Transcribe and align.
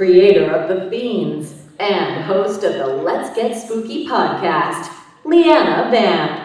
creator 0.00 0.50
of 0.50 0.66
The 0.66 0.88
Fiends, 0.88 1.52
and 1.78 2.24
host 2.24 2.64
of 2.64 2.72
the 2.72 2.86
Let's 2.86 3.36
Get 3.36 3.54
Spooky 3.54 4.08
podcast, 4.08 4.90
Leanna 5.26 5.90
Vamp. 5.90 6.40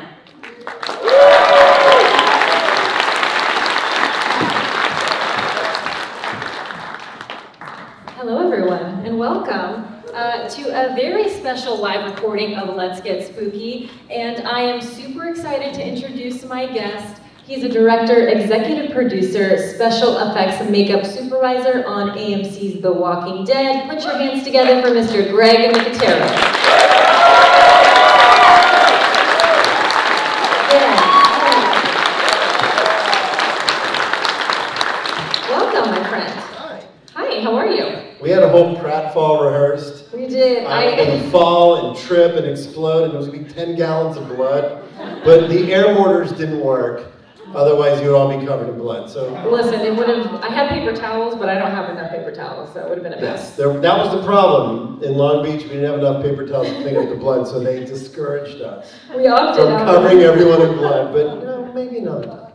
Hello, 8.18 8.46
everyone, 8.46 9.06
and 9.06 9.18
welcome 9.18 10.04
uh, 10.14 10.50
to 10.50 10.64
a 10.72 10.94
very 10.94 11.30
special 11.30 11.78
live 11.78 12.14
recording 12.14 12.56
of 12.56 12.76
Let's 12.76 13.00
Get 13.00 13.26
Spooky. 13.26 13.90
And 14.10 14.46
I 14.46 14.64
am 14.64 14.82
super 14.82 15.30
excited 15.30 15.74
to 15.76 15.88
introduce 15.88 16.44
my 16.44 16.66
guest. 16.66 17.22
He's 17.46 17.64
a 17.64 17.70
director, 17.70 18.28
executive 18.28 18.92
producer, 18.92 19.72
special 19.76 20.18
effects 20.18 20.62
and 20.62 20.72
makeup 20.72 21.06
supervisor 21.06 21.86
on 21.86 22.18
AMC's 22.18 22.82
The 22.82 22.92
Walking 22.92 23.46
Dead. 23.46 23.88
Put 23.88 24.04
your 24.04 24.18
hands 24.18 24.44
together 24.44 24.82
for 24.82 24.88
Mr. 24.88 25.30
Greg 25.30 25.72
Nicotero. 25.72 27.36
Welcome, 35.50 35.92
my 35.92 36.10
friend. 36.10 36.34
Hi. 36.34 36.84
Hi, 37.14 37.42
how 37.42 37.56
are 37.56 37.68
you? 37.68 38.00
We 38.22 38.30
had 38.30 38.42
a 38.44 38.50
whole 38.50 38.76
pratfall 38.78 39.44
rehearsed. 39.46 40.12
We 40.14 40.28
did. 40.28 40.64
Uh, 40.66 40.70
I 40.70 40.86
was 40.86 41.08
gonna 41.20 41.32
fall 41.32 41.90
and 41.90 41.98
trip 41.98 42.36
and 42.38 42.46
explode, 42.48 43.04
and 43.04 43.12
there 43.12 43.20
was 43.20 43.28
gonna 43.28 43.44
be 43.44 43.54
10 43.54 43.76
gallons 43.76 44.18
of 44.18 44.28
blood. 44.30 44.82
But 45.24 45.50
the 45.50 45.74
air 45.74 45.94
mortars 45.94 46.32
didn't 46.32 46.60
work. 46.62 47.12
Otherwise, 47.56 48.02
you 48.02 48.08
would 48.12 48.16
all 48.18 48.38
be 48.38 48.46
covered 48.46 48.68
in 48.70 48.78
blood. 48.78 49.10
So, 49.10 49.32
Listen, 49.50 49.80
it 49.82 49.96
would 49.96 50.10
have. 50.10 50.44
I 50.44 50.50
had 50.50 50.70
paper 50.70 50.94
towels, 50.94 51.36
but 51.36 51.48
I 51.48 51.56
don't 51.58 51.72
have 51.72 51.90
enough 51.90 52.12
paper 52.12 52.32
towels, 52.32 52.74
so 52.74 52.82
it 52.82 52.90
would 52.90 52.98
have 52.98 53.04
been 53.04 53.14
a 53.14 53.22
yes, 53.22 53.40
mess. 53.50 53.56
there, 53.56 53.70
that 53.80 53.98
was 53.98 54.12
the 54.14 54.24
problem. 54.24 55.02
In 55.04 55.16
Long 55.16 55.44
Beach, 55.44 55.64
we 55.64 55.70
didn't 55.70 55.86
have 55.86 56.00
enough 56.00 56.22
paper 56.22 56.46
towels 56.46 56.68
to 56.68 56.82
clean 56.82 56.98
up 56.98 57.08
the 57.10 57.16
blood, 57.16 57.48
so 57.48 57.60
they 57.60 57.86
discouraged 57.86 58.62
us 58.62 58.94
We 59.16 59.28
opted 59.28 59.64
from 59.66 59.74
out. 59.74 59.86
covering 59.86 60.20
everyone 60.20 60.62
in 60.62 60.74
blood. 60.76 61.14
But, 61.14 61.40
you 61.40 61.46
know, 61.46 61.72
maybe 61.74 62.02
not. 62.02 62.54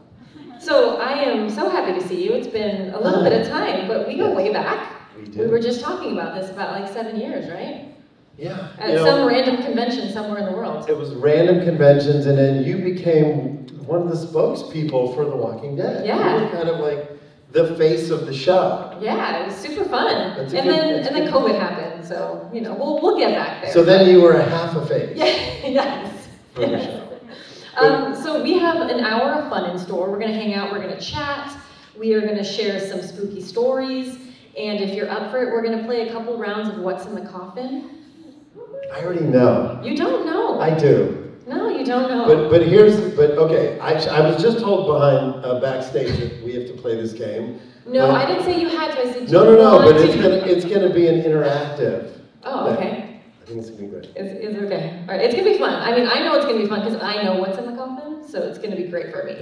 So 0.61 0.99
I 0.99 1.13
am 1.13 1.49
so 1.49 1.71
happy 1.71 1.99
to 1.99 2.07
see 2.07 2.23
you. 2.23 2.33
It's 2.35 2.47
been 2.47 2.93
a 2.93 3.01
little 3.01 3.23
bit 3.23 3.33
of 3.41 3.49
time, 3.49 3.89
but 3.89 4.07
we 4.07 4.17
go 4.19 4.29
Yes. 4.29 4.37
way 4.37 4.53
back. 4.53 4.93
We 5.17 5.23
We 5.45 5.47
were 5.47 5.61
just 5.61 5.81
talking 5.81 6.13
about 6.13 6.35
this 6.35 6.51
about 6.51 6.79
like 6.79 6.91
seven 6.93 7.17
years, 7.19 7.51
right? 7.51 7.90
Yeah. 8.41 8.73
At 8.79 8.89
you 8.89 8.95
know, 8.97 9.05
some 9.05 9.29
random 9.29 9.59
convention 9.59 10.11
somewhere 10.13 10.39
in 10.39 10.47
the 10.47 10.53
world. 10.53 10.89
It 10.89 10.97
was 10.97 11.15
random 11.15 11.63
conventions, 11.63 12.25
and 12.25 12.39
then 12.39 12.65
you 12.65 12.79
became 12.79 13.67
one 13.87 14.01
of 14.01 14.09
the 14.09 14.27
spokespeople 14.27 15.15
for 15.15 15.27
The 15.27 15.37
Walking 15.37 15.77
Dead. 15.77 16.07
Yeah. 16.07 16.39
You 16.39 16.45
were 16.45 16.51
kind 16.51 16.69
of 16.71 16.81
like 16.81 17.11
the 17.53 17.77
face 17.77 18.09
of 18.09 18.25
the 18.27 18.33
show. 18.33 18.97
Yeah, 18.99 19.43
it 19.43 19.47
was 19.47 19.57
super 19.57 19.85
fun. 19.85 20.37
That's 20.39 20.55
a 20.55 20.59
and 20.59 20.69
good- 20.69 20.75
then 20.75 21.07
and 21.07 21.17
then. 21.17 21.31
COVID 21.31 21.59
happened, 21.59 22.07
so 22.07 22.49
you 22.53 22.63
know 22.63 22.75
we'll 22.75 23.03
we'll 23.03 23.19
get 23.19 23.35
back 23.35 23.63
there. 23.63 23.73
So 23.73 23.85
then 23.85 24.09
you 24.09 24.23
were 24.23 24.33
a 24.33 24.49
half 24.49 24.75
a 24.75 24.87
face 24.87 25.17
yeah, 25.17 25.25
yes. 25.69 26.29
for 26.55 26.61
the 26.61 26.83
show. 26.83 27.07
Um, 27.77 28.15
so 28.21 28.43
we 28.43 28.59
have 28.59 28.91
an 28.91 29.01
hour 29.01 29.33
of 29.33 29.49
fun 29.49 29.71
in 29.71 29.79
store. 29.79 30.11
We're 30.11 30.19
gonna 30.19 30.35
hang 30.35 30.53
out, 30.55 30.71
we're 30.73 30.83
gonna 30.83 31.01
chat, 31.01 31.57
we 31.97 32.13
are 32.15 32.21
gonna 32.21 32.45
share 32.45 32.79
some 32.81 33.01
spooky 33.01 33.41
stories, 33.41 34.17
and 34.59 34.81
if 34.81 34.93
you're 34.95 35.09
up 35.09 35.31
for 35.31 35.43
it, 35.43 35.51
we're 35.53 35.63
gonna 35.63 35.85
play 35.85 36.09
a 36.09 36.13
couple 36.13 36.37
rounds 36.37 36.69
of 36.69 36.81
What's 36.81 37.07
in 37.07 37.15
the 37.15 37.27
Coffin. 37.31 38.00
I 38.93 39.03
already 39.03 39.25
know. 39.25 39.81
You 39.83 39.97
don't 39.97 40.27
know. 40.27 40.61
I 40.61 40.77
do. 40.77 41.33
no, 41.47 41.69
you 41.69 41.85
don't 41.85 42.11
know. 42.11 42.27
But 42.27 42.51
but 42.51 42.67
here's 42.67 43.15
but 43.17 43.31
okay. 43.33 43.79
I, 43.81 43.93
I 43.93 44.21
was 44.21 44.43
just 44.43 44.59
told 44.59 44.87
behind 44.87 45.45
uh, 45.45 45.61
backstage 45.61 46.19
that 46.19 46.43
we 46.45 46.55
have 46.55 46.67
to 46.67 46.75
play 46.75 46.97
this 46.97 47.13
game. 47.13 47.61
no, 47.87 48.09
but- 48.09 48.17
I 48.17 48.27
didn't 48.27 48.45
say 48.45 48.61
you 48.61 48.69
had 48.69 48.93
to. 48.95 49.01
I 49.01 49.13
said 49.13 49.31
No 49.31 49.45
no 49.45 49.57
no. 49.57 49.79
But 49.79 50.01
it's 50.01 50.15
gonna 50.17 50.37
it's 50.53 50.65
gonna 50.65 50.93
be 50.93 51.07
an 51.07 51.23
interactive. 51.23 52.19
Oh, 52.43 52.67
thing. 52.67 52.77
okay. 52.77 53.21
I 53.43 53.45
think 53.45 53.61
it's 53.61 53.71
gonna 53.71 53.83
be 53.83 53.89
good. 53.89 54.09
It's, 54.17 54.45
it's 54.45 54.59
okay. 54.65 54.99
All 55.03 55.07
right, 55.15 55.21
it's 55.21 55.35
gonna 55.35 55.51
be 55.51 55.59
fun. 55.59 55.75
I 55.75 55.97
mean, 55.97 56.09
I 56.09 56.21
know 56.21 56.35
it's 56.37 56.45
gonna 56.47 56.59
be 56.59 56.67
fun 56.69 56.85
because 56.85 57.01
I 57.03 57.23
know 57.23 57.37
what's 57.37 57.59
in 57.59 57.67
the 57.67 57.77
coffin, 57.77 58.27
so 58.27 58.43
it's 58.43 58.59
gonna 58.59 58.77
be 58.77 58.85
great 58.85 59.13
for 59.13 59.25
me. 59.25 59.37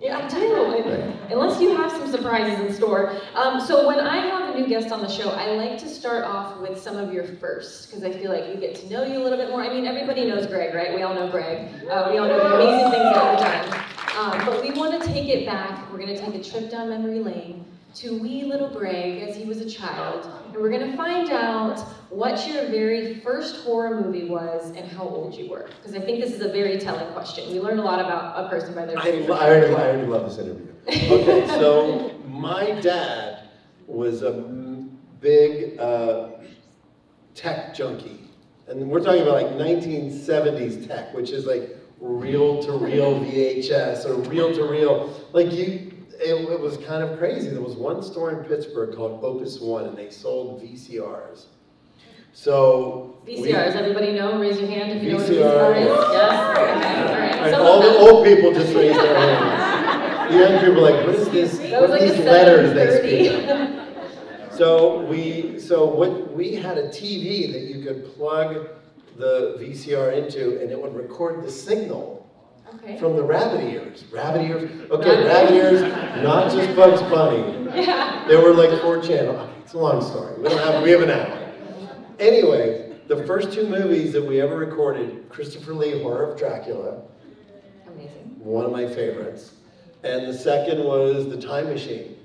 You. 0.00 0.08
Yeah, 0.08 0.18
I 0.18 0.28
do. 0.28 1.34
Unless 1.34 1.60
you 1.60 1.74
have 1.76 1.90
some 1.90 2.10
surprises 2.10 2.60
in 2.60 2.72
store. 2.74 3.16
Um, 3.34 3.60
so 3.60 3.86
when 3.86 3.98
I 3.98 4.18
have 4.18 4.54
a 4.54 4.58
new 4.58 4.66
guest 4.66 4.92
on 4.92 5.00
the 5.00 5.08
show, 5.08 5.30
I 5.30 5.52
like 5.52 5.78
to 5.78 5.88
start 5.88 6.24
off 6.24 6.60
with 6.60 6.78
some 6.78 6.96
of 6.96 7.12
your 7.12 7.24
firsts 7.24 7.86
because 7.86 8.04
I 8.04 8.12
feel 8.12 8.30
like 8.30 8.54
we 8.54 8.60
get 8.60 8.74
to 8.76 8.90
know 8.90 9.04
you 9.04 9.18
a 9.18 9.22
little 9.22 9.38
bit 9.38 9.48
more. 9.48 9.62
I 9.62 9.68
mean, 9.70 9.86
everybody 9.86 10.26
knows 10.26 10.46
Greg, 10.46 10.74
right? 10.74 10.94
We 10.94 11.02
all 11.02 11.14
know 11.14 11.30
Greg. 11.30 11.68
Uh, 11.90 12.08
we 12.10 12.18
all 12.18 12.28
know 12.28 12.38
the 12.38 12.54
amazing 12.56 12.90
things 12.90 13.16
all 13.16 13.36
the 13.36 13.42
time. 13.42 13.84
Um, 14.18 14.46
but 14.46 14.62
we 14.62 14.70
want 14.72 15.00
to 15.00 15.08
take 15.08 15.28
it 15.28 15.46
back. 15.46 15.90
We're 15.90 15.98
going 15.98 16.14
to 16.14 16.18
take 16.18 16.34
a 16.34 16.42
trip 16.42 16.70
down 16.70 16.90
memory 16.90 17.20
lane 17.20 17.64
to 17.96 18.18
wee 18.18 18.44
little 18.44 18.68
Greg 18.68 19.22
as 19.22 19.34
he 19.34 19.44
was 19.44 19.58
a 19.62 19.68
child, 19.68 20.30
and 20.52 20.54
we're 20.54 20.68
going 20.68 20.90
to 20.90 20.96
find 20.96 21.30
out 21.30 21.80
what 22.10 22.46
your 22.46 22.66
very 22.66 23.20
first 23.20 23.64
horror 23.64 23.98
movie 24.02 24.28
was 24.28 24.70
and 24.76 24.86
how 24.86 25.04
old 25.04 25.34
you 25.34 25.48
were. 25.48 25.66
Because 25.80 25.94
I 25.96 26.00
think 26.00 26.22
this 26.22 26.34
is 26.34 26.42
a 26.42 26.48
very 26.48 26.78
telling 26.78 27.10
question. 27.14 27.50
We 27.50 27.58
learn 27.58 27.78
a 27.78 27.82
lot 27.82 27.98
about 27.98 28.44
a 28.44 28.48
person 28.50 28.74
by 28.74 28.84
their 28.84 28.98
I, 28.98 29.02
very 29.02 29.24
I 29.24 29.26
first 29.26 29.42
already 29.42 29.74
I 29.74 29.88
already 29.88 30.06
love 30.06 30.28
this 30.28 30.38
interview. 30.38 30.66
Okay, 30.88 31.46
so 31.48 32.12
my 32.28 32.78
dad 32.80 33.48
was 33.86 34.22
a 34.22 34.32
big 35.20 35.80
uh, 35.80 36.28
tech 37.34 37.74
junkie, 37.74 38.20
and 38.68 38.88
we're 38.88 39.00
talking 39.00 39.22
about 39.22 39.42
like 39.42 39.52
1970s 39.52 40.86
tech, 40.86 41.14
which 41.14 41.30
is 41.30 41.46
like 41.46 41.76
reel 41.98 42.62
to 42.62 42.72
reel 42.72 43.18
VHS 43.20 44.04
or 44.04 44.16
reel 44.28 44.54
to 44.54 44.64
reel. 44.64 45.12
Like 45.32 45.50
you, 45.50 45.92
it, 46.20 46.50
it 46.50 46.60
was 46.60 46.76
kind 46.78 47.02
of 47.02 47.18
crazy. 47.18 47.48
There 47.50 47.60
was 47.60 47.74
one 47.74 48.02
store 48.02 48.30
in 48.30 48.44
Pittsburgh 48.44 48.94
called 48.94 49.22
Opus 49.22 49.60
One, 49.60 49.84
and 49.86 49.96
they 49.96 50.10
sold 50.10 50.62
VCRs. 50.62 51.46
So 52.32 53.18
we- 53.26 53.36
VCRs, 53.36 53.74
everybody 53.76 54.12
know? 54.12 54.38
Raise 54.38 54.58
your 54.60 54.68
hand 54.68 54.92
if 54.92 55.02
you 55.02 55.12
know 55.12 55.16
what 55.18 55.28
a 55.28 55.32
VCR. 55.32 55.74
VCR 55.74 55.80
is. 55.80 55.86
Yes? 56.12 56.58
All 56.58 57.14
right. 57.42 57.54
All 57.54 57.80
the 57.82 57.98
old 57.98 58.24
people 58.26 58.52
just 58.52 58.74
raised 58.74 58.98
their 58.98 59.16
hands. 59.16 60.32
The 60.32 60.38
young 60.38 60.58
people 60.60 60.86
are 60.86 60.90
like, 60.90 61.06
what 61.06 61.14
is 61.14 61.28
this? 61.30 61.58
What 61.72 61.90
like 61.90 62.02
are 62.02 62.08
these 62.08 62.24
letters 62.24 62.74
they 62.74 62.86
730. 63.00 63.76
speak? 64.48 64.52
So 64.58 65.00
we, 65.06 65.60
so 65.60 65.84
what, 65.86 66.32
we 66.34 66.54
had 66.54 66.78
a 66.78 66.88
TV 66.88 67.52
that 67.52 67.62
you 67.62 67.84
could 67.84 68.14
plug 68.16 68.68
the 69.16 69.56
VCR 69.60 70.16
into 70.16 70.60
and 70.60 70.70
it 70.70 70.80
would 70.80 70.94
record 70.94 71.42
the 71.44 71.50
signal 71.50 72.15
Okay. 72.86 72.98
from 72.98 73.16
the 73.16 73.22
rabbit 73.22 73.64
ears. 73.64 74.04
Rabbit 74.12 74.42
ears, 74.42 74.70
okay, 74.92 75.24
Rabbit 75.26 75.54
ears, 75.54 75.80
not 76.22 76.52
just 76.52 76.76
Bugs 76.76 77.02
Bunny. 77.02 77.68
Yeah. 77.74 78.24
There 78.28 78.40
were 78.40 78.52
like 78.52 78.80
four 78.80 79.02
channels. 79.02 79.40
Okay, 79.40 79.52
it's 79.64 79.72
a 79.72 79.78
long 79.78 80.00
story. 80.00 80.36
We 80.40 80.48
don't 80.48 80.58
have, 80.58 80.82
we 80.84 80.90
have 80.92 81.00
an 81.00 81.10
hour. 81.10 81.52
Anyway, 82.20 82.96
the 83.08 83.26
first 83.26 83.52
two 83.52 83.66
movies 83.66 84.12
that 84.12 84.24
we 84.24 84.40
ever 84.40 84.56
recorded, 84.56 85.28
Christopher 85.28 85.74
Lee, 85.74 86.00
Horror 86.00 86.30
of 86.30 86.38
Dracula, 86.38 87.02
Amazing. 87.88 88.36
one 88.38 88.64
of 88.64 88.70
my 88.70 88.86
favorites. 88.86 89.54
And 90.04 90.24
the 90.28 90.34
second 90.34 90.84
was 90.84 91.28
The 91.28 91.40
Time 91.40 91.66
Machine. 91.66 92.16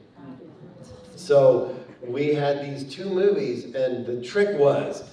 So 1.16 1.76
we 2.06 2.36
had 2.36 2.64
these 2.64 2.84
two 2.94 3.10
movies, 3.10 3.74
and 3.74 4.06
the 4.06 4.22
trick 4.22 4.60
was 4.60 5.10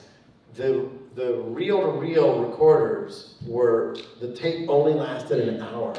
the 0.55 0.90
the 1.14 1.34
reel 1.34 1.81
to 1.81 1.99
reel 1.99 2.44
recorders 2.44 3.34
were 3.46 3.77
the 4.20 4.32
tape 4.35 4.69
only 4.69 4.93
lasted 4.94 5.49
an 5.49 5.62
hour. 5.62 5.94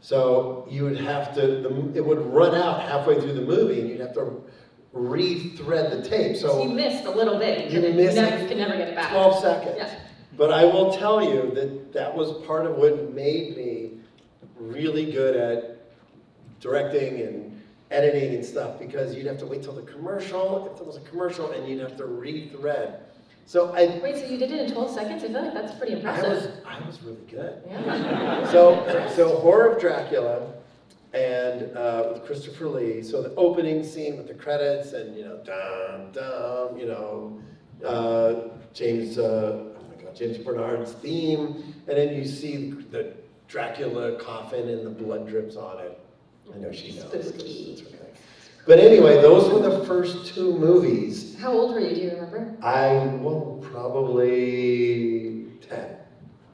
So 0.00 0.66
you 0.70 0.84
would 0.84 0.98
have 0.98 1.34
to 1.34 1.40
the, 1.40 1.92
it 1.94 2.04
would 2.04 2.20
run 2.32 2.54
out 2.54 2.82
halfway 2.82 3.20
through 3.20 3.34
the 3.34 3.42
movie, 3.42 3.80
and 3.80 3.88
you'd 3.88 4.00
have 4.00 4.14
to 4.14 4.42
re-thread 4.92 5.90
the 5.92 6.08
tape. 6.08 6.36
So 6.36 6.62
you 6.62 6.70
missed 6.70 7.04
a 7.04 7.10
little 7.10 7.38
bit. 7.38 7.70
You 7.70 7.80
could- 7.80 7.94
missed 7.94 8.16
never. 8.16 8.42
You 8.42 8.48
can 8.48 8.58
never 8.58 8.76
get 8.76 8.88
it 8.88 8.94
back. 8.94 9.10
12 9.12 9.40
seconds. 9.40 9.74
Yeah. 9.78 9.98
But 10.36 10.50
I 10.50 10.64
will 10.64 10.92
tell 10.92 11.22
you 11.22 11.50
that 11.54 11.92
that 11.92 12.14
was 12.16 12.32
part 12.46 12.66
of 12.66 12.76
what 12.76 13.12
made 13.12 13.56
me 13.56 13.92
really 14.58 15.10
good 15.12 15.36
at 15.36 15.82
directing 16.60 17.20
and 17.20 17.62
editing 17.90 18.34
and 18.34 18.44
stuff 18.44 18.78
because 18.78 19.14
you'd 19.14 19.26
have 19.26 19.38
to 19.38 19.46
wait 19.46 19.62
till 19.62 19.74
the 19.74 19.82
commercial, 19.82 20.66
if 20.70 20.78
there 20.78 20.86
was 20.86 20.96
a 20.96 21.00
commercial, 21.00 21.50
and 21.52 21.68
you'd 21.68 21.80
have 21.80 21.96
to 21.98 22.04
rethread. 22.04 23.00
So 23.46 23.72
I, 23.74 24.00
Wait, 24.02 24.16
so 24.16 24.24
you 24.26 24.38
did 24.38 24.50
it 24.50 24.66
in 24.66 24.72
12 24.72 24.94
seconds? 24.94 25.24
I 25.24 25.28
feel 25.28 25.42
like 25.42 25.54
that's 25.54 25.74
pretty 25.76 25.94
impressive. 25.94 26.24
I 26.64 26.78
was, 26.78 26.82
I 26.82 26.86
was 26.86 27.02
really 27.02 27.24
good. 27.28 27.62
Yeah. 27.66 28.50
So, 28.50 29.10
so 29.14 29.36
Horror 29.40 29.72
of 29.72 29.80
Dracula 29.80 30.52
and 31.12 31.76
uh, 31.76 32.10
with 32.12 32.24
Christopher 32.24 32.68
Lee. 32.68 33.02
So 33.02 33.22
the 33.22 33.34
opening 33.34 33.84
scene 33.84 34.16
with 34.16 34.28
the 34.28 34.34
credits 34.34 34.92
and 34.92 35.16
you 35.16 35.24
know, 35.24 35.38
dum 35.44 36.12
dum, 36.12 36.78
you 36.78 36.86
know, 36.86 37.40
uh, 37.84 38.48
James, 38.72 39.18
uh, 39.18 39.64
oh 39.76 39.84
my 39.96 40.02
God, 40.02 40.14
James 40.14 40.38
Bernard's 40.38 40.92
theme, 40.92 41.74
and 41.88 41.98
then 41.98 42.14
you 42.14 42.24
see 42.24 42.70
the 42.70 43.12
Dracula 43.48 44.16
coffin 44.18 44.68
and 44.68 44.86
the 44.86 44.90
blood 44.90 45.28
drips 45.28 45.56
on 45.56 45.78
it. 45.80 45.98
I 46.54 46.58
know 46.58 46.72
she 46.72 46.92
knows. 46.92 47.10
Spooky. 47.28 47.84
But 48.66 48.78
anyway, 48.78 49.20
those 49.20 49.52
were 49.52 49.60
the 49.60 49.84
first 49.84 50.34
two 50.34 50.56
movies. 50.56 51.36
How 51.40 51.52
old 51.52 51.74
were 51.74 51.80
you? 51.80 51.94
Do 51.94 52.00
you 52.00 52.10
remember? 52.10 52.56
I 52.62 52.92
well, 53.20 53.58
probably 53.72 55.46
ten, 55.68 55.96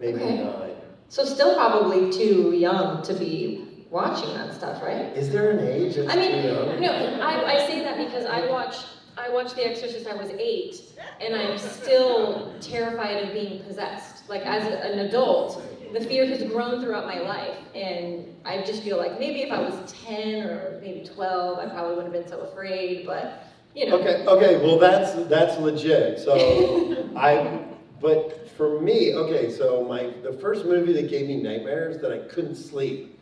maybe 0.00 0.20
Okay. 0.20 0.42
nine. 0.44 0.70
So 1.10 1.24
still 1.24 1.54
probably 1.54 2.10
too 2.12 2.52
young 2.52 3.02
to 3.02 3.14
be 3.14 3.86
watching 3.90 4.32
that 4.34 4.54
stuff, 4.54 4.82
right? 4.82 5.16
Is 5.16 5.30
there 5.30 5.50
an 5.50 5.60
age? 5.66 5.98
I 5.98 6.16
mean, 6.16 6.80
no, 6.80 6.92
I, 7.22 7.54
I 7.56 7.66
say 7.66 7.80
that 7.80 7.96
because 7.96 8.26
I 8.26 8.46
watched, 8.50 8.84
I 9.16 9.30
watched 9.30 9.56
The 9.56 9.66
Exorcist, 9.66 10.06
I 10.06 10.14
was 10.14 10.30
eight, 10.38 10.76
and 11.20 11.34
I'm 11.34 11.56
still 11.56 12.54
terrified 12.60 13.24
of 13.24 13.32
being 13.32 13.62
possessed. 13.64 14.28
Like, 14.28 14.42
as 14.44 14.66
an 14.66 14.98
adult, 14.98 15.62
the 15.92 16.00
fear 16.00 16.26
has 16.26 16.42
grown 16.44 16.80
throughout 16.82 17.06
my 17.06 17.20
life, 17.20 17.56
and 17.74 18.36
I 18.44 18.62
just 18.62 18.82
feel 18.82 18.96
like 18.96 19.18
maybe 19.18 19.42
if 19.42 19.52
I 19.52 19.60
was 19.60 19.92
ten 19.92 20.42
or 20.42 20.78
maybe 20.82 21.06
twelve, 21.06 21.58
I 21.58 21.66
probably 21.66 21.96
wouldn't 21.96 22.14
have 22.14 22.24
been 22.24 22.30
so 22.30 22.40
afraid, 22.40 23.06
but, 23.06 23.44
you 23.74 23.86
know. 23.88 23.98
Okay, 23.98 24.24
okay, 24.26 24.64
well, 24.64 24.78
that's, 24.78 25.12
that's 25.28 25.58
legit, 25.60 26.18
so 26.18 27.10
I, 27.16 27.64
but 28.00 28.48
for 28.56 28.80
me, 28.80 29.14
okay, 29.14 29.50
so 29.50 29.84
my, 29.84 30.12
the 30.22 30.32
first 30.32 30.64
movie 30.64 30.92
that 30.94 31.08
gave 31.08 31.26
me 31.28 31.42
nightmares 31.42 32.00
that 32.02 32.12
I 32.12 32.18
couldn't 32.28 32.56
sleep 32.56 33.18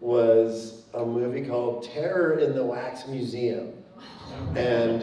was 0.00 0.84
a 0.94 1.04
movie 1.04 1.46
called 1.46 1.84
Terror 1.84 2.38
in 2.38 2.54
the 2.54 2.64
Wax 2.64 3.06
Museum. 3.08 3.72
And 4.54 5.02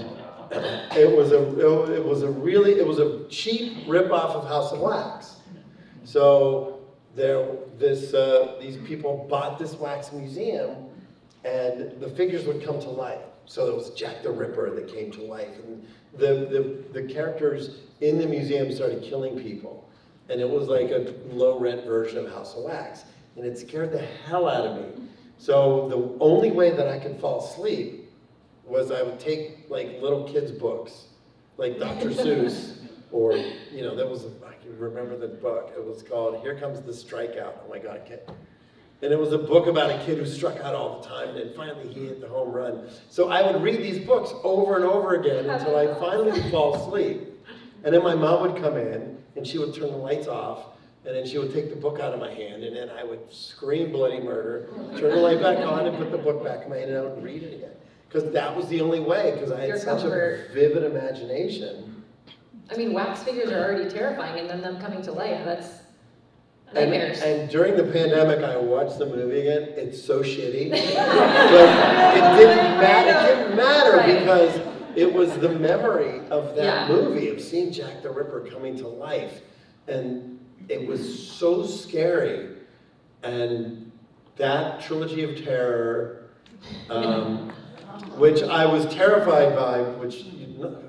it 0.95 1.15
was 1.15 1.31
a, 1.31 1.93
it 1.93 2.03
was 2.03 2.23
a 2.23 2.29
really, 2.29 2.73
it 2.73 2.87
was 2.87 2.99
a 2.99 3.27
cheap 3.29 3.85
ripoff 3.85 4.35
of 4.35 4.47
House 4.47 4.71
of 4.71 4.79
Wax. 4.79 5.37
So 6.03 6.74
there, 7.15 7.47
this, 7.77 8.13
uh, 8.13 8.57
these 8.59 8.77
people 8.77 9.25
bought 9.29 9.57
this 9.57 9.73
wax 9.73 10.11
museum 10.11 10.85
and 11.45 11.99
the 12.01 12.09
figures 12.09 12.45
would 12.45 12.63
come 12.63 12.79
to 12.81 12.89
life. 12.89 13.21
So 13.45 13.65
there 13.65 13.75
was 13.75 13.91
Jack 13.91 14.23
the 14.23 14.31
Ripper 14.31 14.73
that 14.75 14.87
came 14.87 15.11
to 15.11 15.21
life, 15.21 15.59
and 15.63 15.85
the, 16.17 16.81
the, 16.93 17.01
the 17.01 17.13
characters 17.13 17.81
in 18.01 18.17
the 18.17 18.25
museum 18.25 18.71
started 18.73 19.03
killing 19.03 19.39
people. 19.39 19.87
And 20.29 20.41
it 20.41 20.49
was 20.49 20.67
like 20.67 20.89
a 20.89 21.13
low 21.27 21.59
rent 21.59 21.85
version 21.85 22.17
of 22.17 22.31
House 22.31 22.55
of 22.55 22.63
Wax. 22.63 23.03
And 23.35 23.45
it 23.45 23.59
scared 23.59 23.91
the 23.91 24.01
hell 24.01 24.49
out 24.49 24.65
of 24.65 24.77
me. 24.77 25.07
So 25.37 25.87
the 25.89 26.23
only 26.23 26.51
way 26.51 26.71
that 26.71 26.87
I 26.87 26.97
could 26.97 27.19
fall 27.19 27.45
asleep 27.45 28.09
was 28.63 28.89
I 28.89 29.03
would 29.03 29.19
take 29.19 29.69
like 29.69 30.01
little 30.01 30.23
kids' 30.27 30.51
books, 30.51 31.09
like 31.57 31.77
Dr. 31.77 32.09
Seuss, 32.09 32.84
or, 33.15 33.33
you 33.71 33.81
know, 33.81 33.95
that 33.95 34.09
was, 34.09 34.25
I 34.45 34.61
can 34.61 34.77
remember 34.77 35.17
the 35.17 35.29
book. 35.29 35.71
It 35.73 35.83
was 35.83 36.03
called 36.03 36.41
Here 36.41 36.59
Comes 36.59 36.81
the 36.81 36.91
Strikeout. 36.91 37.53
Oh 37.65 37.69
my 37.69 37.79
God, 37.79 38.01
can't. 38.05 38.19
And 39.01 39.13
it 39.13 39.17
was 39.17 39.31
a 39.31 39.37
book 39.37 39.67
about 39.67 39.89
a 39.89 40.03
kid 40.05 40.17
who 40.17 40.25
struck 40.25 40.57
out 40.59 40.75
all 40.75 40.99
the 41.01 41.07
time, 41.07 41.29
and 41.37 41.55
finally 41.55 41.87
he 41.93 42.07
hit 42.07 42.19
the 42.19 42.27
home 42.27 42.51
run. 42.51 42.89
So 43.09 43.29
I 43.29 43.49
would 43.49 43.61
read 43.63 43.77
these 43.81 44.05
books 44.05 44.33
over 44.43 44.75
and 44.75 44.83
over 44.83 45.15
again 45.15 45.49
until 45.49 45.77
I 45.77 45.93
finally 45.97 46.31
would 46.33 46.51
fall 46.51 46.75
asleep. 46.75 47.21
And 47.85 47.93
then 47.93 48.03
my 48.03 48.15
mom 48.15 48.41
would 48.51 48.61
come 48.61 48.75
in, 48.75 49.17
and 49.37 49.47
she 49.47 49.59
would 49.59 49.73
turn 49.73 49.91
the 49.91 49.97
lights 49.97 50.27
off, 50.27 50.77
and 51.05 51.15
then 51.15 51.25
she 51.25 51.37
would 51.37 51.53
take 51.53 51.69
the 51.69 51.75
book 51.77 52.01
out 52.01 52.13
of 52.13 52.19
my 52.19 52.33
hand, 52.33 52.65
and 52.65 52.75
then 52.75 52.89
I 52.89 53.05
would 53.05 53.31
scream 53.31 53.93
bloody 53.93 54.19
murder, 54.19 54.67
turn 54.99 55.11
the 55.15 55.21
light 55.21 55.41
back 55.41 55.59
on, 55.59 55.85
and 55.85 55.97
put 55.97 56.11
the 56.11 56.17
book 56.17 56.43
back 56.43 56.63
in 56.63 56.69
my 56.69 56.77
hand, 56.77 56.89
and 56.89 56.99
I 56.99 57.01
would 57.01 57.23
read 57.23 57.43
it 57.43 57.53
again. 57.53 57.71
Because 58.09 58.29
that 58.33 58.53
was 58.53 58.67
the 58.67 58.81
only 58.81 58.99
way, 58.99 59.31
because 59.35 59.51
I 59.51 59.61
had 59.61 59.69
Your 59.69 59.77
such 59.77 60.01
comfort. 60.01 60.47
a 60.49 60.53
vivid 60.53 60.83
imagination. 60.83 61.94
I 62.71 62.77
mean, 62.77 62.93
wax 62.93 63.23
figures 63.23 63.51
are 63.51 63.63
already 63.63 63.89
terrifying, 63.89 64.39
and 64.39 64.49
then 64.49 64.61
them 64.61 64.79
coming 64.79 65.01
to 65.03 65.11
life, 65.11 65.41
that's 65.45 65.67
And, 66.73 66.89
nightmares. 66.91 67.21
and 67.21 67.49
during 67.49 67.75
the 67.77 67.83
pandemic, 67.83 68.39
I 68.43 68.57
watched 68.57 68.97
the 68.97 69.05
movie 69.05 69.41
again. 69.41 69.69
It's 69.77 70.01
so 70.01 70.21
shitty. 70.21 70.71
but 70.71 70.79
it 72.17 72.37
didn't 72.37 72.79
matter. 72.79 73.19
It 73.31 73.35
didn't 73.35 73.55
matter 73.55 73.97
Right. 73.97 74.19
because 74.19 74.59
it 74.95 75.13
was 75.13 75.37
the 75.37 75.49
memory 75.49 76.21
of 76.31 76.55
that 76.55 76.89
Yeah. 76.89 76.95
movie 76.95 77.29
of 77.29 77.39
seeing 77.39 77.71
Jack 77.71 78.01
the 78.01 78.09
Ripper 78.09 78.41
coming 78.51 78.75
to 78.77 78.87
life, 78.87 79.41
and 79.87 80.39
it 80.67 80.87
was 80.87 81.27
so 81.29 81.63
scary. 81.63 82.49
And 83.23 83.91
that 84.37 84.81
trilogy 84.81 85.23
of 85.23 85.43
terror, 85.43 86.23
um, 86.89 87.51
which 88.17 88.41
I 88.43 88.65
was 88.65 88.85
terrified 88.87 89.55
by, 89.55 89.81
which 89.81 90.23
you 90.23 90.47
know, 90.57 90.75
I, 90.75 90.84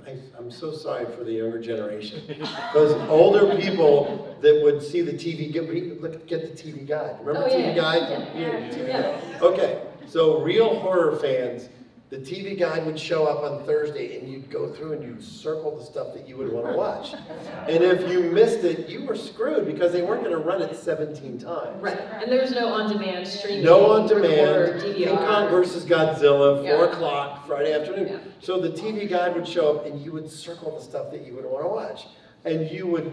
I'm 0.47 0.53
so 0.53 0.73
sorry 0.73 1.07
for 1.07 1.25
the 1.25 1.33
younger 1.33 1.59
generation, 1.61 2.23
because 2.29 2.93
older 3.11 3.57
people 3.57 4.37
that 4.43 4.61
would 4.63 4.81
see 4.81 5.01
the 5.01 5.11
TV, 5.11 5.53
get, 5.53 5.69
look, 6.01 6.25
get 6.29 6.57
the 6.57 6.63
TV 6.63 6.87
guide. 6.87 7.17
Remember 7.21 7.49
Oh, 7.51 7.59
yeah, 7.59 7.73
TV 7.73 7.75
guide? 7.75 8.03
yeah. 8.37 8.41
Yeah, 8.41 8.69
TV 8.71 8.87
Yeah. 8.87 9.03
guide. 9.03 9.43
Okay, 9.43 9.83
so 10.07 10.41
real 10.43 10.79
horror 10.79 11.17
fans, 11.17 11.69
the 12.11 12.19
TV 12.19 12.57
guide 12.57 12.87
would 12.87 12.97
show 12.97 13.27
up 13.27 13.43
on 13.43 13.67
Thursday, 13.67 14.21
and 14.21 14.29
you'd 14.33 14.49
go 14.49 14.69
through 14.73 14.93
and 14.93 15.03
you'd 15.03 15.21
circle 15.21 15.77
the 15.77 15.83
stuff 15.85 16.15
that 16.15 16.29
you 16.29 16.37
would 16.37 16.53
want 16.53 16.69
to 16.69 16.75
watch. 16.75 17.15
And 17.69 17.83
if 17.83 18.09
you 18.09 18.21
missed 18.31 18.63
it, 18.63 18.89
you 18.89 19.05
were 19.05 19.17
screwed 19.17 19.67
because 19.67 19.91
they 19.91 20.03
weren't 20.03 20.23
going 20.23 20.37
to 20.37 20.39
run 20.41 20.63
it 20.63 20.77
17 20.77 21.41
times. 21.41 21.83
Right, 21.83 21.99
and 22.23 22.31
there's 22.31 22.53
no 22.53 22.69
on-demand 22.69 23.27
streaming. 23.27 23.65
No 23.65 23.91
on 23.91 24.07
demand. 24.07 24.81
King 24.81 24.95
DVR. 25.09 25.17
Kong 25.17 25.51
versus 25.51 25.85
Godzilla, 25.85 26.63
Yeah. 26.65 26.77
four 26.77 26.85
o'clock, 26.87 27.45
Friday 27.49 27.71
Yeah. 27.73 28.19
So 28.41 28.61
the 28.61 28.71
TV 28.71 29.09
guide 29.09 29.35
would 29.35 29.47
show 29.47 29.77
up 29.77 29.87
and 29.87 30.01
you 30.01 30.13
would 30.13 30.31
circle 30.31 30.77
the 30.77 30.83
stuff 30.83 31.11
that 31.11 31.27
you 31.27 31.35
would 31.35 31.45
wanna 31.45 31.69
watch. 31.69 32.07
And 32.45 32.71
you 32.71 32.87
would 32.87 33.13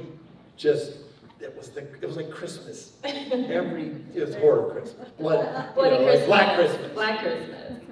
just, 0.58 0.98
it 1.40 1.56
was 1.58 1.70
the, 1.70 1.82
it 1.82 2.06
was 2.06 2.18
like 2.18 2.30
Christmas. 2.30 2.94
Every, 3.04 3.96
it 4.14 4.26
was 4.26 4.36
horror 4.36 4.72
Christmas, 4.72 5.10
blood, 5.18 5.74
you 5.76 5.84
know, 5.84 6.00
like 6.00 6.06
Christmas. 6.06 6.26
Black 6.26 6.56
Christmas. 6.56 6.92
Black 6.94 7.20
Christmas. 7.20 7.84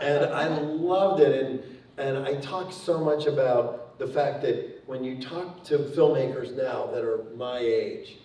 And 0.00 0.24
I 0.26 0.48
loved 0.48 1.20
it, 1.20 1.44
and, 1.44 1.62
and 1.98 2.26
I 2.26 2.34
talk 2.40 2.72
so 2.72 2.98
much 2.98 3.26
about 3.26 3.98
the 3.98 4.06
fact 4.06 4.42
that 4.42 4.82
when 4.86 5.04
you 5.04 5.20
talk 5.20 5.62
to 5.64 5.78
filmmakers 5.78 6.56
now 6.56 6.86
that 6.86 7.04
are 7.04 7.24
my 7.36 7.58
age, 7.58 8.18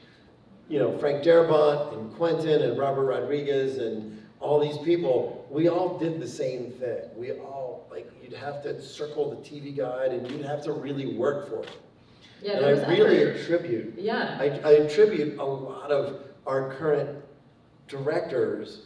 you 0.69 0.79
know, 0.79 0.97
Frank 0.97 1.23
Darabont 1.23 1.93
and 1.97 2.13
Quentin 2.15 2.61
and 2.61 2.77
Robert 2.77 3.05
Rodriguez 3.05 3.77
and 3.77 4.21
all 4.39 4.59
these 4.59 4.77
people, 4.79 5.36
we 5.49 5.67
all 5.69 5.97
did 5.97 6.19
the 6.19 6.27
same 6.27 6.71
thing. 6.71 7.01
We 7.15 7.31
all, 7.33 7.87
like, 7.89 8.09
you'd 8.21 8.33
have 8.33 8.61
to 8.63 8.81
circle 8.81 9.29
the 9.29 9.37
TV 9.37 9.75
guide 9.75 10.11
and 10.11 10.29
you'd 10.29 10.45
have 10.45 10.63
to 10.63 10.73
really 10.73 11.15
work 11.15 11.49
for 11.49 11.63
it. 11.63 11.77
Yeah, 12.41 12.57
And 12.57 12.85
I 12.85 12.89
really 12.89 13.23
attribute 13.23 13.95
Yeah, 13.97 14.37
I, 14.39 14.45
I 14.63 14.71
attribute 14.73 15.39
a 15.39 15.43
lot 15.43 15.89
of 15.89 16.21
our 16.45 16.73
current 16.75 17.23
directors 17.87 18.85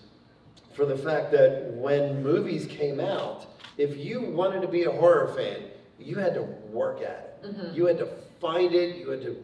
for 0.74 0.86
the 0.86 0.96
fact 0.96 1.32
that 1.32 1.72
when 1.74 2.24
movies 2.24 2.66
came 2.66 3.00
out, 3.00 3.46
if 3.78 3.98
you 3.98 4.22
wanted 4.22 4.62
to 4.62 4.68
be 4.68 4.84
a 4.84 4.92
horror 4.92 5.34
fan, 5.36 5.64
you 6.00 6.16
had 6.16 6.34
to 6.36 6.44
work 6.44 7.02
at 7.02 7.40
it. 7.44 7.56
Mhm. 7.56 7.76
You 7.76 7.86
had 7.88 7.98
to 7.98 8.08
find 8.40 8.74
it, 8.74 8.98
you 8.98 9.10
had 9.10 9.22
to, 9.24 9.36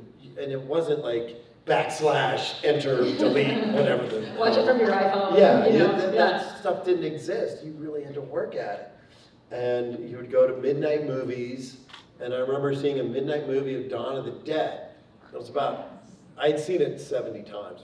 and 0.41 0.51
it 0.51 0.61
wasn't 0.61 1.03
like 1.03 1.43
backslash, 1.65 2.63
enter, 2.63 2.97
delete, 3.17 3.67
whatever 3.67 4.07
the. 4.07 4.25
watch 4.37 4.55
it 4.57 4.65
from 4.65 4.79
your 4.79 4.89
iPhone. 4.89 5.37
Yeah, 5.37 5.67
you 5.67 5.79
know, 5.79 5.97
yeah. 5.97 6.11
that 6.11 6.56
stuff 6.67 6.83
didn't 6.83 7.05
exist. 7.05 7.63
You 7.63 7.71
really 7.77 8.03
had 8.03 8.13
to 8.15 8.21
work 8.21 8.55
at 8.55 8.79
it. 8.79 9.55
And 9.55 10.09
you 10.09 10.17
would 10.17 10.29
go 10.29 10.45
to 10.45 10.57
midnight 10.57 11.07
movies, 11.07 11.77
and 12.19 12.33
I 12.33 12.37
remember 12.39 12.75
seeing 12.75 12.99
a 12.99 13.03
midnight 13.03 13.47
movie 13.47 13.81
of 13.81 13.89
Dawn 13.89 14.17
of 14.17 14.25
the 14.25 14.31
Dead. 14.31 14.89
It 15.31 15.37
was 15.37 15.47
about, 15.47 16.03
I'd 16.37 16.59
seen 16.59 16.81
it 16.81 16.99
70 16.99 17.43
times. 17.43 17.81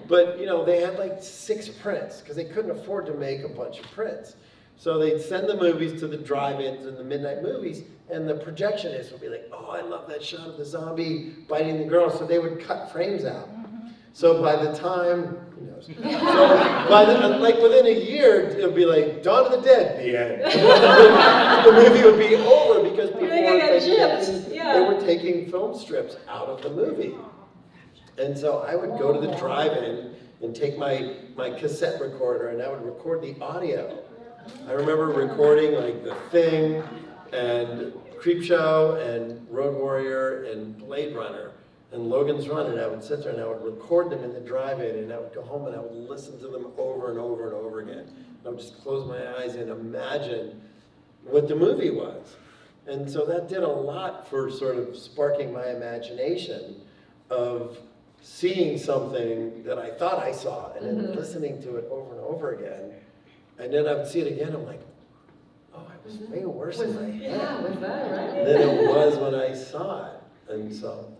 but, 0.08 0.40
you 0.40 0.46
know, 0.46 0.64
they 0.64 0.80
had 0.80 0.98
like 0.98 1.22
six 1.22 1.68
prints 1.68 2.20
because 2.20 2.34
they 2.34 2.46
couldn't 2.46 2.72
afford 2.72 3.06
to 3.06 3.14
make 3.14 3.44
a 3.44 3.48
bunch 3.48 3.78
of 3.78 3.88
prints. 3.92 4.34
So 4.76 4.98
they'd 4.98 5.20
send 5.20 5.48
the 5.48 5.56
movies 5.56 6.00
to 6.00 6.08
the 6.08 6.16
drive-ins 6.16 6.86
and 6.86 6.96
the 6.96 7.04
midnight 7.04 7.40
movies, 7.40 7.84
and 8.10 8.28
the 8.28 8.34
projectionist 8.34 9.12
would 9.12 9.20
be 9.20 9.28
like, 9.28 9.48
"Oh, 9.52 9.68
I 9.68 9.82
love 9.82 10.08
that 10.08 10.24
shot 10.24 10.48
of 10.48 10.56
the 10.56 10.64
zombie 10.64 11.36
biting 11.46 11.78
the 11.78 11.84
girl." 11.84 12.10
So 12.10 12.26
they 12.26 12.40
would 12.40 12.58
cut 12.58 12.90
frames 12.90 13.24
out. 13.24 13.48
So 14.14 14.42
by 14.42 14.56
the 14.56 14.72
time, 14.76 15.38
who 15.56 15.66
knows? 15.66 15.86
So 15.86 16.88
by 16.88 17.04
the, 17.04 17.38
like 17.38 17.58
within 17.60 17.86
a 17.86 17.98
year, 17.98 18.48
it 18.48 18.64
would 18.64 18.74
be 18.74 18.84
like 18.84 19.22
Dawn 19.22 19.46
of 19.46 19.52
the 19.52 19.66
Dead, 19.66 20.04
the 20.04 20.16
end. 20.16 20.42
the 21.66 21.72
movie 21.72 22.04
would 22.04 22.18
be 22.18 22.36
over 22.36 22.88
because 22.88 23.10
people 23.10 23.28
were 23.28 23.58
got 23.58 23.80
taking, 23.80 24.52
yeah. 24.52 24.74
they 24.74 24.80
were 24.80 25.00
taking 25.00 25.50
film 25.50 25.76
strips 25.78 26.16
out 26.28 26.48
of 26.48 26.62
the 26.62 26.70
movie. 26.70 27.14
And 28.18 28.36
so 28.36 28.58
I 28.58 28.76
would 28.76 28.98
go 28.98 29.18
to 29.18 29.26
the 29.26 29.34
drive-in 29.36 30.14
and 30.42 30.54
take 30.54 30.76
my, 30.76 31.16
my 31.34 31.50
cassette 31.50 32.00
recorder 32.00 32.48
and 32.48 32.60
I 32.60 32.68
would 32.68 32.84
record 32.84 33.22
the 33.22 33.40
audio. 33.40 33.98
I 34.68 34.72
remember 34.72 35.06
recording 35.06 35.74
like 35.74 36.04
The 36.04 36.14
Thing 36.30 36.82
and 37.32 37.92
Creepshow 38.20 39.00
and 39.00 39.48
Road 39.48 39.74
Warrior 39.74 40.44
and 40.44 40.76
Blade 40.76 41.14
Runner 41.14 41.51
and 41.92 42.08
Logan's 42.08 42.48
Run 42.48 42.66
and 42.70 42.80
I 42.80 42.86
would 42.86 43.04
sit 43.04 43.22
there 43.22 43.32
and 43.32 43.40
I 43.42 43.46
would 43.46 43.62
record 43.62 44.10
them 44.10 44.24
in 44.24 44.32
the 44.32 44.40
drive-in 44.40 44.96
and 44.96 45.12
I 45.12 45.18
would 45.18 45.34
go 45.34 45.42
home 45.42 45.66
and 45.66 45.76
I 45.76 45.80
would 45.80 45.92
listen 45.92 46.38
to 46.40 46.48
them 46.48 46.68
over 46.78 47.10
and 47.10 47.18
over 47.18 47.44
and 47.46 47.54
over 47.54 47.80
again. 47.80 47.98
And 48.08 48.46
I 48.46 48.48
would 48.48 48.58
just 48.58 48.80
close 48.82 49.06
my 49.06 49.36
eyes 49.38 49.54
and 49.56 49.70
imagine 49.70 50.60
what 51.24 51.48
the 51.48 51.54
movie 51.54 51.90
was. 51.90 52.36
And 52.86 53.08
so 53.10 53.24
that 53.26 53.48
did 53.48 53.62
a 53.62 53.68
lot 53.68 54.26
for 54.28 54.50
sort 54.50 54.76
of 54.76 54.96
sparking 54.96 55.52
my 55.52 55.68
imagination 55.70 56.80
of 57.30 57.78
seeing 58.22 58.78
something 58.78 59.62
that 59.64 59.78
I 59.78 59.90
thought 59.90 60.18
I 60.18 60.32
saw 60.32 60.72
and 60.72 60.86
then 60.86 61.06
Mhm. 61.08 61.16
listening 61.16 61.60
to 61.62 61.76
it 61.76 61.88
over 61.90 62.12
and 62.14 62.20
over 62.24 62.52
again. 62.52 62.94
And 63.58 63.72
then 63.72 63.86
I 63.86 63.94
would 63.94 64.06
see 64.06 64.20
it 64.20 64.26
again, 64.32 64.54
I'm 64.54 64.64
like, 64.64 64.80
oh, 65.74 65.82
it 65.92 66.06
was 66.08 66.18
way 66.30 66.44
worse 66.44 66.78
Was, 66.78 66.94
than 66.94 67.04
I 67.04 67.08
yeah, 67.16 67.60
was 67.60 67.78
that 67.80 68.10
right? 68.10 68.44
than 68.44 68.60
it 68.62 68.88
was 68.88 69.16
when 69.18 69.34
I 69.34 69.52
saw 69.54 70.06
it. 70.06 70.20
And 70.48 70.74
so, 70.74 71.11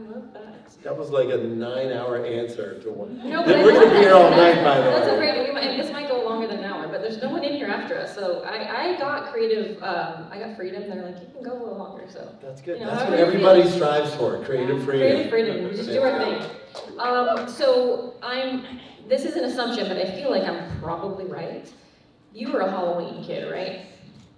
love 0.00 0.32
that. 0.32 0.70
That 0.82 0.96
was 0.96 1.10
like 1.10 1.28
a 1.28 1.36
nine-hour 1.36 2.24
answer 2.24 2.80
to 2.82 2.90
one. 2.90 3.28
No, 3.28 3.44
but 3.44 3.58
We're 3.58 3.72
gonna 3.72 3.90
be 3.90 3.96
here 3.98 4.14
all 4.14 4.30
night, 4.30 4.62
by 4.64 4.80
the 4.80 4.86
way. 4.86 4.90
That's 4.90 5.08
okay. 5.08 5.46
we 5.46 5.52
might, 5.52 5.76
this 5.76 5.92
might 5.92 6.08
go 6.08 6.24
longer 6.24 6.46
than 6.46 6.58
an 6.58 6.64
hour, 6.64 6.88
but 6.88 7.00
there's 7.00 7.20
no 7.20 7.30
one 7.30 7.44
in 7.44 7.54
here 7.54 7.66
after 7.66 7.98
us, 7.98 8.14
so 8.14 8.42
I, 8.42 8.94
I 8.94 8.98
got 8.98 9.32
creative, 9.32 9.82
um, 9.82 10.26
I 10.30 10.38
got 10.38 10.56
freedom, 10.56 10.88
they're 10.88 11.04
like, 11.04 11.20
you 11.20 11.28
can 11.32 11.42
go 11.42 11.52
a 11.52 11.60
little 11.62 11.78
longer, 11.78 12.04
so. 12.08 12.34
That's 12.42 12.60
good. 12.60 12.78
You 12.78 12.86
know, 12.86 12.90
That's 12.92 13.10
what 13.10 13.18
everybody 13.18 13.68
strives 13.68 14.14
for, 14.14 14.42
creative 14.44 14.84
freedom. 14.84 15.08
Creative 15.08 15.30
freedom, 15.30 15.64
we 15.68 15.76
just 15.76 15.90
do 15.90 16.02
our 16.02 16.18
thing. 16.18 16.42
Um, 16.98 17.48
so 17.48 18.14
I'm, 18.22 18.80
this 19.08 19.24
is 19.24 19.34
an 19.36 19.44
assumption, 19.44 19.88
but 19.88 19.96
I 19.96 20.10
feel 20.12 20.30
like 20.30 20.44
I'm 20.44 20.80
probably 20.80 21.24
right. 21.24 21.70
You 22.32 22.52
were 22.52 22.60
a 22.60 22.70
Halloween 22.70 23.24
kid, 23.24 23.50
right? 23.52 23.86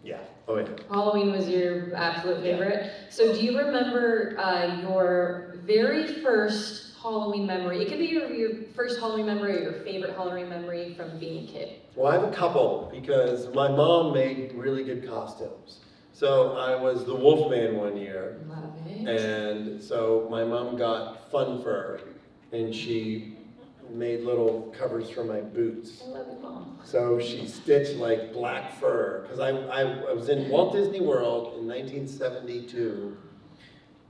Yeah, 0.04 0.18
oh 0.48 0.56
yeah. 0.56 0.66
Halloween 0.90 1.30
was 1.30 1.48
your 1.48 1.94
absolute 1.94 2.40
favorite. 2.42 2.90
So 3.10 3.32
do 3.32 3.40
you 3.40 3.56
remember 3.58 4.34
uh, 4.38 4.80
your 4.80 5.51
very 5.64 6.06
first 6.22 6.94
Halloween 7.02 7.46
memory? 7.46 7.82
It 7.82 7.88
could 7.88 7.98
be 7.98 8.06
your, 8.06 8.30
your 8.32 8.50
first 8.74 9.00
Halloween 9.00 9.26
memory 9.26 9.58
or 9.58 9.62
your 9.62 9.72
favorite 9.84 10.14
Halloween 10.14 10.48
memory 10.48 10.94
from 10.94 11.18
being 11.18 11.44
a 11.48 11.50
kid. 11.50 11.80
Well, 11.94 12.10
I 12.10 12.14
have 12.14 12.24
a 12.24 12.34
couple 12.34 12.88
because 12.92 13.52
my 13.54 13.68
mom 13.68 14.12
made 14.14 14.52
really 14.54 14.84
good 14.84 15.06
costumes. 15.06 15.80
So 16.12 16.56
I 16.56 16.76
was 16.76 17.04
the 17.04 17.14
Wolfman 17.14 17.76
one 17.76 17.96
year, 17.96 18.40
Love 18.46 18.72
it. 18.86 19.08
and 19.08 19.82
so 19.82 20.28
my 20.30 20.44
mom 20.44 20.76
got 20.76 21.30
Fun 21.30 21.62
Fur, 21.62 22.00
and 22.52 22.74
she 22.74 23.38
made 23.90 24.20
little 24.20 24.72
covers 24.78 25.10
for 25.10 25.24
my 25.24 25.40
boots. 25.40 26.02
I 26.06 26.10
love 26.10 26.26
you, 26.30 26.38
mom. 26.42 26.78
So 26.84 27.18
she 27.18 27.46
stitched 27.46 27.96
like 27.96 28.32
black 28.32 28.78
fur, 28.78 29.22
because 29.22 29.40
I, 29.40 29.50
I, 29.50 29.80
I 29.82 30.12
was 30.12 30.28
in 30.28 30.48
Walt 30.50 30.74
Disney 30.74 31.00
World 31.00 31.58
in 31.58 31.66
1972. 31.66 33.16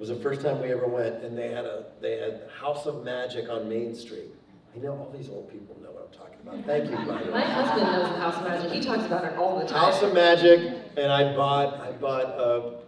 It 0.02 0.08
was 0.08 0.18
the 0.18 0.24
first 0.24 0.40
time 0.40 0.60
we 0.60 0.72
ever 0.72 0.88
went, 0.88 1.22
and 1.22 1.38
they 1.38 1.52
had 1.52 1.64
a 1.64 1.84
they 2.00 2.18
had 2.18 2.48
House 2.60 2.86
of 2.86 3.04
Magic 3.04 3.48
on 3.48 3.68
Main 3.68 3.94
Street. 3.94 4.34
I 4.74 4.80
know 4.80 4.94
all 4.94 5.14
these 5.16 5.28
old 5.28 5.48
people 5.48 5.76
know 5.80 5.92
what 5.92 6.10
I'm 6.10 6.18
talking 6.18 6.38
about. 6.42 6.66
Thank 6.66 6.90
you, 6.90 6.96
by 7.06 7.22
the 7.22 7.30
My 7.30 7.40
husband 7.42 7.86
knows 7.92 8.08
the 8.08 8.18
House 8.18 8.36
of 8.36 8.42
Magic. 8.42 8.72
He 8.72 8.80
talks 8.80 9.06
about 9.06 9.24
it 9.26 9.36
all 9.36 9.60
the 9.60 9.64
time. 9.64 9.78
House 9.78 10.02
of 10.02 10.12
Magic, 10.12 10.76
and 10.96 11.12
I 11.12 11.36
bought 11.36 11.74
I 11.78 11.92
bought 11.92 12.24
a 12.24 12.78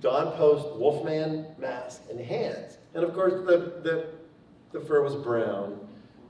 Don 0.00 0.30
Post 0.36 0.76
Wolfman 0.76 1.46
mask 1.58 2.02
and 2.08 2.20
hands, 2.20 2.78
and 2.94 3.02
of 3.02 3.14
course 3.14 3.32
the 3.32 3.80
the 3.82 4.06
the 4.70 4.78
fur 4.78 5.02
was 5.02 5.16
brown. 5.16 5.76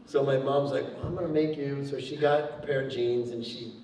So 0.06 0.24
my 0.24 0.38
mom's 0.38 0.70
like, 0.70 0.84
well, 0.84 1.08
I'm 1.08 1.14
gonna 1.16 1.28
make 1.28 1.58
you. 1.58 1.86
So 1.86 2.00
she 2.00 2.16
got 2.16 2.40
a 2.40 2.66
pair 2.66 2.86
of 2.86 2.90
jeans 2.90 3.32
and 3.32 3.44
she 3.44 3.74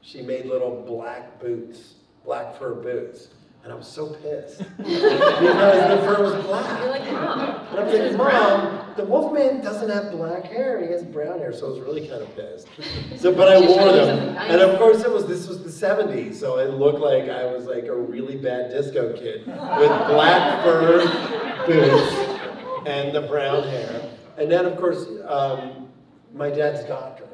she 0.00 0.22
made 0.22 0.46
little 0.46 0.82
black 0.86 1.38
boots, 1.38 1.96
black 2.24 2.58
fur 2.58 2.72
boots, 2.72 3.28
and 3.66 3.72
I 3.72 3.76
was 3.76 3.88
so 3.88 4.06
pissed 4.06 4.58
because 4.76 5.00
the 5.02 6.06
fur 6.06 6.22
was 6.22 6.34
You're 6.34 6.42
black. 6.44 6.86
like, 6.86 7.12
mom. 7.12 7.40
And 7.40 7.80
I'm 7.80 7.86
thinking, 7.86 8.00
is 8.02 8.16
brown." 8.16 8.62
Mom, 8.76 8.94
the 8.96 9.04
Wolfman 9.04 9.60
doesn't 9.60 9.90
have 9.90 10.12
black 10.12 10.44
hair, 10.44 10.80
he 10.80 10.92
has 10.92 11.02
brown 11.02 11.40
hair, 11.40 11.52
so 11.52 11.66
I 11.66 11.70
was 11.70 11.80
really 11.80 12.06
kind 12.06 12.22
of 12.22 12.32
pissed. 12.36 12.68
So, 13.16 13.34
but 13.34 13.48
I 13.48 13.58
wore 13.58 13.76
trying 13.76 13.92
to 13.92 14.00
do 14.00 14.06
them, 14.06 14.36
and 14.36 14.60
of 14.60 14.78
course 14.78 15.02
it 15.02 15.10
was 15.10 15.26
this 15.26 15.48
was 15.48 15.64
the 15.64 15.86
'70s, 15.86 16.36
so 16.36 16.58
it 16.58 16.70
looked 16.74 17.00
like 17.00 17.28
I 17.28 17.46
was 17.46 17.64
like 17.64 17.86
a 17.86 17.96
really 17.96 18.36
bad 18.36 18.70
disco 18.70 19.12
kid 19.14 19.46
with 19.46 19.88
black 19.88 20.62
fur 20.64 21.66
boots 21.66 22.86
and 22.86 23.12
the 23.12 23.22
brown 23.22 23.64
hair. 23.64 24.10
And 24.38 24.48
then, 24.52 24.64
of 24.64 24.76
course, 24.76 25.06
um, 25.26 25.88
my 26.32 26.50
dad's 26.50 26.84
doctor. 26.84 27.26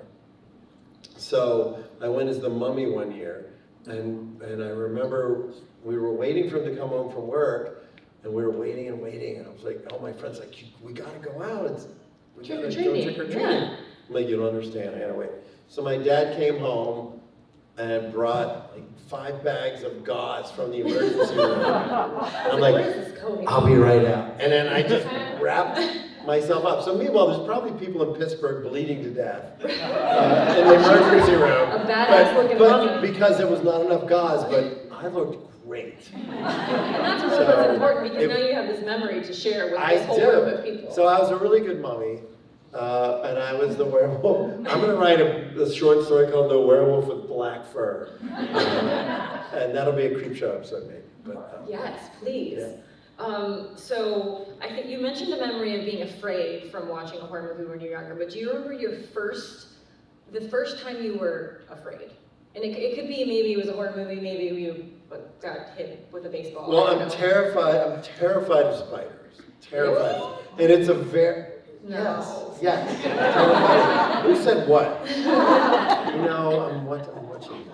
So 1.17 1.85
I 2.01 2.09
went 2.09 2.31
as 2.31 2.41
the 2.41 2.49
mummy 2.49 2.87
one 2.91 3.12
year, 3.12 3.51
and, 3.87 4.41
and 4.43 4.62
I 4.62 4.69
remember 4.69 5.51
we 5.85 5.99
were 5.99 6.12
waiting 6.12 6.49
for 6.51 6.59
him 6.59 6.65
to 6.73 6.77
come 6.81 6.91
home 6.91 7.11
from 7.12 7.27
work, 7.27 7.85
and 8.25 8.33
we 8.33 8.43
were 8.43 8.51
waiting 8.51 8.89
and 8.89 9.01
waiting, 9.01 9.37
and 9.39 9.47
I 9.47 9.51
was 9.51 9.62
like, 9.65 9.85
all 9.93 9.99
my 9.99 10.12
friends 10.12 10.39
like, 10.39 10.61
"You- 10.61 10.69
we 10.83 10.93
gotta 10.93 11.19
go 11.19 11.43
out, 11.43 11.67
it's, 11.67 11.87
we 12.37 12.47
gotta 12.47 12.62
go 12.62 12.71
trick 12.71 13.19
or 13.19 13.25
treating. 13.25 13.41
yeah. 13.41 13.77
I'm 14.09 14.15
like, 14.15 14.29
you 14.29 14.37
don't 14.37 14.47
understand, 14.49 14.95
I 14.95 15.01
gotta 15.01 15.15
wait. 15.15 15.31
So 15.69 15.83
my 15.83 15.97
dad 15.97 16.37
came 16.37 16.59
home 16.59 17.21
and 17.79 18.12
brought 18.12 18.73
like 18.75 18.85
five 19.09 19.43
bags 19.43 19.83
of 19.83 20.05
gauze 20.05 20.51
from 20.53 20.71
the 20.71 20.81
emergency 20.81 21.35
room. 21.37 21.65
I'm 21.65 22.61
like, 22.61 22.85
is 22.85 22.95
this 23.12 23.19
COVID? 23.21 23.45
I'll 23.49 23.67
be 23.67 23.75
right 23.77 24.05
out. 24.05 24.41
And 24.41 24.53
then 24.53 24.69
I 24.69 24.83
just 24.83 25.07
wrapped 25.43 25.79
myself 26.26 26.64
up. 26.64 26.85
So 26.85 26.97
meanwhile, 26.97 27.29
there's 27.29 27.47
probably 27.47 27.73
people 27.85 28.02
in 28.12 28.19
Pittsburgh 28.19 28.64
bleeding 28.64 29.02
to 29.05 29.11
death 29.11 29.45
uh, 29.64 30.55
in 30.59 30.67
the 30.69 30.75
emergency 30.75 31.33
room. 31.33 31.71
A 31.71 31.85
badass 31.88 32.09
But- 32.35 32.37
looking 32.43 32.59
But 32.59 32.87
mummy. 32.87 33.09
because 33.12 33.38
there 33.38 33.47
was 33.49 33.62
not 33.62 33.81
enough 33.83 34.07
gauze, 34.09 34.45
but 34.45 34.88
I 34.93 35.09
looked 35.09 35.64
great. 35.67 36.09
And 36.14 36.38
that's 36.38 37.23
really 37.25 37.37
So, 37.37 37.57
what's 37.57 37.75
important 37.75 38.05
because 38.05 38.23
if- 38.25 38.31
now 38.31 38.37
you 38.38 38.55
have 38.55 38.67
this 38.69 38.85
memory 38.85 39.21
to 39.23 39.33
share 39.33 39.67
with 39.67 39.79
I 39.79 39.97
this 39.97 40.07
whole 40.07 40.19
group 40.19 40.55
of 40.59 40.64
do. 40.64 40.71
people. 40.73 40.93
So 40.95 41.07
I 41.07 41.19
was 41.19 41.31
a 41.31 41.37
really 41.37 41.61
good 41.61 41.81
mummy. 41.81 42.21
Uh, 42.75 43.21
and 43.26 43.38
I 43.38 43.52
was 43.52 43.76
the 43.76 43.85
werewolf. 43.85 44.50
I'm 44.50 44.64
gonna 44.64 44.95
write 44.95 45.21
a, 45.21 45.61
a 45.62 45.71
short 45.71 46.07
story 46.07 46.33
called 46.33 46.50
"The 46.50 46.59
Werewolf 46.59 47.05
with 47.07 47.29
Black 47.29 47.67
Fur," 47.67 48.09
Uh, 48.35 49.43
and 49.55 49.76
that'll 49.76 49.93
be 49.93 50.07
a 50.07 50.14
creep 50.19 50.35
show 50.35 50.52
episode, 50.52 50.87
maybe. 50.88 51.02
But, 51.23 51.37
um, 51.37 51.67
Yes, 51.69 52.09
please. 52.19 52.57
Yeah. 52.61 52.69
Um, 53.19 53.69
so 53.76 54.49
I 54.61 54.69
think 54.69 54.87
you 54.87 54.99
mentioned 55.00 55.33
the 55.33 55.37
memory 55.37 55.78
of 55.78 55.85
being 55.85 56.02
afraid 56.02 56.71
from 56.71 56.88
watching 56.88 57.21
a 57.21 57.25
horror 57.25 57.54
movie 57.57 57.71
when 57.71 57.81
you 57.81 57.87
were 57.88 57.92
younger, 57.92 58.14
but 58.14 58.31
do 58.31 58.38
you 58.38 58.49
remember 58.52 58.73
your 58.73 58.95
first, 59.14 59.69
the 60.33 60.40
first 60.49 60.83
time 60.83 61.02
you 61.02 61.19
were 61.19 61.62
afraid? 61.71 62.11
And 62.54 62.64
it, 62.64 62.76
it 62.76 62.95
could 62.97 63.09
be 63.09 63.25
maybe 63.25 63.52
it 63.52 63.59
was 63.59 63.69
a 63.69 63.73
horror 63.73 63.95
movie, 63.97 64.16
maybe 64.21 64.45
you 64.61 64.87
got 65.40 65.71
hit 65.76 66.09
with 66.11 66.26
a 66.26 66.28
baseball. 66.28 66.69
Well, 66.71 66.85
I 66.87 66.90
don't 66.95 67.02
I'm 67.02 67.09
know. 67.09 67.14
terrified. 67.14 67.76
I'm 67.76 68.02
terrified 68.02 68.64
of 68.66 68.78
spiders. 68.88 69.40
Terrified. 69.61 70.38
And 70.59 70.71
it's 70.71 70.88
a 70.88 70.95
very 70.95 71.45
No. 71.85 72.54
yes, 72.61 72.99
yes. 73.04 74.23
Who 74.25 74.37
said 74.42 74.69
what? 74.69 75.07
You 75.16 75.25
know, 76.23 76.69
I'm 76.71 76.85
what 76.87 77.09
I'm 77.16 77.28
watching. 77.28 77.66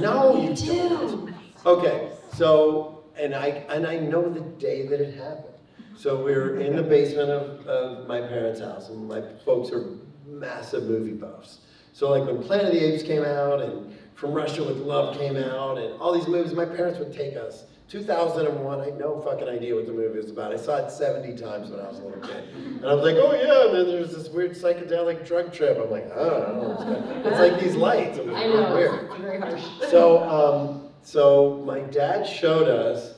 No, 0.00 0.36
you 0.42 0.54
don't. 0.54 1.34
Okay, 1.64 2.10
so 2.34 3.01
and 3.18 3.34
I 3.34 3.46
and 3.68 3.86
I 3.86 3.98
know 3.98 4.28
the 4.28 4.40
day 4.40 4.86
that 4.86 5.00
it 5.00 5.14
happened. 5.14 5.54
So 5.96 6.22
we're 6.22 6.58
in 6.60 6.74
the 6.76 6.82
basement 6.82 7.30
of, 7.30 7.66
of 7.66 8.06
my 8.08 8.20
parents' 8.20 8.60
house, 8.60 8.88
and 8.88 9.06
my 9.08 9.22
folks 9.44 9.70
are 9.70 9.84
massive 10.26 10.84
movie 10.84 11.12
buffs. 11.12 11.58
So 11.92 12.10
like 12.10 12.24
when 12.26 12.42
Planet 12.42 12.66
of 12.66 12.72
the 12.72 12.80
Apes 12.84 13.02
came 13.02 13.24
out, 13.24 13.60
and 13.60 13.94
From 14.14 14.32
Russia 14.32 14.64
with 14.64 14.78
Love 14.78 15.16
came 15.18 15.36
out, 15.36 15.78
and 15.78 16.00
all 16.00 16.12
these 16.12 16.26
movies, 16.28 16.54
my 16.54 16.64
parents 16.64 16.98
would 16.98 17.12
take 17.12 17.36
us. 17.36 17.64
2001, 17.88 18.80
I 18.80 18.84
had 18.86 18.98
no 18.98 19.20
fucking 19.20 19.46
idea 19.48 19.74
what 19.74 19.84
the 19.84 19.92
movie 19.92 20.16
was 20.16 20.30
about. 20.30 20.50
I 20.50 20.56
saw 20.56 20.76
it 20.76 20.90
70 20.90 21.36
times 21.36 21.68
when 21.70 21.78
I 21.80 21.88
was 21.88 21.98
a 21.98 22.02
little 22.04 22.20
kid. 22.22 22.42
And 22.54 22.86
I 22.86 22.94
was 22.94 23.04
like, 23.04 23.16
oh 23.16 23.34
yeah, 23.34 23.66
and 23.66 23.74
then 23.76 23.86
there's 23.94 24.14
this 24.14 24.30
weird 24.30 24.52
psychedelic 24.52 25.26
drug 25.26 25.52
trip. 25.52 25.76
I'm 25.78 25.90
like, 25.90 26.08
oh, 26.14 26.42
I 26.42 26.46
don't 26.46 27.22
know 27.22 27.28
It's 27.30 27.38
like 27.38 27.60
these 27.60 27.76
lights. 27.76 28.16
It 28.16 28.24
was 28.26 28.34
I 28.34 28.46
know, 28.46 28.74
weird. 28.74 29.04
it's 29.10 29.20
very 29.20 29.38
harsh. 29.38 29.62
So, 29.90 30.22
um, 30.22 30.88
so 31.02 31.62
my 31.66 31.80
dad 31.80 32.26
showed 32.26 32.68
us 32.68 33.14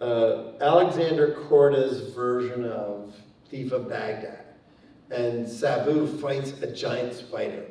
uh, 0.00 0.52
Alexander 0.60 1.36
Korda's 1.48 2.12
version 2.14 2.64
of 2.64 3.14
Thief 3.48 3.72
of 3.72 3.88
Baghdad, 3.88 4.44
and 5.10 5.48
Sabu 5.48 6.06
fights 6.18 6.52
a 6.62 6.72
giant 6.72 7.14
spider, 7.14 7.64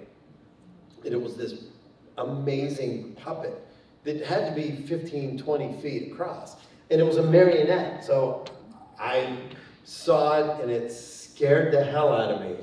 and 1.04 1.14
it 1.14 1.22
was 1.22 1.36
this 1.36 1.66
amazing 2.18 3.14
puppet 3.16 3.66
that 4.04 4.26
had 4.26 4.48
to 4.48 4.56
be 4.56 4.84
15, 4.88 5.38
20 5.38 5.82
feet 5.82 6.12
across, 6.12 6.56
and 6.90 7.00
it 7.00 7.04
was 7.04 7.18
a 7.18 7.24
marionette. 7.24 8.04
So 8.04 8.46
I 9.00 9.38
saw 9.84 10.40
it, 10.40 10.62
and 10.62 10.72
it 10.72 10.92
scared 10.92 11.74
the 11.74 11.84
hell 11.84 12.14
out 12.14 12.32
of 12.32 12.42
me. 12.42 12.56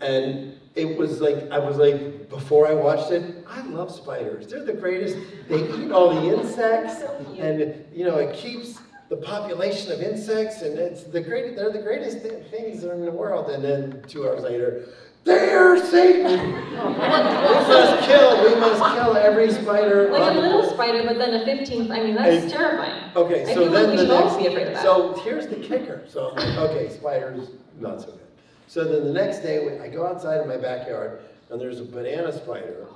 And 0.00 0.58
it 0.74 0.96
was 0.96 1.20
like, 1.20 1.50
I 1.50 1.58
was 1.58 1.76
like, 1.76 2.09
before 2.30 2.66
I 2.68 2.72
watched 2.74 3.10
it, 3.10 3.44
I 3.48 3.60
love 3.66 3.90
spiders. 3.92 4.46
They're 4.46 4.64
the 4.64 4.72
greatest. 4.72 5.16
They 5.48 5.62
eat 5.74 5.90
all 5.90 6.14
the 6.14 6.34
insects, 6.38 7.02
and 7.38 7.84
you 7.92 8.04
know, 8.04 8.16
it 8.18 8.34
keeps 8.34 8.78
the 9.08 9.16
population 9.16 9.90
of 9.92 10.00
insects, 10.00 10.62
and 10.62 10.78
it's 10.78 11.02
the 11.02 11.20
great. 11.20 11.56
They're 11.56 11.72
the 11.72 11.82
greatest 11.82 12.20
thi- 12.20 12.42
things 12.50 12.84
in 12.84 13.04
the 13.04 13.10
world. 13.10 13.50
And 13.50 13.62
then 13.64 14.02
two 14.06 14.28
hours 14.28 14.42
later, 14.44 14.88
they 15.24 15.50
are 15.52 15.76
Satan. 15.84 16.52
we 16.52 16.76
must 16.78 18.08
kill. 18.08 18.48
We 18.54 18.60
must 18.60 18.94
kill 18.94 19.16
every 19.16 19.50
spider. 19.52 20.08
Like 20.10 20.32
a 20.34 20.38
little 20.38 20.70
spider, 20.70 21.02
but 21.04 21.18
then 21.18 21.34
a 21.34 21.44
15th, 21.44 21.90
I 21.90 22.02
mean, 22.04 22.14
that's 22.14 22.42
And- 22.44 22.50
terrifying. 22.52 23.10
Okay, 23.16 23.42
I 23.42 23.54
so 23.54 23.64
feel 23.64 23.70
then 23.72 23.82
like 23.88 23.90
we 23.90 23.96
the 23.96 24.02
should 24.04 24.10
all 24.12 24.24
next, 24.26 24.36
be 24.38 24.46
afraid 24.46 24.66
of 24.68 24.74
that. 24.74 24.82
so 24.84 25.12
here's 25.24 25.48
the 25.48 25.56
kicker. 25.56 26.04
So 26.06 26.30
okay, 26.38 26.88
spiders, 26.90 27.48
not 27.80 28.00
so 28.00 28.06
good. 28.12 28.20
So 28.68 28.84
then 28.84 29.04
the 29.04 29.12
next 29.12 29.40
day, 29.40 29.80
I 29.80 29.88
go 29.88 30.06
outside 30.06 30.40
in 30.40 30.46
my 30.48 30.56
backyard, 30.56 31.22
and 31.50 31.60
there's 31.60 31.80
a 31.80 31.84
banana 31.84 32.32
spider 32.32 32.86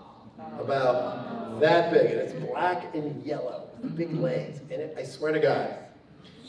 about 0.58 1.60
that 1.60 1.92
big, 1.92 2.10
and 2.10 2.20
it's 2.20 2.32
black 2.32 2.94
and 2.94 3.24
yellow, 3.24 3.68
with 3.82 3.96
big 3.96 4.12
legs, 4.14 4.60
and 4.70 4.80
it, 4.80 4.94
I 4.98 5.04
swear 5.04 5.32
to 5.32 5.40
God. 5.40 5.76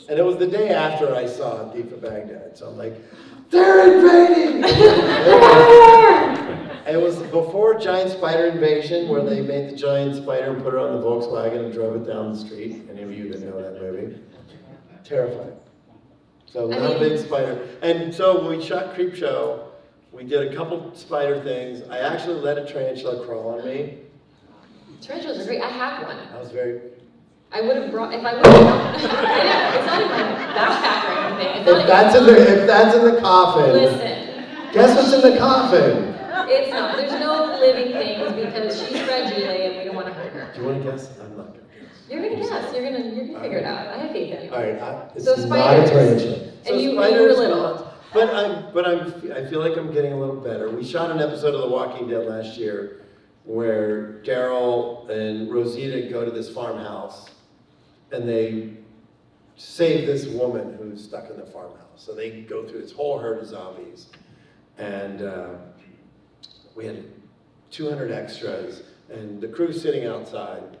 And 0.08 0.18
it 0.18 0.24
was 0.24 0.36
the 0.36 0.46
day 0.46 0.70
after 0.70 1.14
I 1.14 1.26
saw 1.26 1.72
of 1.72 2.02
Baghdad, 2.02 2.56
so 2.56 2.68
I'm 2.68 2.78
like, 2.78 2.94
they're 3.50 3.96
invading! 3.96 4.62
It 6.86 7.02
was 7.02 7.16
before 7.18 7.76
Giant 7.80 8.12
Spider 8.12 8.46
Invasion, 8.46 9.08
where 9.08 9.20
they 9.20 9.42
made 9.42 9.70
the 9.70 9.76
giant 9.76 10.14
spider 10.14 10.52
and 10.52 10.62
put 10.62 10.72
it 10.72 10.78
on 10.78 10.92
the 10.92 11.02
Volkswagen 11.04 11.64
and 11.64 11.72
drove 11.72 11.96
it 11.96 12.06
down 12.06 12.32
the 12.32 12.38
street. 12.38 12.86
Any 12.88 13.02
of 13.02 13.12
you 13.12 13.28
that 13.32 13.42
know 13.42 13.60
that 13.60 13.82
movie? 13.82 14.20
Terrifying. 15.02 15.56
So 16.46 16.72
I 16.72 16.78
not 16.78 16.96
a 16.96 17.00
mean- 17.00 17.08
big 17.08 17.18
spider. 17.18 17.66
And 17.82 18.14
so 18.14 18.48
we 18.48 18.64
shot 18.64 18.94
Creep 18.94 19.16
Show, 19.16 19.65
we 20.16 20.24
did 20.24 20.50
a 20.52 20.56
couple 20.56 20.94
spider 20.94 21.42
things. 21.42 21.82
I 21.90 21.98
actually 21.98 22.40
let 22.40 22.56
a 22.58 22.64
tarantula 22.64 23.24
crawl 23.26 23.58
on 23.58 23.64
me. 23.66 23.98
Tarantulas 25.02 25.38
are 25.40 25.44
great. 25.44 25.60
I 25.60 25.68
have 25.68 26.02
one. 26.06 26.16
I 26.16 26.38
was 26.40 26.50
very. 26.50 26.80
I 27.52 27.60
would 27.60 27.76
have 27.76 27.90
brought 27.90 28.12
if 28.14 28.24
I 28.24 28.34
would 28.34 28.46
have. 28.46 28.94
it's 28.96 29.86
not 29.86 30.02
in 30.02 30.08
my 30.08 30.22
backpack 30.56 31.04
or 31.04 31.42
anything. 31.42 31.62
It's 31.62 31.70
If 31.82 31.86
that's 31.86 32.16
in 32.16 32.24
the 32.26 32.62
if 32.62 32.66
that's 32.66 32.96
in 32.96 33.04
the 33.14 33.20
coffin, 33.20 33.72
Listen, 33.72 34.44
guess 34.72 34.96
what's 34.96 35.12
in 35.12 35.32
the 35.32 35.38
coffin? 35.38 36.14
it's 36.48 36.70
not. 36.72 36.96
There's 36.96 37.12
no 37.20 37.56
living 37.60 37.92
things 37.92 38.32
because 38.32 38.80
she's 38.80 39.00
fragile 39.02 39.42
and 39.50 39.76
we 39.78 39.84
don't 39.84 39.94
want 39.94 40.06
to 40.08 40.14
hurt 40.14 40.32
her. 40.32 40.50
Do 40.54 40.60
you 40.60 40.66
want 40.66 40.82
to 40.84 40.90
guess? 40.90 41.10
I'm 41.20 41.36
not 41.36 41.46
gonna 41.48 41.58
guess. 41.80 42.04
You're 42.10 42.22
gonna 42.22 42.36
guess. 42.36 42.74
You're 42.74 42.84
gonna 42.84 43.04
you're 43.14 43.26
gonna 43.26 43.40
figure 43.40 43.58
it 43.58 43.64
out. 43.64 43.88
I 43.88 43.98
have 43.98 44.10
faith 44.12 44.34
in 44.34 44.44
you. 44.46 44.50
All 44.50 44.62
right, 44.62 44.80
I, 44.80 45.08
it's 45.14 45.24
So 45.26 45.32
not 45.32 45.38
a 45.38 45.42
spiders. 45.42 45.90
tarantula. 45.90 46.36
And 46.36 46.66
So 46.66 46.74
you- 46.74 46.90
you 46.90 46.96
were 46.96 47.02
spiders, 47.06 47.38
little. 47.38 47.62
not- 47.62 47.85
But 48.16 48.34
I'm, 48.34 48.72
but 48.72 48.88
I'm, 48.88 49.30
I 49.30 49.44
feel 49.44 49.60
like 49.60 49.76
I'm 49.76 49.92
getting 49.92 50.14
a 50.14 50.18
little 50.18 50.40
better. 50.40 50.70
We 50.70 50.82
shot 50.82 51.10
an 51.10 51.18
episode 51.18 51.54
of 51.54 51.60
The 51.60 51.68
Walking 51.68 52.08
Dead 52.08 52.26
last 52.26 52.56
year 52.56 53.02
where 53.44 54.22
Daryl 54.24 55.06
and 55.10 55.52
Rosita 55.52 56.08
go 56.08 56.24
to 56.24 56.30
this 56.30 56.48
farmhouse 56.48 57.28
and 58.12 58.26
they 58.26 58.70
save 59.56 60.06
this 60.06 60.24
woman 60.28 60.78
who's 60.78 61.04
stuck 61.04 61.28
in 61.28 61.36
the 61.36 61.44
farmhouse. 61.44 61.76
So 61.96 62.14
they 62.14 62.40
go 62.40 62.66
through 62.66 62.80
this 62.80 62.92
whole 62.92 63.18
herd 63.18 63.40
of 63.40 63.48
zombies. 63.48 64.06
And 64.78 65.20
uh, 65.20 65.48
we 66.74 66.86
had 66.86 67.04
200 67.70 68.10
extras 68.10 68.82
and 69.10 69.42
the 69.42 69.48
crew's 69.48 69.82
sitting 69.82 70.06
outside 70.06 70.78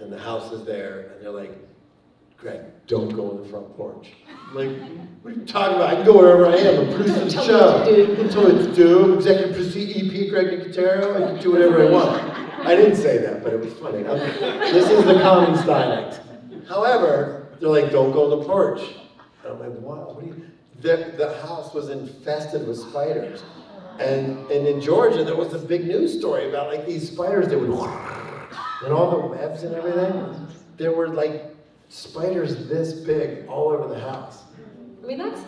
and 0.00 0.12
the 0.12 0.18
house 0.18 0.52
is 0.52 0.66
there 0.66 1.12
and 1.14 1.24
they're 1.24 1.30
like, 1.30 1.67
Greg, 2.38 2.60
don't 2.86 3.08
go 3.08 3.32
on 3.32 3.42
the 3.42 3.48
front 3.48 3.76
porch. 3.76 4.10
Like, 4.54 4.70
what 5.22 5.34
are 5.34 5.36
you 5.36 5.44
talking 5.44 5.74
about? 5.74 5.90
I 5.90 5.94
can 5.96 6.06
go 6.06 6.16
wherever 6.18 6.46
I 6.46 6.54
am. 6.54 6.86
I'm 6.88 6.94
producing 6.94 7.24
the 7.24 7.30
Tell 7.30 7.42
me 7.42 7.48
show. 7.48 7.78
what 7.78 7.84
to 7.84 8.06
do. 8.06 8.22
I'm 8.22 8.28
telling 8.30 8.56
you 8.56 8.62
what 8.62 8.70
to 8.70 8.76
do. 8.76 9.04
I'm 9.04 9.14
executive 9.14 9.56
producer, 9.56 9.78
EP, 9.80 10.30
Greg 10.30 10.46
Nicotero. 10.46 11.16
I 11.16 11.32
can 11.32 11.42
do 11.42 11.50
whatever 11.52 11.84
I 11.84 11.90
want. 11.90 12.22
I 12.64 12.76
didn't 12.76 12.94
say 12.94 13.18
that, 13.18 13.42
but 13.42 13.52
it 13.54 13.60
was 13.60 13.74
funny. 13.74 14.04
Okay. 14.04 14.72
This 14.72 14.88
is 14.88 15.04
the 15.04 15.14
common 15.14 15.54
dialect. 15.66 16.20
However, 16.68 17.48
they're 17.58 17.70
like, 17.70 17.90
don't 17.90 18.12
go 18.12 18.30
on 18.32 18.38
the 18.38 18.46
porch. 18.46 18.82
And 19.42 19.52
I'm 19.54 19.58
like, 19.58 19.80
wow, 19.80 20.12
what 20.12 20.20
do 20.20 20.26
you? 20.26 20.46
The, 20.80 21.12
the 21.16 21.36
house 21.44 21.74
was 21.74 21.88
infested 21.88 22.68
with 22.68 22.78
spiders. 22.78 23.42
And, 23.98 24.48
and 24.48 24.64
in 24.64 24.80
Georgia, 24.80 25.24
there 25.24 25.34
was 25.34 25.54
a 25.54 25.58
big 25.58 25.86
news 25.86 26.16
story 26.16 26.48
about 26.48 26.68
like 26.72 26.86
these 26.86 27.10
spiders 27.10 27.48
that 27.48 27.58
would, 27.58 27.68
and 28.84 28.92
all 28.92 29.10
the 29.10 29.26
webs 29.26 29.64
and 29.64 29.74
everything. 29.74 30.46
There 30.76 30.92
were 30.92 31.08
like 31.08 31.57
spiders 31.88 32.68
this 32.68 32.92
big 32.92 33.46
all 33.48 33.68
over 33.70 33.88
the 33.88 34.00
house. 34.00 34.44
I 35.02 35.06
mean 35.06 35.18
that's. 35.18 35.40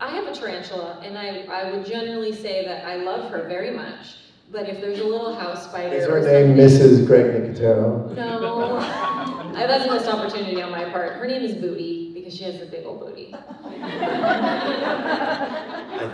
I 0.00 0.10
have 0.10 0.26
a 0.28 0.34
tarantula, 0.34 1.00
and 1.04 1.18
I 1.18 1.44
I 1.44 1.70
would 1.72 1.84
generally 1.86 2.32
say 2.32 2.64
that 2.64 2.84
I 2.86 2.96
love 2.96 3.30
her 3.30 3.48
very 3.48 3.70
much. 3.70 4.16
But 4.50 4.66
if 4.68 4.80
there's 4.80 4.98
a 5.00 5.04
little 5.04 5.34
house 5.34 5.64
spider, 5.64 5.94
Is 5.94 6.06
her 6.06 6.20
name 6.20 6.56
Mrs. 6.56 7.06
Greg 7.06 7.26
Nicotero? 7.26 8.14
No, 8.16 8.78
I, 9.54 9.66
that's 9.66 9.84
a 9.84 9.92
missed 9.92 10.08
opportunity 10.08 10.62
on 10.62 10.70
my 10.70 10.86
part. 10.86 11.16
Her 11.16 11.26
name 11.26 11.42
is 11.42 11.54
Booty 11.54 12.12
because 12.14 12.34
she 12.34 12.44
has 12.44 12.62
a 12.62 12.64
big 12.64 12.86
old 12.86 13.00
booty. 13.00 13.34
I 13.34 13.38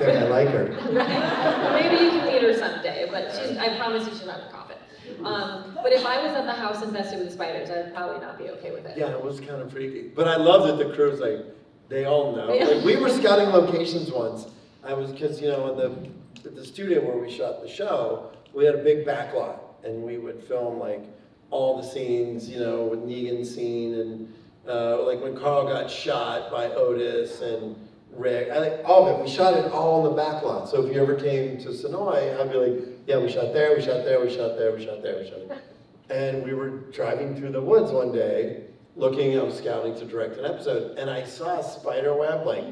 think 0.01 0.11
I 0.19 0.25
like 0.29 0.49
her. 0.49 0.65
Maybe 1.81 2.05
you 2.05 2.11
can 2.11 2.27
meet 2.27 2.43
her 2.43 2.55
someday, 2.55 3.07
but 3.09 3.31
she's, 3.31 3.57
I 3.57 3.77
promise 3.77 4.05
you 4.09 4.15
she's 4.15 4.27
not 4.27 4.41
a 4.41 4.51
coffin. 4.51 4.64
Um, 5.25 5.79
but 5.83 5.93
if 5.93 6.05
I 6.05 6.23
was 6.23 6.33
at 6.33 6.45
the 6.45 6.53
house 6.53 6.83
infested 6.83 7.21
with 7.21 7.33
spiders, 7.33 7.71
I'd 7.71 7.95
probably 7.95 8.21
not 8.21 8.39
be 8.39 8.51
okay 8.51 8.71
with 8.71 8.87
it. 8.87 8.97
Yeah, 8.97 9.11
it 9.11 9.23
was 9.23 9.41
kind 9.41 9.63
of 9.63 9.71
freaky. 9.73 10.09
But 10.15 10.29
I 10.29 10.37
love 10.37 10.67
that 10.67 10.83
the 10.83 10.95
crew's 10.95 11.21
like, 11.21 11.47
they 11.89 12.05
all 12.05 12.35
know. 12.35 12.49
Like, 12.49 12.85
we 12.85 12.97
were 12.97 13.11
scouting 13.11 13.49
locations 13.49 14.11
once. 14.11 14.47
I 14.83 14.95
was, 14.95 15.13
because, 15.13 15.41
you 15.41 15.49
know, 15.49 15.73
in 15.73 15.77
the, 15.79 16.49
at 16.49 16.55
the 16.57 16.65
studio 16.65 17.05
where 17.05 17.17
we 17.17 17.31
shot 17.31 17.63
the 17.63 17.69
show, 17.69 18.33
we 18.53 18.65
had 18.65 18.75
a 18.75 18.83
big 18.83 19.07
backlot. 19.07 19.59
And 19.85 20.03
we 20.03 20.17
would 20.17 20.43
film 20.43 20.79
like 20.79 21.05
all 21.51 21.77
the 21.81 21.87
scenes, 21.87 22.49
you 22.49 22.59
know, 22.59 22.85
with 22.85 23.01
Negan's 23.01 23.55
scene 23.55 23.95
and 23.95 24.35
uh, 24.67 25.03
like 25.05 25.21
when 25.21 25.37
Carl 25.37 25.67
got 25.67 25.91
shot 25.91 26.51
by 26.51 26.69
Otis 26.71 27.43
and 27.43 27.77
Rick. 28.17 28.51
I 28.51 28.61
think 28.69 28.89
all 28.89 29.07
of 29.09 29.19
it. 29.21 29.25
We 29.25 29.31
shot 29.31 29.55
it 29.57 29.71
all 29.73 30.05
in 30.05 30.11
the 30.11 30.17
back 30.17 30.43
backlot. 30.43 30.69
So 30.69 30.85
if 30.85 30.95
you 30.95 31.01
ever 31.03 31.15
came 31.15 31.59
to 31.59 31.69
Senoia, 31.69 32.41
I'd 32.41 32.51
be 32.51 32.57
like, 32.59 32.89
yeah, 33.07 33.19
we 33.19 33.31
shot 33.31 33.53
there, 33.53 33.77
we 33.77 33.83
shot 33.83 34.05
there, 34.05 34.21
we 34.21 34.35
shot 34.35 34.57
there, 34.57 34.73
we 34.75 34.85
shot 34.85 35.03
there, 35.03 35.19
we 35.21 35.27
shot 35.29 35.49
there. 35.49 35.59
And 36.11 36.45
we 36.45 36.53
were 36.53 36.69
driving 36.93 37.35
through 37.35 37.53
the 37.53 37.63
woods 37.63 37.91
one 37.91 38.13
day, 38.13 38.65
looking, 38.95 39.39
I 39.39 39.43
was 39.43 39.57
scouting 39.57 39.95
to 39.97 40.05
direct 40.05 40.37
an 40.37 40.45
episode, 40.45 40.99
and 40.99 41.09
I 41.09 41.25
saw 41.25 41.61
a 41.61 41.63
spider 41.65 42.15
web, 42.15 42.47
like, 42.47 42.63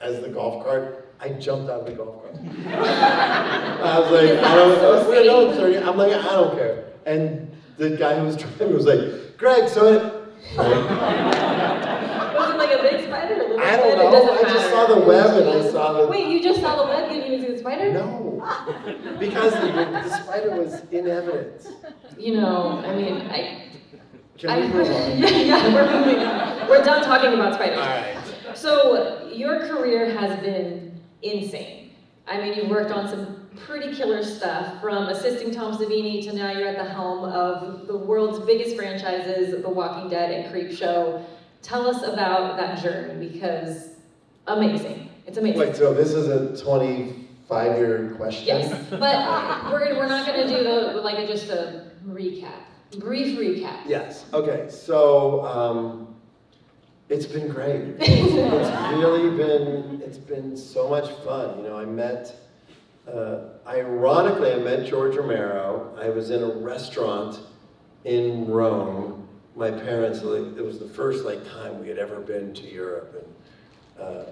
as 0.00 0.20
the 0.22 0.28
golf 0.30 0.64
cart. 0.64 1.14
I 1.20 1.28
jumped 1.28 1.68
out 1.70 1.80
of 1.80 1.86
the 1.86 1.92
golf 1.92 2.22
cart. 2.22 2.34
I 2.66 3.98
was 4.00 4.10
like, 4.10 4.30
I 4.42 4.54
don't 4.56 4.76
So 4.78 5.12
adults, 5.12 5.56
sweet. 5.56 5.74
thirty- 5.74 5.78
I'm 5.86 5.96
like, 5.98 6.12
I 6.14 6.22
don't 6.32 6.56
care. 6.56 6.84
And 7.04 7.54
the 7.76 7.90
guy 7.90 8.18
who 8.18 8.24
was 8.24 8.36
driving 8.36 8.72
was 8.74 8.86
like, 8.86 9.36
Greg, 9.36 9.68
so 9.68 9.92
it 9.92 10.00
like 12.56 12.70
a 12.78 12.82
big 12.82 13.04
spider 13.04 13.34
or 13.34 13.36
a 13.36 13.42
little 13.42 13.53
I 13.64 13.76
don't 13.76 13.92
spider? 13.92 14.10
Know. 14.10 14.32
I 14.32 14.42
just 14.42 14.54
matter. 14.54 14.70
saw 14.70 14.86
the 14.94 15.00
web 15.00 15.36
and 15.42 15.48
I 15.50 15.70
saw 15.70 15.92
the- 15.92 16.06
Wait, 16.08 16.28
you 16.28 16.42
just 16.42 16.60
saw 16.60 16.76
the 16.82 16.88
web? 16.88 17.10
You 17.10 17.20
didn't 17.20 17.32
even 17.34 17.46
see 17.46 17.52
the 17.52 17.58
spider? 17.58 17.92
no, 17.92 18.40
because 19.18 19.52
the, 19.54 19.66
the 19.68 20.08
spider 20.22 20.50
was 20.56 20.82
in 20.90 21.08
evidence. 21.08 21.68
You 22.18 22.40
know, 22.40 22.82
I 22.84 22.94
mean, 22.94 23.22
I. 23.30 23.60
Can 24.38 24.50
I 24.50 24.60
we 24.60 24.66
move 24.68 24.88
on? 24.90 25.18
yeah, 25.18 25.28
yeah, 25.28 25.74
we're 25.74 25.90
moving 26.00 26.18
on. 26.24 26.68
We're 26.68 26.82
done 26.82 27.04
talking 27.04 27.32
about 27.34 27.54
spiders. 27.54 27.78
All 27.78 27.84
right. 27.86 28.16
So 28.56 29.28
your 29.32 29.60
career 29.68 30.10
has 30.18 30.38
been 30.40 31.00
insane. 31.22 31.90
I 32.26 32.40
mean, 32.40 32.54
you've 32.54 32.68
worked 32.68 32.90
on 32.90 33.08
some 33.08 33.48
pretty 33.56 33.94
killer 33.94 34.24
stuff, 34.24 34.80
from 34.80 35.04
assisting 35.08 35.52
Tom 35.52 35.76
Savini 35.76 36.22
to 36.24 36.32
now 36.34 36.50
you're 36.50 36.66
at 36.68 36.76
the 36.76 36.90
helm 36.90 37.24
of 37.24 37.86
the 37.86 37.96
world's 37.96 38.44
biggest 38.44 38.74
franchises, 38.74 39.62
The 39.62 39.68
Walking 39.68 40.10
Dead 40.10 40.30
and 40.32 40.50
Creep 40.52 40.72
Show. 40.76 41.24
Tell 41.64 41.88
us 41.88 42.02
about 42.02 42.58
that 42.58 42.82
journey 42.82 43.26
because 43.26 43.88
amazing. 44.46 45.08
It's 45.26 45.38
amazing. 45.38 45.58
Wait, 45.58 45.74
so 45.74 45.94
this 45.94 46.12
is 46.12 46.28
a 46.28 46.62
25 46.62 47.78
year 47.78 48.12
question? 48.18 48.46
Yes, 48.46 48.84
but 48.90 49.72
we're, 49.72 49.96
we're 49.96 50.06
not 50.06 50.26
gonna 50.26 50.46
do 50.46 50.62
the, 50.62 51.00
like 51.00 51.16
a, 51.16 51.26
just 51.26 51.48
a 51.48 51.90
recap, 52.06 52.52
brief 52.98 53.38
recap. 53.38 53.78
Yes. 53.86 54.26
Okay. 54.34 54.66
So 54.68 55.42
um, 55.46 56.14
it's 57.08 57.24
been 57.24 57.48
great. 57.48 57.94
it's 57.98 58.98
really 58.98 59.34
been 59.34 60.02
it's 60.04 60.18
been 60.18 60.58
so 60.58 60.86
much 60.86 61.08
fun. 61.24 61.58
You 61.58 61.64
know, 61.64 61.78
I 61.78 61.86
met. 61.86 62.40
Uh, 63.10 63.48
ironically, 63.66 64.52
I 64.52 64.58
met 64.58 64.86
George 64.86 65.16
Romero. 65.16 65.96
I 65.98 66.10
was 66.10 66.28
in 66.28 66.42
a 66.42 66.56
restaurant 66.56 67.40
in 68.04 68.46
Rome. 68.46 69.23
My 69.56 69.70
parents, 69.70 70.20
it 70.20 70.64
was 70.64 70.78
the 70.80 70.88
first 70.88 71.24
like 71.24 71.44
time 71.48 71.80
we 71.80 71.88
had 71.88 71.98
ever 71.98 72.18
been 72.18 72.52
to 72.54 72.68
Europe, 72.68 73.24
and 73.98 74.04
uh, 74.04 74.24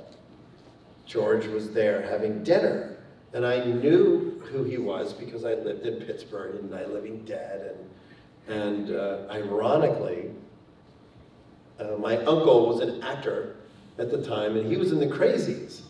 George 1.07 1.47
was 1.47 1.71
there 1.71 2.03
having 2.03 2.43
dinner, 2.43 2.97
and 3.33 3.47
I 3.47 3.65
knew 3.65 4.43
who 4.51 4.65
he 4.65 4.79
was 4.79 5.13
because 5.13 5.45
I 5.45 5.55
lived 5.55 5.87
in 5.87 6.05
Pittsburgh 6.05 6.59
in 6.59 6.71
Night 6.71 6.91
Living 6.91 7.25
Dead, 7.25 7.77
and 8.49 8.59
and 8.59 8.91
uh, 8.91 9.19
ironically, 9.31 10.31
uh, 11.79 11.97
my 11.99 12.17
uncle 12.19 12.67
was 12.67 12.81
an 12.81 13.01
actor 13.03 13.57
at 13.99 14.11
the 14.11 14.25
time, 14.25 14.57
and 14.57 14.69
he 14.69 14.77
was 14.77 14.91
in 14.91 14.99
the 14.99 15.07
Crazies. 15.07 15.83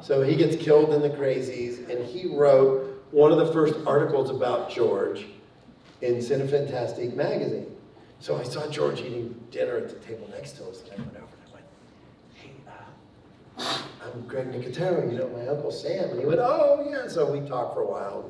So 0.00 0.22
he 0.22 0.36
gets 0.36 0.56
killed 0.56 0.94
in 0.94 1.02
the 1.02 1.10
Crazies, 1.10 1.90
and 1.90 2.04
he 2.04 2.28
wrote 2.28 3.04
one 3.10 3.32
of 3.32 3.38
the 3.38 3.52
first 3.52 3.74
articles 3.86 4.30
about 4.30 4.70
George 4.70 5.26
in 6.00 6.16
Cinefantastique 6.16 7.14
magazine. 7.14 7.74
So 8.20 8.36
I 8.36 8.42
saw 8.42 8.66
George 8.68 9.00
eating 9.00 9.34
dinner 9.50 9.76
at 9.76 9.88
the 9.88 9.94
table 10.06 10.28
next 10.32 10.52
to 10.52 10.64
us, 10.64 10.82
and 10.82 10.92
I 10.92 10.96
went 10.96 11.16
over 11.16 11.26
and 11.26 11.42
I 11.46 11.52
went, 11.54 11.64
"Hey, 12.34 12.50
uh, 12.66 13.78
I'm 14.04 14.26
Greg 14.26 14.50
Nicotero, 14.52 15.10
you 15.10 15.18
know 15.18 15.28
my 15.28 15.46
uncle 15.46 15.70
Sam," 15.70 16.10
and 16.10 16.18
he 16.20 16.26
went, 16.26 16.40
"Oh 16.40 16.84
yeah." 16.88 17.06
So 17.08 17.30
we 17.30 17.46
talked 17.48 17.74
for 17.74 17.82
a 17.82 17.86
while. 17.86 18.24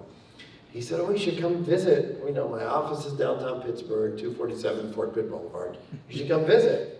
He 0.70 0.82
said, 0.82 1.00
"Oh, 1.00 1.10
you 1.10 1.18
should 1.18 1.38
come 1.40 1.64
visit. 1.64 2.22
You 2.26 2.32
know, 2.32 2.48
my 2.48 2.64
office 2.64 3.06
is 3.06 3.14
downtown 3.14 3.62
Pittsburgh, 3.62 4.18
247 4.18 4.92
Fort 4.92 5.14
Pitt 5.14 5.30
Boulevard. 5.30 5.78
You 6.10 6.18
should 6.18 6.28
come 6.28 6.44
visit." 6.44 6.94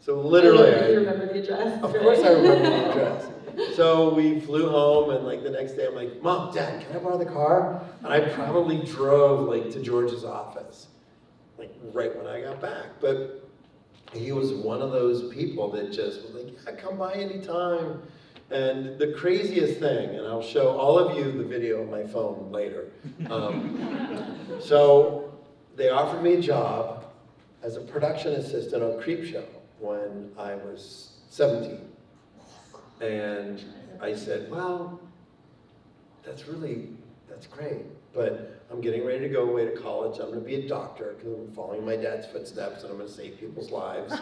So 0.00 0.20
literally, 0.20 0.68
You 0.70 0.76
I, 0.76 0.88
remember 0.96 1.32
the 1.32 1.38
address? 1.40 1.82
of 1.82 1.94
course 1.94 2.18
I 2.18 2.32
remember 2.32 2.62
the 2.68 2.90
address. 2.90 3.26
So 3.76 4.12
we 4.12 4.40
flew 4.40 4.68
home, 4.68 5.10
and 5.10 5.24
like 5.24 5.42
the 5.44 5.50
next 5.50 5.74
day, 5.74 5.86
I'm 5.86 5.94
like, 5.94 6.20
"Mom, 6.20 6.52
Dad, 6.52 6.84
can 6.84 6.96
I 6.96 6.98
borrow 6.98 7.16
the 7.16 7.24
car?" 7.24 7.80
And 8.02 8.12
I 8.12 8.20
probably 8.20 8.78
drove 8.78 9.48
like 9.48 9.70
to 9.70 9.80
George's 9.80 10.24
office, 10.24 10.88
like 11.64 11.94
right 11.94 12.16
when 12.16 12.26
I 12.26 12.40
got 12.42 12.60
back. 12.60 12.86
But 13.00 13.48
he 14.12 14.32
was 14.32 14.52
one 14.52 14.82
of 14.82 14.92
those 14.92 15.32
people 15.34 15.70
that 15.72 15.92
just 15.92 16.22
was 16.22 16.34
like, 16.34 16.54
"Yeah, 16.66 16.74
come 16.76 16.98
by 16.98 17.12
anytime." 17.14 18.02
And 18.50 18.98
the 18.98 19.12
craziest 19.12 19.80
thing, 19.80 20.10
and 20.10 20.26
I'll 20.26 20.42
show 20.42 20.78
all 20.78 20.98
of 20.98 21.16
you 21.16 21.32
the 21.32 21.44
video 21.44 21.80
on 21.80 21.90
my 21.90 22.04
phone 22.04 22.52
later. 22.52 22.90
Um, 23.30 24.38
so 24.60 25.32
they 25.76 25.88
offered 25.88 26.22
me 26.22 26.34
a 26.34 26.40
job 26.40 27.06
as 27.62 27.76
a 27.76 27.80
production 27.80 28.34
assistant 28.34 28.82
on 28.82 29.00
Creep 29.00 29.24
Show 29.24 29.44
when 29.78 30.30
I 30.38 30.54
was 30.54 31.12
17. 31.30 31.80
And 33.00 33.64
I 34.00 34.14
said, 34.14 34.50
well, 34.50 35.00
that's 36.22 36.46
really, 36.46 36.90
that's 37.28 37.46
great, 37.46 37.82
but 38.12 38.63
I'm 38.74 38.80
getting 38.80 39.06
ready 39.06 39.20
to 39.20 39.28
go 39.28 39.48
away 39.48 39.66
to 39.66 39.70
college. 39.70 40.18
I'm 40.18 40.30
gonna 40.30 40.40
be 40.40 40.56
a 40.56 40.68
doctor 40.68 41.14
because 41.16 41.32
I'm 41.32 41.52
following 41.52 41.86
my 41.86 41.94
dad's 41.94 42.26
footsteps 42.26 42.82
and 42.82 42.90
I'm 42.90 42.98
gonna 42.98 43.08
save 43.08 43.38
people's 43.38 43.70
lives. 43.70 44.12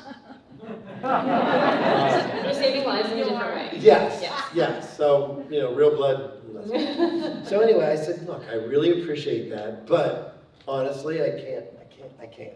You're 1.03 2.53
saving 2.53 2.85
lives 2.85 3.11
in 3.13 3.19
a 3.21 3.25
different 3.25 3.55
way. 3.55 3.71
Yes, 3.79 4.21
Yes. 4.21 4.43
yes, 4.55 4.97
so, 4.97 5.43
you 5.49 5.61
know, 5.61 5.73
real 5.75 5.97
blood. 5.97 6.39
So 7.47 7.61
anyway, 7.61 7.87
I 7.87 7.97
said, 7.97 8.27
look, 8.29 8.43
I 8.49 8.55
really 8.55 9.03
appreciate 9.03 9.49
that, 9.51 9.87
but 9.87 10.45
honestly, 10.69 11.21
I 11.23 11.31
can't, 11.31 11.65
I 11.81 11.85
can't, 11.93 12.13
I 12.21 12.27
can't. 12.27 12.53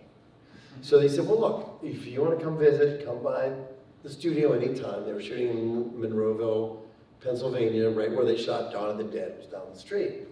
So 0.83 1.01
they 1.01 1.09
said, 1.09 1.27
well, 1.27 1.41
look, 1.41 1.81
if 1.83 2.07
you 2.07 2.21
wanna 2.23 2.37
come 2.39 2.59
visit, 2.59 3.05
come 3.07 3.23
by 3.23 3.53
the 4.03 4.11
studio 4.11 4.53
anytime. 4.53 5.07
They 5.07 5.13
were 5.15 5.23
shooting 5.23 5.49
in 5.49 5.91
Monroeville, 5.93 6.83
Pennsylvania, 7.21 7.89
right 7.91 8.13
where 8.13 8.27
they 8.27 8.37
shot 8.41 8.71
Dawn 8.71 8.91
of 8.91 8.99
the 8.99 9.05
Dead, 9.05 9.31
it 9.31 9.39
was 9.39 9.47
down 9.47 9.63
the 9.73 9.79
street. 9.79 10.26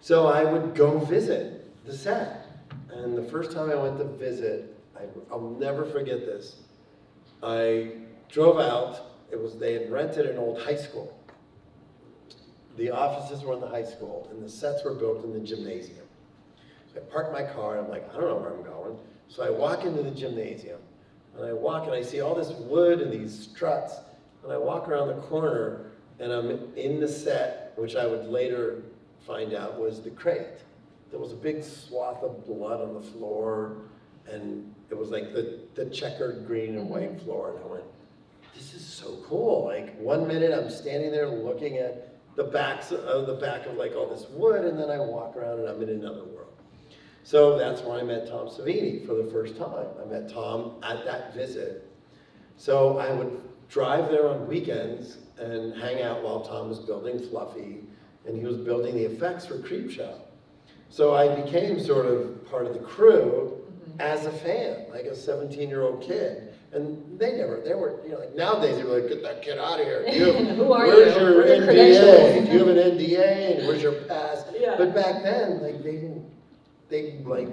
So 0.00 0.26
I 0.26 0.44
would 0.44 0.74
go 0.74 0.98
visit 0.98 1.84
the 1.84 1.96
set. 1.96 2.46
And 2.90 3.16
the 3.16 3.22
first 3.22 3.52
time 3.52 3.70
I 3.70 3.74
went 3.74 3.98
to 3.98 4.04
visit, 4.04 4.76
I, 4.96 5.02
I'll 5.30 5.56
never 5.58 5.84
forget 5.84 6.20
this. 6.20 6.56
I 7.42 7.92
drove 8.28 8.58
out, 8.58 9.00
it 9.30 9.40
was, 9.40 9.56
they 9.56 9.74
had 9.74 9.90
rented 9.90 10.26
an 10.26 10.38
old 10.38 10.60
high 10.60 10.76
school. 10.76 11.12
The 12.76 12.90
offices 12.90 13.42
were 13.42 13.54
in 13.54 13.60
the 13.60 13.68
high 13.68 13.84
school, 13.84 14.28
and 14.30 14.42
the 14.42 14.48
sets 14.48 14.84
were 14.84 14.94
built 14.94 15.24
in 15.24 15.32
the 15.32 15.40
gymnasium. 15.40 16.06
So 16.92 17.00
I 17.00 17.04
parked 17.10 17.32
my 17.32 17.42
car, 17.42 17.76
and 17.76 17.86
I'm 17.86 17.90
like, 17.90 18.08
I 18.12 18.14
don't 18.14 18.28
know 18.28 18.36
where 18.36 18.52
I'm 18.52 18.62
going. 18.62 18.98
So 19.28 19.42
I 19.42 19.50
walk 19.50 19.84
into 19.84 20.02
the 20.02 20.10
gymnasium, 20.10 20.80
and 21.36 21.44
I 21.44 21.52
walk 21.52 21.84
and 21.86 21.94
I 21.94 22.02
see 22.02 22.20
all 22.20 22.34
this 22.34 22.50
wood 22.50 23.00
and 23.00 23.12
these 23.12 23.48
struts, 23.50 23.94
and 24.42 24.52
I 24.52 24.56
walk 24.56 24.88
around 24.88 25.08
the 25.08 25.20
corner, 25.22 25.92
and 26.18 26.32
I'm 26.32 26.74
in 26.76 27.00
the 27.00 27.08
set, 27.08 27.72
which 27.76 27.96
I 27.96 28.06
would 28.06 28.26
later 28.26 28.82
find 29.26 29.54
out 29.54 29.78
was 29.80 30.00
the 30.00 30.10
crate. 30.10 30.62
There 31.10 31.20
was 31.20 31.32
a 31.32 31.36
big 31.36 31.62
swath 31.62 32.22
of 32.22 32.46
blood 32.46 32.80
on 32.80 32.94
the 32.94 33.00
floor, 33.00 33.82
and 34.30 34.74
it 34.90 34.96
was 34.96 35.10
like 35.10 35.32
the, 35.32 35.60
the 35.74 35.86
checkered 35.86 36.46
green 36.46 36.76
and 36.76 36.88
white 36.88 37.16
mm-hmm. 37.16 37.24
floor, 37.24 37.50
and 37.50 37.64
I 37.64 37.66
went, 37.66 37.84
this 38.54 38.74
is 38.74 38.84
so 38.84 39.18
cool. 39.26 39.66
Like 39.66 39.98
one 39.98 40.26
minute 40.26 40.52
I'm 40.52 40.70
standing 40.70 41.10
there 41.10 41.28
looking 41.28 41.76
at 41.76 42.14
the 42.36 42.44
backs 42.44 42.92
of 42.92 43.26
the 43.26 43.34
back 43.34 43.66
of 43.66 43.74
like 43.74 43.94
all 43.94 44.08
this 44.08 44.26
wood, 44.30 44.64
and 44.64 44.78
then 44.78 44.90
I 44.90 44.98
walk 44.98 45.36
around 45.36 45.60
and 45.60 45.68
I'm 45.68 45.82
in 45.82 45.90
another 45.90 46.24
world. 46.24 46.52
So 47.22 47.58
that's 47.58 47.82
where 47.82 47.98
I 47.98 48.02
met 48.02 48.28
Tom 48.28 48.46
Savini 48.46 49.04
for 49.04 49.14
the 49.14 49.28
first 49.30 49.56
time. 49.56 49.86
I 50.00 50.08
met 50.08 50.28
Tom 50.32 50.76
at 50.82 51.04
that 51.04 51.34
visit. 51.34 51.90
So 52.56 52.98
I 52.98 53.12
would 53.12 53.40
drive 53.68 54.10
there 54.10 54.28
on 54.28 54.46
weekends 54.46 55.18
and 55.38 55.74
hang 55.74 56.02
out 56.02 56.22
while 56.22 56.40
Tom 56.40 56.68
was 56.68 56.78
building 56.78 57.18
Fluffy, 57.18 57.82
and 58.26 58.36
he 58.36 58.44
was 58.44 58.56
building 58.56 58.94
the 58.94 59.04
effects 59.04 59.46
for 59.46 59.58
Creepshow. 59.58 60.20
So 60.88 61.14
I 61.14 61.42
became 61.42 61.80
sort 61.80 62.06
of 62.06 62.48
part 62.50 62.66
of 62.66 62.74
the 62.74 62.80
crew 62.80 63.64
mm-hmm. 63.88 64.00
as 64.00 64.26
a 64.26 64.32
fan, 64.32 64.86
like 64.90 65.04
a 65.04 65.10
17-year-old 65.10 66.02
kid. 66.02 66.54
And 66.72 67.18
they 67.18 67.32
never, 67.32 67.62
they 67.64 67.74
were, 67.74 68.02
you 68.04 68.10
know, 68.10 68.18
like 68.18 68.34
nowadays 68.34 68.76
they're 68.76 68.86
like, 68.86 69.08
get 69.08 69.22
that 69.22 69.42
kid 69.42 69.58
out 69.58 69.80
of 69.80 69.86
here. 69.86 70.04
You 70.12 70.32
Who 70.32 70.72
are 70.72 70.86
where's 70.86 71.16
you? 71.16 71.22
your 71.22 71.44
NDA? 71.44 72.46
Do 72.46 72.52
you 72.52 72.58
have 72.58 72.68
an 72.68 72.76
NDA? 72.76 73.58
And 73.58 73.68
where's 73.68 73.82
your 73.82 73.92
pass? 74.04 74.44
Yeah. 74.58 74.74
But 74.76 74.94
back 74.94 75.22
then, 75.22 75.62
like 75.62 75.82
they 75.82 75.92
didn't, 75.92 76.24
they 76.88 77.18
like 77.24 77.48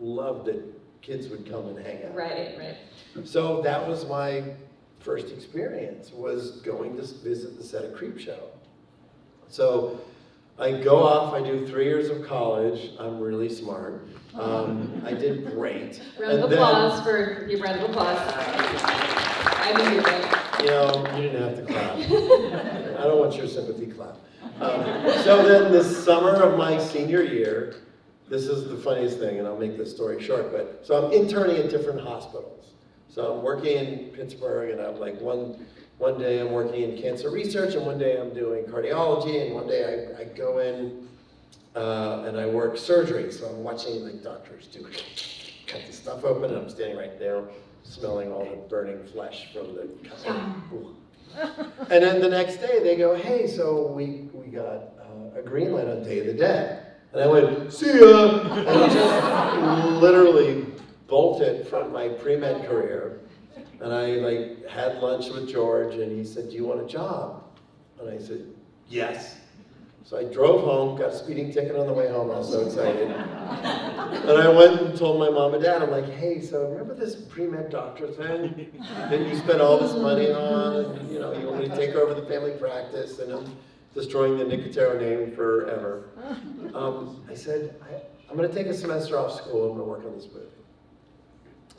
loved 0.00 0.46
that 0.46 0.62
kids 1.02 1.28
would 1.28 1.48
come 1.48 1.68
and 1.68 1.78
hang 1.78 2.04
out. 2.04 2.14
Right, 2.14 2.56
right. 2.58 2.76
So 3.24 3.62
that 3.62 3.86
was 3.86 4.06
my 4.08 4.42
first 4.98 5.30
experience, 5.30 6.10
was 6.10 6.60
going 6.62 6.96
to 6.96 7.02
visit 7.02 7.56
the 7.56 7.62
set 7.62 7.84
of 7.84 7.92
Creepshow. 7.92 8.40
So 9.48 10.00
I 10.58 10.72
go 10.72 11.02
off, 11.02 11.34
I 11.34 11.42
do 11.42 11.66
three 11.66 11.84
years 11.84 12.08
of 12.08 12.26
college, 12.26 12.90
I'm 12.98 13.20
really 13.20 13.48
smart. 13.48 14.06
Um, 14.34 15.02
I 15.04 15.14
did 15.14 15.46
great. 15.46 16.02
Round 16.18 16.38
of 16.40 16.52
applause 16.52 17.02
for 17.02 17.46
your 17.46 17.60
round 17.60 17.80
of 17.80 17.90
applause. 17.90 18.18
I 18.18 19.72
deserve 19.76 20.06
it. 20.06 20.62
You 20.62 20.70
know, 20.70 21.16
you 21.16 21.22
didn't 21.22 21.42
have 21.42 21.56
to 21.56 21.72
clap. 21.72 21.96
I 22.98 23.04
don't 23.04 23.18
want 23.18 23.36
your 23.36 23.46
sympathy 23.46 23.86
clap. 23.86 24.16
Um, 24.60 24.84
so 25.22 25.46
then 25.46 25.72
the 25.72 25.84
summer 25.84 26.34
of 26.42 26.58
my 26.58 26.78
senior 26.78 27.22
year, 27.22 27.76
this 28.28 28.46
is 28.46 28.68
the 28.68 28.76
funniest 28.76 29.18
thing, 29.18 29.38
and 29.38 29.46
I'll 29.46 29.58
make 29.58 29.76
this 29.76 29.94
story 29.94 30.22
short, 30.22 30.50
but, 30.50 30.80
so 30.84 31.06
I'm 31.06 31.12
interning 31.12 31.58
at 31.58 31.70
different 31.70 32.00
hospitals. 32.00 32.72
So 33.08 33.34
I'm 33.34 33.42
working 33.42 33.76
in 33.76 34.10
Pittsburgh, 34.10 34.70
and 34.70 34.80
I'm 34.80 34.98
like, 34.98 35.20
one, 35.20 35.64
one 35.98 36.18
day 36.18 36.40
I'm 36.40 36.52
working 36.52 36.82
in 36.82 37.00
cancer 37.00 37.30
research, 37.30 37.74
and 37.74 37.86
one 37.86 37.98
day 37.98 38.20
I'm 38.20 38.34
doing 38.34 38.64
cardiology, 38.64 39.46
and 39.46 39.54
one 39.54 39.66
day 39.66 40.14
I, 40.18 40.22
I 40.22 40.24
go 40.24 40.58
in 40.58 41.08
uh, 41.74 42.24
and 42.26 42.38
I 42.38 42.46
work 42.46 42.76
surgery. 42.76 43.32
So 43.32 43.46
I'm 43.46 43.62
watching 43.62 44.04
like 44.04 44.22
doctors 44.22 44.66
do 44.66 44.82
cut 45.66 45.82
the 45.86 45.92
stuff 45.92 46.24
open, 46.24 46.50
and 46.50 46.56
I'm 46.56 46.70
standing 46.70 46.96
right 46.96 47.18
there 47.18 47.44
smelling 47.82 48.32
all 48.32 48.44
the 48.44 48.56
burning 48.68 49.04
flesh 49.06 49.52
from 49.52 49.74
the 49.74 49.88
cut. 50.08 50.36
And 51.90 52.02
then 52.02 52.20
the 52.20 52.28
next 52.28 52.56
day 52.56 52.82
they 52.82 52.96
go, 52.96 53.14
hey, 53.14 53.46
so 53.46 53.88
we, 53.88 54.28
we 54.32 54.46
got 54.46 54.94
uh, 54.98 55.38
a 55.38 55.42
green 55.42 55.72
light 55.72 55.86
on 55.86 56.02
Day 56.02 56.20
of 56.20 56.26
the 56.26 56.32
Dead. 56.32 56.86
And 57.12 57.22
I 57.22 57.26
went, 57.26 57.72
see 57.72 57.98
ya! 57.98 58.40
And 58.52 58.68
I 58.68 58.88
just 58.88 60.00
literally 60.00 60.66
bolted 61.08 61.66
from 61.68 61.92
my 61.92 62.08
pre-med 62.08 62.66
career. 62.66 63.20
And 63.80 63.92
I 63.92 64.06
like 64.16 64.66
had 64.68 64.98
lunch 65.02 65.28
with 65.28 65.48
George 65.50 65.94
and 65.94 66.10
he 66.10 66.24
said, 66.24 66.50
do 66.50 66.56
you 66.56 66.64
want 66.64 66.80
a 66.80 66.86
job? 66.86 67.44
And 68.00 68.08
I 68.08 68.18
said, 68.18 68.46
yes. 68.88 69.36
So 70.04 70.16
I 70.16 70.24
drove 70.32 70.62
home, 70.62 70.96
got 70.96 71.10
a 71.10 71.16
speeding 71.16 71.52
ticket 71.52 71.74
on 71.74 71.88
the 71.88 71.92
way 71.92 72.08
home, 72.08 72.30
I 72.30 72.38
was 72.38 72.48
so 72.48 72.64
excited. 72.64 73.10
And 73.10 74.38
I 74.38 74.48
went 74.48 74.80
and 74.80 74.96
told 74.96 75.18
my 75.18 75.28
mom 75.28 75.54
and 75.54 75.62
dad, 75.62 75.82
I'm 75.82 75.90
like, 75.90 76.08
hey, 76.08 76.40
so 76.40 76.68
remember 76.68 76.94
this 76.94 77.16
pre-med 77.16 77.70
doctor 77.70 78.06
thing 78.06 78.70
that 79.10 79.20
you 79.20 79.36
spent 79.36 79.60
all 79.60 79.78
this 79.78 79.94
money 79.94 80.30
on? 80.30 80.96
And, 80.96 81.10
you 81.10 81.18
know, 81.18 81.32
you 81.32 81.48
want 81.48 81.60
me 81.60 81.68
to 81.68 81.76
take 81.76 81.96
over 81.96 82.14
the 82.14 82.24
family 82.28 82.52
practice 82.52 83.18
and 83.18 83.32
I'm 83.32 83.56
destroying 83.94 84.38
the 84.38 84.44
Nicotero 84.44 85.00
name 85.00 85.34
forever. 85.34 86.10
Um, 86.72 87.24
I 87.28 87.34
said, 87.34 87.74
I, 87.82 88.00
I'm 88.30 88.36
gonna 88.36 88.48
take 88.48 88.68
a 88.68 88.74
semester 88.74 89.18
off 89.18 89.34
school, 89.34 89.72
I'm 89.72 89.76
gonna 89.76 89.88
work 89.88 90.04
on 90.04 90.14
this 90.14 90.28
movie. 90.32 90.46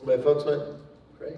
My 0.04 0.22
folks 0.22 0.44
went, 0.44 0.62
great. 1.18 1.36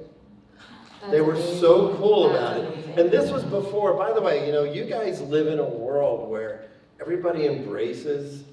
They 1.09 1.21
were 1.21 1.41
so 1.41 1.95
cool 1.97 2.31
about 2.31 2.59
it. 2.59 2.99
And 2.99 3.11
this 3.11 3.31
was 3.31 3.43
before, 3.45 3.95
by 3.95 4.13
the 4.13 4.21
way, 4.21 4.47
you 4.47 4.53
know, 4.53 4.65
you 4.65 4.85
guys 4.85 5.21
live 5.23 5.47
in 5.47 5.59
a 5.59 5.69
world 5.69 6.29
where 6.29 6.69
everybody 7.01 7.47
embraces 7.47 8.45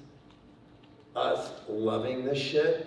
us 1.14 1.50
loving 1.68 2.24
this 2.24 2.38
shit. 2.38 2.86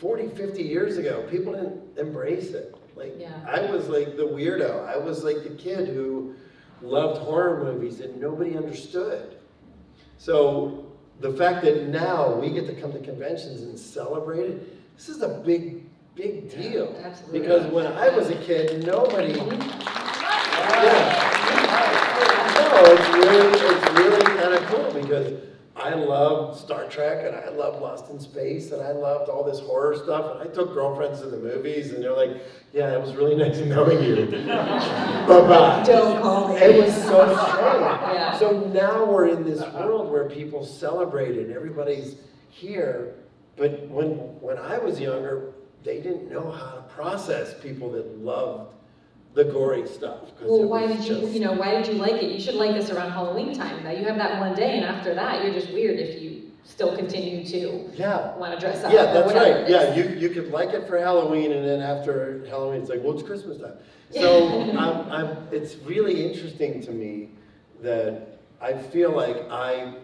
40, 0.00 0.28
50 0.28 0.62
years 0.62 0.96
ago, 0.96 1.26
people 1.30 1.52
didn't 1.52 1.98
embrace 1.98 2.50
it. 2.50 2.74
Like, 2.96 3.14
Yeah. 3.18 3.30
I 3.46 3.70
was 3.70 3.88
like 3.88 4.16
the 4.16 4.24
weirdo. 4.24 4.86
I 4.86 4.96
was 4.96 5.22
like 5.24 5.42
the 5.42 5.50
kid 5.50 5.88
who 5.88 6.34
loved 6.80 7.20
horror 7.22 7.62
movies 7.64 8.00
and 8.00 8.20
nobody 8.20 8.56
understood. 8.56 9.36
So 10.18 10.86
the 11.20 11.32
fact 11.32 11.64
that 11.64 11.88
now 11.88 12.34
we 12.34 12.50
get 12.50 12.66
to 12.66 12.74
come 12.74 12.92
to 12.92 12.98
conventions 13.00 13.62
and 13.62 13.78
celebrate 13.78 14.50
it, 14.50 14.96
this 14.96 15.08
is 15.08 15.22
a 15.22 15.28
big, 15.28 15.81
big 16.14 16.50
deal. 16.50 16.94
Absolutely. 17.02 17.40
Because 17.40 17.70
when 17.72 17.86
I 17.86 18.08
was 18.10 18.30
a 18.30 18.36
kid, 18.36 18.84
nobody. 18.86 19.34
Mm-hmm. 19.34 19.60
Yeah. 20.84 21.28
No, 22.72 22.84
it's 22.84 23.08
really, 23.26 23.48
it's 23.76 23.90
really 23.98 24.24
kind 24.40 24.54
of 24.54 24.62
cool 24.66 24.92
because 25.02 25.42
I 25.76 25.94
loved 25.94 26.58
Star 26.60 26.84
Trek 26.88 27.24
and 27.26 27.34
I 27.34 27.48
loved 27.50 27.80
Lost 27.80 28.10
in 28.10 28.20
Space 28.20 28.72
and 28.72 28.82
I 28.82 28.92
loved 28.92 29.28
all 29.30 29.42
this 29.42 29.60
horror 29.60 29.96
stuff. 29.96 30.40
And 30.40 30.48
I 30.48 30.52
took 30.52 30.74
girlfriends 30.74 31.20
to 31.20 31.26
the 31.26 31.38
movies 31.38 31.92
and 31.92 32.02
they're 32.02 32.16
like, 32.16 32.42
yeah, 32.72 32.92
it 32.92 33.00
was 33.00 33.14
really 33.14 33.34
nice 33.44 33.58
knowing 33.58 34.02
you. 34.02 34.26
Bye-bye. 34.26 35.82
Don't 35.86 36.20
call 36.22 36.48
me. 36.48 36.60
It 36.60 36.84
was 36.84 36.94
so 36.94 37.24
strange. 37.36 37.80
Yeah. 38.14 38.38
So 38.38 38.60
now 38.68 39.04
we're 39.04 39.28
in 39.28 39.44
this 39.44 39.60
world 39.72 40.10
where 40.10 40.28
people 40.28 40.64
celebrate 40.64 41.38
and 41.38 41.52
everybody's 41.52 42.16
here. 42.50 43.16
But 43.56 43.88
when, 43.88 44.12
when 44.40 44.58
I 44.58 44.78
was 44.78 45.00
younger, 45.00 45.54
they 45.84 46.00
didn't 46.00 46.30
know 46.30 46.50
how 46.50 46.70
to 46.76 46.82
process 46.94 47.54
people 47.60 47.90
that 47.92 48.18
loved 48.18 48.72
the 49.34 49.44
gory 49.44 49.86
stuff. 49.86 50.30
Well, 50.42 50.64
why 50.68 50.86
did 50.86 51.04
you, 51.04 51.26
you 51.28 51.40
know, 51.40 51.52
why 51.52 51.70
did 51.72 51.86
you 51.86 51.94
like 51.94 52.22
it? 52.22 52.30
You 52.30 52.40
should 52.40 52.54
like 52.54 52.74
this 52.74 52.90
around 52.90 53.12
Halloween 53.12 53.54
time. 53.54 53.82
That 53.82 53.98
you 53.98 54.04
have 54.04 54.16
that 54.16 54.38
one 54.38 54.54
day, 54.54 54.76
and 54.76 54.84
after 54.84 55.14
that, 55.14 55.42
you're 55.42 55.54
just 55.54 55.72
weird 55.72 55.98
if 55.98 56.20
you 56.20 56.50
still 56.64 56.94
continue 56.96 57.44
to 57.46 57.90
Yeah. 57.96 58.36
want 58.36 58.54
to 58.54 58.60
dress 58.60 58.84
up. 58.84 58.92
Yeah, 58.92 59.12
that's 59.12 59.32
right. 59.32 59.68
Yeah, 59.68 59.94
you, 59.94 60.16
you 60.18 60.28
could 60.28 60.50
like 60.50 60.70
it 60.70 60.86
for 60.86 60.98
Halloween, 60.98 61.52
and 61.52 61.66
then 61.66 61.80
after 61.80 62.44
Halloween, 62.46 62.82
it's 62.82 62.90
like, 62.90 63.02
well, 63.02 63.14
it's 63.14 63.22
Christmas 63.22 63.58
time. 63.58 63.74
So 64.10 64.70
I'm, 64.78 65.10
I'm, 65.10 65.36
it's 65.50 65.76
really 65.76 66.24
interesting 66.30 66.80
to 66.82 66.90
me 66.92 67.30
that 67.80 68.38
I 68.60 68.74
feel 68.74 69.10
like 69.10 69.36
I, 69.50 69.94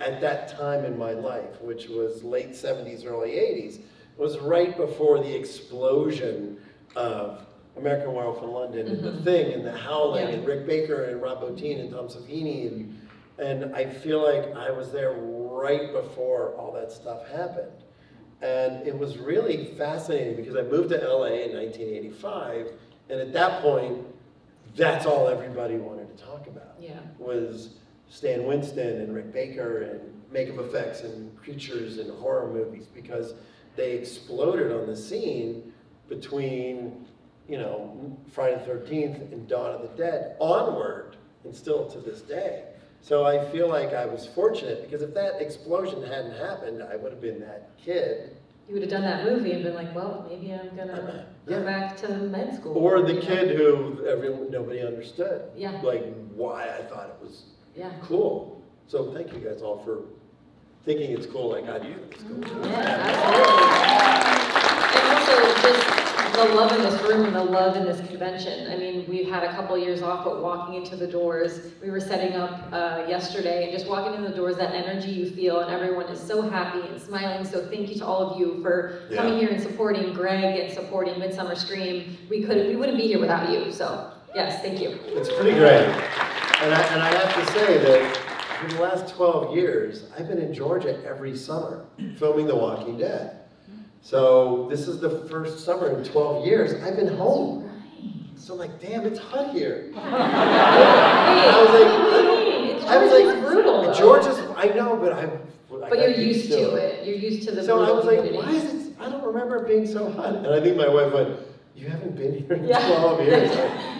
at 0.00 0.20
that 0.20 0.48
time 0.48 0.84
in 0.84 0.98
my 0.98 1.12
life, 1.12 1.60
which 1.62 1.88
was 1.88 2.22
late 2.24 2.50
70s, 2.52 3.06
early 3.06 3.30
80s, 3.30 3.80
was 4.16 4.38
right 4.38 4.76
before 4.76 5.18
the 5.18 5.34
explosion 5.34 6.58
of 6.96 7.46
American 7.76 8.12
Werewolf 8.12 8.42
in 8.42 8.50
London 8.50 8.86
and 8.86 9.02
The 9.02 9.10
Mhm. 9.12 9.24
Thing 9.24 9.52
and 9.54 9.64
The 9.66 9.72
Howling 9.72 10.28
Yeah. 10.28 10.34
and 10.34 10.46
Rick 10.46 10.66
Baker 10.66 11.04
and 11.04 11.22
Rob 11.22 11.42
Bottin 11.42 11.80
and 11.80 11.90
Tom 11.90 12.08
Savini 12.08 12.66
and 12.68 12.98
and 13.38 13.74
I 13.74 13.86
feel 13.86 14.22
like 14.22 14.54
I 14.54 14.70
was 14.70 14.92
there 14.92 15.12
right 15.14 15.90
before 15.90 16.50
all 16.58 16.70
that 16.72 16.92
stuff 16.92 17.26
happened. 17.28 17.72
And 18.42 18.86
it 18.86 18.96
was 18.96 19.16
really 19.18 19.64
fascinating 19.78 20.36
because 20.36 20.54
I 20.54 20.62
moved 20.62 20.90
to 20.90 21.02
LA 21.02 21.44
in 21.44 21.54
1985 21.56 22.72
and 23.08 23.18
at 23.20 23.32
that 23.32 23.62
point 23.62 24.04
that's 24.76 25.06
all 25.06 25.28
everybody 25.28 25.76
wanted 25.76 26.14
to 26.16 26.22
talk 26.22 26.46
about 26.46 26.74
Yeah. 26.78 27.00
was 27.18 27.70
Stan 28.10 28.44
Winston 28.46 29.00
and 29.00 29.14
Rick 29.14 29.32
Baker 29.32 29.78
and 29.78 30.00
makeup 30.30 30.58
effects 30.58 31.02
and 31.02 31.34
creatures 31.38 31.98
and 31.98 32.10
horror 32.10 32.48
movies 32.48 32.86
because 32.94 33.34
they 33.76 33.92
exploded 33.92 34.72
on 34.72 34.86
the 34.86 34.96
scene 34.96 35.72
between, 36.08 37.06
you 37.48 37.58
know, 37.58 38.16
Friday 38.32 38.62
the 38.64 38.72
13th 38.72 39.32
and 39.32 39.48
Dawn 39.48 39.70
of 39.74 39.82
the 39.82 39.88
Dead 39.96 40.36
onward 40.40 41.16
and 41.44 41.54
still 41.54 41.88
to 41.90 41.98
this 41.98 42.20
day. 42.22 42.64
So 43.00 43.24
I 43.24 43.44
feel 43.50 43.68
like 43.68 43.92
I 43.94 44.06
was 44.06 44.26
fortunate 44.26 44.82
because 44.82 45.02
if 45.02 45.12
that 45.14 45.40
explosion 45.40 46.02
hadn't 46.02 46.36
happened, 46.36 46.82
I 46.82 46.96
would 46.96 47.10
have 47.12 47.20
been 47.20 47.40
that 47.40 47.70
kid. 47.76 48.36
You 48.68 48.74
would 48.74 48.82
have 48.82 48.90
done 48.92 49.02
that 49.02 49.24
movie 49.24 49.52
and 49.52 49.64
been 49.64 49.74
like, 49.74 49.92
well, 49.94 50.24
maybe 50.30 50.52
I'm 50.52 50.74
gonna 50.76 51.26
Yeah. 51.48 51.58
go 51.58 51.64
back 51.64 51.96
to 51.98 52.08
med 52.08 52.54
school. 52.54 52.78
Or 52.78 53.02
the 53.02 53.14
you 53.14 53.20
know? 53.20 53.26
kid 53.26 53.56
who 53.56 54.06
everyone, 54.06 54.50
nobody 54.52 54.80
understood. 54.86 55.42
Yeah. 55.56 55.80
Like 55.82 56.04
why 56.34 56.64
I 56.78 56.82
thought 56.82 57.08
it 57.08 57.16
was 57.24 57.42
Yeah. 57.74 57.90
Cool. 58.02 58.62
So 58.86 59.12
thank 59.12 59.32
you 59.32 59.40
guys 59.40 59.62
all 59.62 59.78
for 59.82 60.02
thinking 60.84 61.12
it's 61.12 61.26
cool 61.26 61.50
like 61.50 61.68
I 61.68 61.78
do. 61.78 61.94
It's 62.10 62.22
cool. 62.22 62.40
Yes, 62.66 62.98
absolutely. 63.16 63.82
And 65.00 65.06
also 65.16 65.34
just 65.62 66.02
the 66.32 66.44
love 66.54 66.72
in 66.72 66.82
this 66.82 67.02
room 67.02 67.26
and 67.26 67.36
the 67.36 67.44
love 67.44 67.76
in 67.76 67.84
this 67.84 68.00
convention. 68.08 68.72
I 68.72 68.76
mean, 68.76 69.04
we've 69.08 69.28
had 69.28 69.44
a 69.44 69.52
couple 69.54 69.76
years 69.78 70.02
off, 70.02 70.24
but 70.24 70.42
walking 70.42 70.74
into 70.74 70.96
the 70.96 71.06
doors, 71.06 71.72
we 71.82 71.90
were 71.90 72.00
setting 72.00 72.34
up 72.34 72.72
uh, 72.72 73.04
yesterday, 73.06 73.64
and 73.64 73.72
just 73.72 73.88
walking 73.88 74.14
in 74.14 74.22
the 74.22 74.36
doors, 74.36 74.56
that 74.56 74.74
energy 74.74 75.10
you 75.10 75.30
feel, 75.30 75.60
and 75.60 75.70
everyone 75.70 76.06
is 76.06 76.18
so 76.20 76.42
happy 76.42 76.80
and 76.88 77.00
smiling. 77.00 77.44
So 77.44 77.66
thank 77.68 77.88
you 77.90 77.96
to 77.96 78.06
all 78.06 78.30
of 78.30 78.40
you 78.40 78.60
for 78.62 79.02
coming 79.14 79.38
here 79.38 79.50
and 79.50 79.62
supporting 79.62 80.12
Greg 80.14 80.58
and 80.58 80.72
supporting 80.72 81.18
Midsummer 81.18 81.54
Scream. 81.54 82.16
We 82.28 82.42
could 82.42 82.66
we 82.66 82.76
wouldn't 82.76 82.98
be 82.98 83.06
here 83.06 83.20
without 83.20 83.50
you. 83.50 83.70
So 83.70 84.12
yes, 84.34 84.62
thank 84.62 84.80
you. 84.80 84.98
It's 85.04 85.28
pretty 85.32 85.52
great. 85.52 85.86
And 86.62 86.72
I, 86.72 86.82
and 86.92 87.02
I 87.02 87.14
have 87.18 87.34
to 87.34 87.52
say 87.52 87.78
that 87.78 88.21
for 88.62 88.76
the 88.76 88.82
last 88.82 89.14
12 89.14 89.54
years, 89.56 90.04
I've 90.18 90.28
been 90.28 90.38
in 90.38 90.52
Georgia 90.54 91.00
every 91.06 91.36
summer 91.36 91.84
filming 92.16 92.46
The 92.46 92.54
Walking 92.56 92.96
Dead. 92.96 93.38
So 94.00 94.66
this 94.70 94.88
is 94.88 95.00
the 95.00 95.26
first 95.28 95.64
summer 95.64 95.96
in 95.98 96.04
12 96.04 96.46
years 96.46 96.82
I've 96.82 96.96
been 96.96 97.14
home. 97.16 97.68
So 98.36 98.54
I'm 98.54 98.58
like, 98.58 98.80
damn, 98.80 99.06
it's 99.06 99.18
hot 99.20 99.52
here. 99.52 99.92
I 99.96 101.60
was 101.62 101.70
like, 101.80 101.92
what 102.02 102.20
do 102.20 102.26
you 102.26 102.50
mean? 102.66 102.76
It's 102.76 102.84
I 102.86 102.96
was 102.98 103.10
Georgia's 103.10 103.34
like, 103.34 103.46
brutal. 103.52 103.94
Georgia's, 103.94 104.38
I 104.56 104.66
know, 104.74 104.96
but 104.96 105.12
I'm. 105.12 105.30
I 105.84 105.88
But 105.88 105.98
you're 105.98 106.10
used 106.10 106.48
to 106.50 106.74
it. 106.74 107.06
You're 107.06 107.16
used 107.16 107.48
to 107.48 107.54
the 107.54 107.62
So 107.64 107.82
I 107.82 107.90
was 107.92 108.04
like, 108.04 108.18
community. 108.18 108.44
why 108.44 108.52
is 108.52 108.86
it, 108.88 108.94
I 109.00 109.08
don't 109.08 109.24
remember 109.24 109.56
it 109.64 109.68
being 109.68 109.86
so 109.86 110.10
hot. 110.12 110.34
And 110.36 110.46
I 110.48 110.60
think 110.60 110.76
my 110.76 110.88
wife 110.88 111.12
went, 111.12 111.38
you 111.74 111.86
haven't 111.88 112.16
been 112.16 112.34
here 112.34 112.52
in 112.54 112.64
Yeah. 112.64 112.86
12 113.00 113.20
years. 113.26 113.50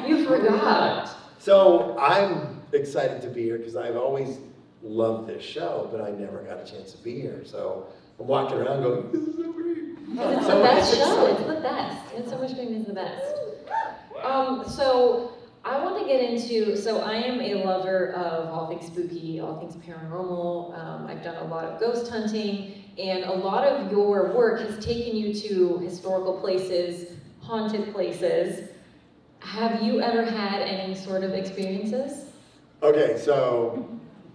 You 0.09 0.27
forgot. 0.27 1.09
So 1.39 1.97
I'm 1.99 2.61
excited 2.73 3.23
to 3.23 3.29
be 3.29 3.43
here 3.45 3.59
because 3.59 3.77
I've 3.77 3.97
always 3.97 4.39
loved 4.83 5.29
this 5.29 5.43
show, 5.43 5.89
but 5.93 6.01
I 6.01 6.11
never 6.11 6.43
got 6.43 6.61
a 6.61 6.71
chance 6.71 6.93
to 6.93 7.03
be 7.03 7.21
here. 7.21 7.45
So 7.45 7.87
I'm 8.19 8.27
walking 8.27 8.59
around 8.59 8.83
going, 8.83 9.13
this 9.13 9.23
is 9.23 9.37
so 9.37 9.53
great. 9.53 9.79
It's 10.15 10.47
So 10.47 10.59
the 10.59 10.63
best 10.63 10.95
show. 10.97 11.27
It's 11.27 11.47
the 11.47 11.61
best. 11.61 12.15
It's 12.15 12.31
so 12.31 12.39
much 12.39 12.51
Scream 12.51 12.75
is 12.75 12.87
the 12.87 12.93
best. 12.93 13.35
Um, 14.23 14.65
so 14.69 15.33
I 15.65 15.83
want 15.83 15.99
to 16.01 16.07
get 16.07 16.23
into. 16.23 16.77
So 16.77 17.01
I 17.01 17.15
am 17.15 17.41
a 17.41 17.65
lover 17.65 18.13
of 18.13 18.49
all 18.49 18.69
things 18.69 18.87
spooky, 18.87 19.41
all 19.41 19.59
things 19.59 19.77
paranormal. 19.77 20.79
Um, 20.79 21.07
I've 21.07 21.23
done 21.23 21.37
a 21.37 21.45
lot 21.45 21.65
of 21.65 21.81
ghost 21.81 22.11
hunting, 22.11 22.85
and 22.99 23.25
a 23.25 23.33
lot 23.33 23.65
of 23.67 23.91
your 23.91 24.33
work 24.33 24.61
has 24.61 24.85
taken 24.85 25.17
you 25.17 25.33
to 25.35 25.79
historical 25.79 26.39
places, 26.41 27.17
haunted 27.41 27.93
places. 27.93 28.69
Have 29.41 29.83
you 29.83 30.01
ever 30.01 30.25
had 30.25 30.63
any 30.63 30.95
sort 30.95 31.25
of 31.25 31.33
experiences? 31.33 32.27
Okay, 32.83 33.19
so 33.19 33.89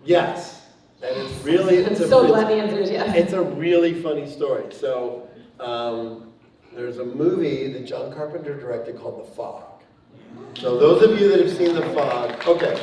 yes. 0.07 0.65
And 1.01 1.15
it's 1.15 1.43
really, 1.43 1.85
I'm 1.85 1.91
it's 1.91 1.99
a, 1.99 2.07
so 2.09 2.23
it's- 2.23 2.31
glad 2.31 2.47
the 2.47 2.61
answer 2.61 2.79
is 2.79 2.89
yes. 2.89 3.15
It's 3.15 3.33
a 3.33 3.41
really 3.41 4.01
funny 4.01 4.27
story. 4.29 4.73
So, 4.73 5.29
um, 5.59 6.31
there's 6.73 6.97
a 6.97 7.05
movie 7.05 7.71
that 7.73 7.85
John 7.85 8.13
Carpenter 8.13 8.59
directed 8.59 8.97
called 8.99 9.19
The 9.25 9.31
Fog. 9.31 9.63
So, 10.59 10.77
those 10.77 11.03
of 11.03 11.19
you 11.19 11.29
that 11.29 11.39
have 11.39 11.55
seen 11.55 11.75
The 11.75 11.85
Fog, 11.93 12.47
okay. 12.47 12.75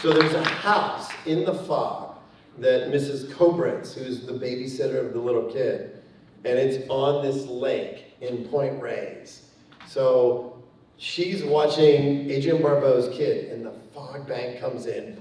So, 0.00 0.12
there's 0.12 0.34
a 0.34 0.44
house 0.44 1.10
in 1.26 1.44
The 1.44 1.54
Fog 1.54 2.18
that 2.58 2.88
Mrs. 2.90 3.30
Kobritz, 3.32 3.94
who's 3.94 4.26
the 4.26 4.32
babysitter 4.32 5.04
of 5.04 5.12
the 5.12 5.18
little 5.20 5.44
kid, 5.50 6.02
and 6.44 6.58
it's 6.58 6.88
on 6.88 7.24
this 7.24 7.46
lake 7.46 8.14
in 8.20 8.44
Point 8.48 8.80
Reyes. 8.80 9.50
So, 9.86 10.62
she's 10.98 11.42
watching 11.42 12.30
Adrienne 12.30 12.62
Barbeau's 12.62 13.08
kid, 13.16 13.50
and 13.52 13.64
the 13.66 13.72
fog 13.92 14.26
bank 14.28 14.60
comes 14.60 14.86
in. 14.86 15.20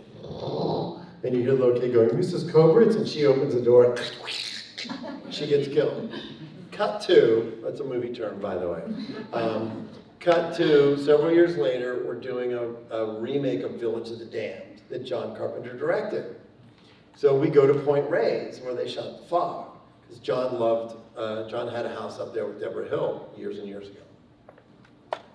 And 1.23 1.35
you 1.35 1.41
hear 1.41 1.55
the 1.55 1.65
little 1.65 1.79
kid 1.79 1.93
going, 1.93 2.09
Mrs. 2.09 2.49
Kobritz, 2.49 2.95
and 2.95 3.07
she 3.07 3.25
opens 3.25 3.53
the 3.53 3.61
door. 3.61 3.97
She 5.29 5.47
gets 5.47 5.67
killed. 5.67 6.13
Cut 6.71 7.01
to, 7.03 7.59
that's 7.61 7.81
a 7.81 7.83
movie 7.83 8.13
term, 8.13 8.39
by 8.39 8.55
the 8.55 8.69
way. 8.69 8.81
Um, 9.33 9.89
cut 10.21 10.55
to, 10.55 10.97
several 10.97 11.33
years 11.33 11.57
later, 11.57 12.03
we're 12.05 12.19
doing 12.19 12.53
a, 12.53 12.95
a 12.95 13.19
remake 13.19 13.63
of 13.63 13.71
Village 13.71 14.09
of 14.11 14.19
the 14.19 14.25
Damned 14.25 14.81
that 14.89 15.03
John 15.05 15.35
Carpenter 15.35 15.77
directed. 15.77 16.37
So 17.15 17.37
we 17.37 17.49
go 17.49 17.67
to 17.67 17.73
Point 17.73 18.09
Reyes, 18.09 18.61
where 18.61 18.73
they 18.73 18.87
shot 18.87 19.21
The 19.21 19.27
Fog, 19.27 19.77
because 20.01 20.19
John 20.19 20.57
loved, 20.57 20.95
uh, 21.17 21.49
John 21.49 21.67
had 21.67 21.85
a 21.85 21.89
house 21.89 22.17
up 22.17 22.33
there 22.33 22.45
with 22.45 22.61
Debra 22.61 22.87
Hill 22.87 23.29
years 23.37 23.59
and 23.59 23.67
years 23.67 23.89
ago. 23.89 23.99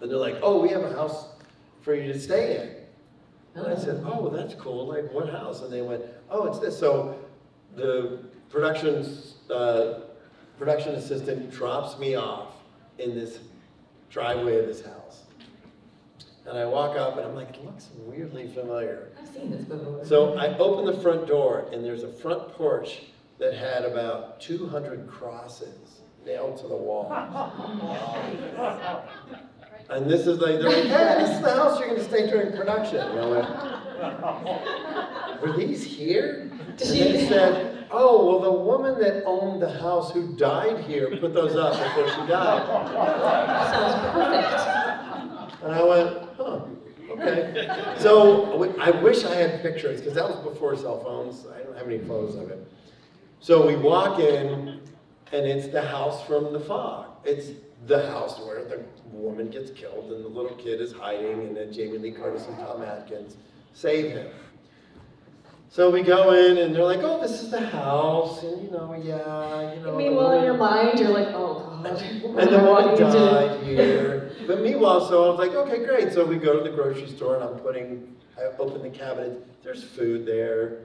And 0.01 0.11
they're 0.11 0.17
like, 0.17 0.39
oh, 0.43 0.63
we 0.63 0.71
have 0.71 0.83
a 0.83 0.95
house 0.95 1.27
for 1.83 1.95
you 1.95 2.11
to 2.11 2.19
stay 2.19 2.57
in. 2.59 2.84
And 3.55 3.67
I 3.67 3.77
said, 3.77 4.03
oh, 4.05 4.29
that's 4.31 4.55
cool, 4.55 4.87
like 4.87 5.13
what 5.13 5.29
house? 5.29 5.63
And 5.63 5.73
they 5.73 5.83
went, 5.83 6.03
oh, 6.31 6.47
it's 6.47 6.59
this. 6.59 6.79
So 6.79 7.19
the 7.77 8.25
production's, 8.51 9.37
uh, 9.51 10.01
production 10.59 10.95
assistant 10.95 11.53
drops 11.53 11.99
me 11.99 12.17
off 12.17 12.55
in 12.99 13.15
this 13.15 13.39
driveway 14.11 14.59
of 14.59 14.67
this 14.67 14.85
house. 14.85 15.23
And 16.47 16.59
I 16.59 16.67
walk 16.67 16.97
up 16.97 17.17
and 17.17 17.27
I'm 17.27 17.35
like, 17.35 17.51
it 17.51 17.65
looks 17.65 17.89
weirdly 17.97 18.49
familiar. 18.49 19.09
I've 19.21 19.29
seen 19.29 19.51
this 19.51 19.65
before. 19.65 20.05
So 20.05 20.37
I 20.37 20.57
open 20.59 20.85
the 20.85 21.01
front 21.01 21.27
door 21.27 21.69
and 21.73 21.85
there's 21.85 22.03
a 22.03 22.13
front 22.13 22.49
porch 22.51 23.03
that 23.39 23.55
had 23.55 23.85
about 23.85 24.41
200 24.41 25.09
crosses 25.09 26.01
nailed 26.27 26.59
to 26.59 26.69
the 26.69 26.77
wall. 26.77 27.09
And 29.91 30.09
this 30.11 30.27
is 30.27 30.39
like, 30.39 30.61
they're 30.61 30.71
like, 30.71 30.85
hey, 30.85 31.17
this 31.21 31.31
is 31.31 31.41
the 31.43 31.55
house 31.55 31.79
you're 31.79 31.89
gonna 31.89 32.03
stay 32.05 32.27
during 32.29 32.53
production. 32.57 33.01
And 33.01 33.21
I 33.21 33.27
went, 33.27 33.49
were 35.43 35.53
these 35.57 35.85
here? 35.85 36.51
And 36.69 36.79
they 36.79 37.27
said, 37.29 37.87
oh, 37.91 38.25
well, 38.27 38.41
the 38.41 38.53
woman 38.53 38.99
that 39.01 39.25
owned 39.25 39.61
the 39.61 39.71
house 39.71 40.13
who 40.13 40.35
died 40.37 40.85
here 40.85 41.11
put 41.19 41.35
those 41.35 41.57
up 41.57 41.73
before 41.73 42.09
she 42.09 42.27
died. 42.27 42.67
Sounds 43.71 43.95
perfect. 44.13 45.63
And 45.65 45.75
I 45.75 45.83
went, 45.83 46.19
huh, 46.37 46.61
okay. 47.11 47.69
So 47.99 48.75
I 48.81 48.91
wish 48.91 49.25
I 49.25 49.35
had 49.35 49.63
pictures, 49.63 50.01
because 50.01 50.15
that 50.15 50.29
was 50.29 50.39
before 50.39 50.77
cell 50.77 51.03
phones. 51.03 51.47
I 51.55 51.63
don't 51.63 51.77
have 51.77 51.87
any 51.87 51.99
photos 51.99 52.37
of 52.37 52.51
it. 52.51 52.67
So 53.41 53.67
we 53.67 53.77
walk 53.77 54.19
in, 54.19 54.81
and 55.33 55.47
it's 55.47 55.69
the 55.69 55.83
house 55.83 56.23
from 56.27 56.53
the 56.53 56.61
fog. 56.61 57.07
It's 57.25 57.51
the 57.87 58.07
house 58.11 58.39
where 58.41 58.65
the 58.65 58.83
woman 59.11 59.51
gets 59.51 59.71
killed, 59.71 60.13
and 60.13 60.25
the 60.25 60.29
little 60.29 60.57
kid 60.57 60.81
is 60.81 60.93
hiding, 60.93 61.41
and 61.41 61.57
then 61.57 61.73
Jamie 61.73 61.99
Lee 61.99 62.13
Curtis 62.13 62.47
and 62.47 62.59
Tom 62.59 62.83
Atkins 62.83 63.37
save 63.73 64.13
him. 64.13 64.29
So 65.69 65.91
we 65.91 66.03
go 66.03 66.33
in, 66.33 66.59
and 66.59 66.75
they're 66.75 66.85
like, 66.85 67.01
oh, 67.03 67.21
this 67.21 67.43
is 67.43 67.51
the 67.51 67.61
house, 67.61 68.43
and 68.43 68.63
you 68.63 68.71
know, 68.71 68.95
yeah, 68.95 69.75
you 69.75 69.81
know. 69.81 69.97
Meanwhile, 69.97 70.39
in 70.39 70.45
your 70.45 70.57
mind, 70.57 70.99
you're 70.99 71.11
like, 71.11 71.29
oh 71.29 71.75
god. 71.85 72.03
and 72.03 72.51
the 72.53 72.59
woman 72.59 72.99
died 72.99 73.63
here. 73.65 74.33
But 74.47 74.61
meanwhile, 74.61 75.07
so 75.07 75.25
I 75.25 75.29
was 75.31 75.39
like, 75.39 75.55
okay, 75.55 75.85
great. 75.85 76.13
So 76.13 76.25
we 76.25 76.37
go 76.37 76.57
to 76.57 76.63
the 76.69 76.75
grocery 76.75 77.09
store 77.09 77.37
and 77.37 77.45
I'm 77.45 77.59
putting, 77.59 78.15
I 78.39 78.43
open 78.59 78.83
the 78.83 78.91
cabinet. 78.91 79.47
There's 79.63 79.85
food 79.85 80.27
there. 80.27 80.83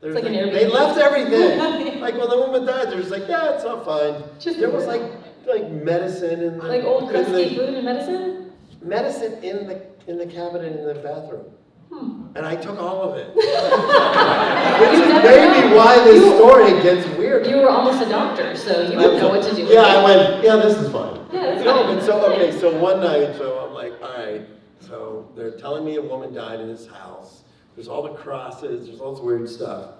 There's 0.00 0.14
like 0.14 0.24
an 0.24 0.32
they 0.32 0.66
left 0.66 0.98
everything. 0.98 2.00
like 2.00 2.16
when 2.16 2.28
the 2.30 2.38
woman 2.38 2.64
died, 2.64 2.88
they're 2.88 3.00
just 3.00 3.10
like, 3.10 3.28
yeah, 3.28 3.54
it's 3.54 3.64
all 3.64 3.84
fine. 3.84 4.22
Just 4.38 4.58
there 4.58 4.70
was 4.70 4.86
like 4.86 5.02
like 5.46 5.70
medicine 5.70 6.40
in 6.42 6.58
the 6.58 6.64
Like 6.66 6.84
old 6.84 7.08
crusty 7.10 7.56
food 7.56 7.74
and 7.74 7.84
medicine? 7.84 8.52
medicine 8.82 9.42
in 9.44 9.66
the 9.66 9.82
in 10.06 10.18
the 10.18 10.26
cabinet 10.26 10.76
in 10.78 10.86
the 10.86 10.94
bathroom. 10.94 11.44
Hmm. 11.92 12.26
And 12.36 12.46
I 12.46 12.56
took 12.56 12.78
all 12.78 13.02
of 13.02 13.16
it. 13.18 13.34
Which 13.34 14.92
is 14.92 15.24
maybe 15.24 15.68
know. 15.70 15.76
why 15.76 16.02
this 16.04 16.22
You- 16.24 16.36
story 16.36 16.82
gets 16.82 17.06
weird. 17.18 17.46
You 17.46 17.56
were 17.58 17.68
almost 17.68 18.00
a 18.00 18.08
doctor, 18.08 18.56
so 18.56 18.82
you 18.82 18.96
would 18.96 19.20
know 19.20 19.28
what 19.28 19.42
to 19.42 19.54
do. 19.54 19.62
with 19.64 19.72
Yeah, 19.72 19.82
I 19.82 20.04
went, 20.04 20.44
yeah, 20.44 20.56
this 20.56 20.76
is 20.78 20.90
fine. 20.92 21.18
Yeah, 21.32 21.62
no, 21.62 21.84
but 21.94 22.02
so, 22.02 22.20
okay, 22.32 22.50
so 22.58 22.76
one 22.78 23.00
night, 23.00 23.36
so 23.36 23.58
I'm 23.58 23.74
like, 23.74 23.92
all 24.02 24.16
right, 24.16 24.46
so 24.80 25.28
they're 25.36 25.52
telling 25.58 25.84
me 25.84 25.96
a 25.96 26.02
woman 26.02 26.32
died 26.32 26.60
in 26.60 26.68
this 26.68 26.86
house. 26.86 27.42
There's 27.74 27.88
all 27.88 28.02
the 28.02 28.14
crosses, 28.14 28.86
there's 28.86 29.00
all 29.00 29.14
this 29.14 29.22
weird 29.22 29.48
stuff. 29.48 29.90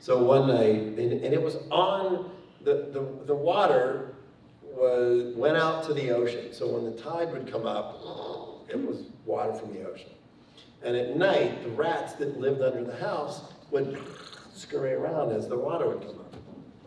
So 0.00 0.22
one 0.22 0.48
night, 0.48 0.98
and, 0.98 1.12
and 1.12 1.34
it 1.34 1.40
was 1.42 1.56
on, 1.70 2.30
the, 2.62 2.88
the, 2.92 3.26
the 3.26 3.34
water 3.34 4.13
was, 4.74 5.34
went 5.36 5.56
out 5.56 5.84
to 5.84 5.94
the 5.94 6.10
ocean. 6.10 6.52
So 6.52 6.68
when 6.68 6.84
the 6.84 7.00
tide 7.00 7.32
would 7.32 7.50
come 7.50 7.66
up, 7.66 8.00
it 8.68 8.76
was 8.76 9.06
water 9.24 9.52
from 9.52 9.72
the 9.72 9.88
ocean. 9.88 10.10
And 10.82 10.96
at 10.96 11.16
night, 11.16 11.62
the 11.62 11.70
rats 11.70 12.14
that 12.14 12.38
lived 12.38 12.60
under 12.60 12.84
the 12.84 12.96
house 12.96 13.52
would 13.70 13.98
scurry 14.52 14.92
around 14.92 15.32
as 15.32 15.48
the 15.48 15.58
water 15.58 15.88
would 15.88 16.00
come 16.00 16.20
up. 16.20 16.34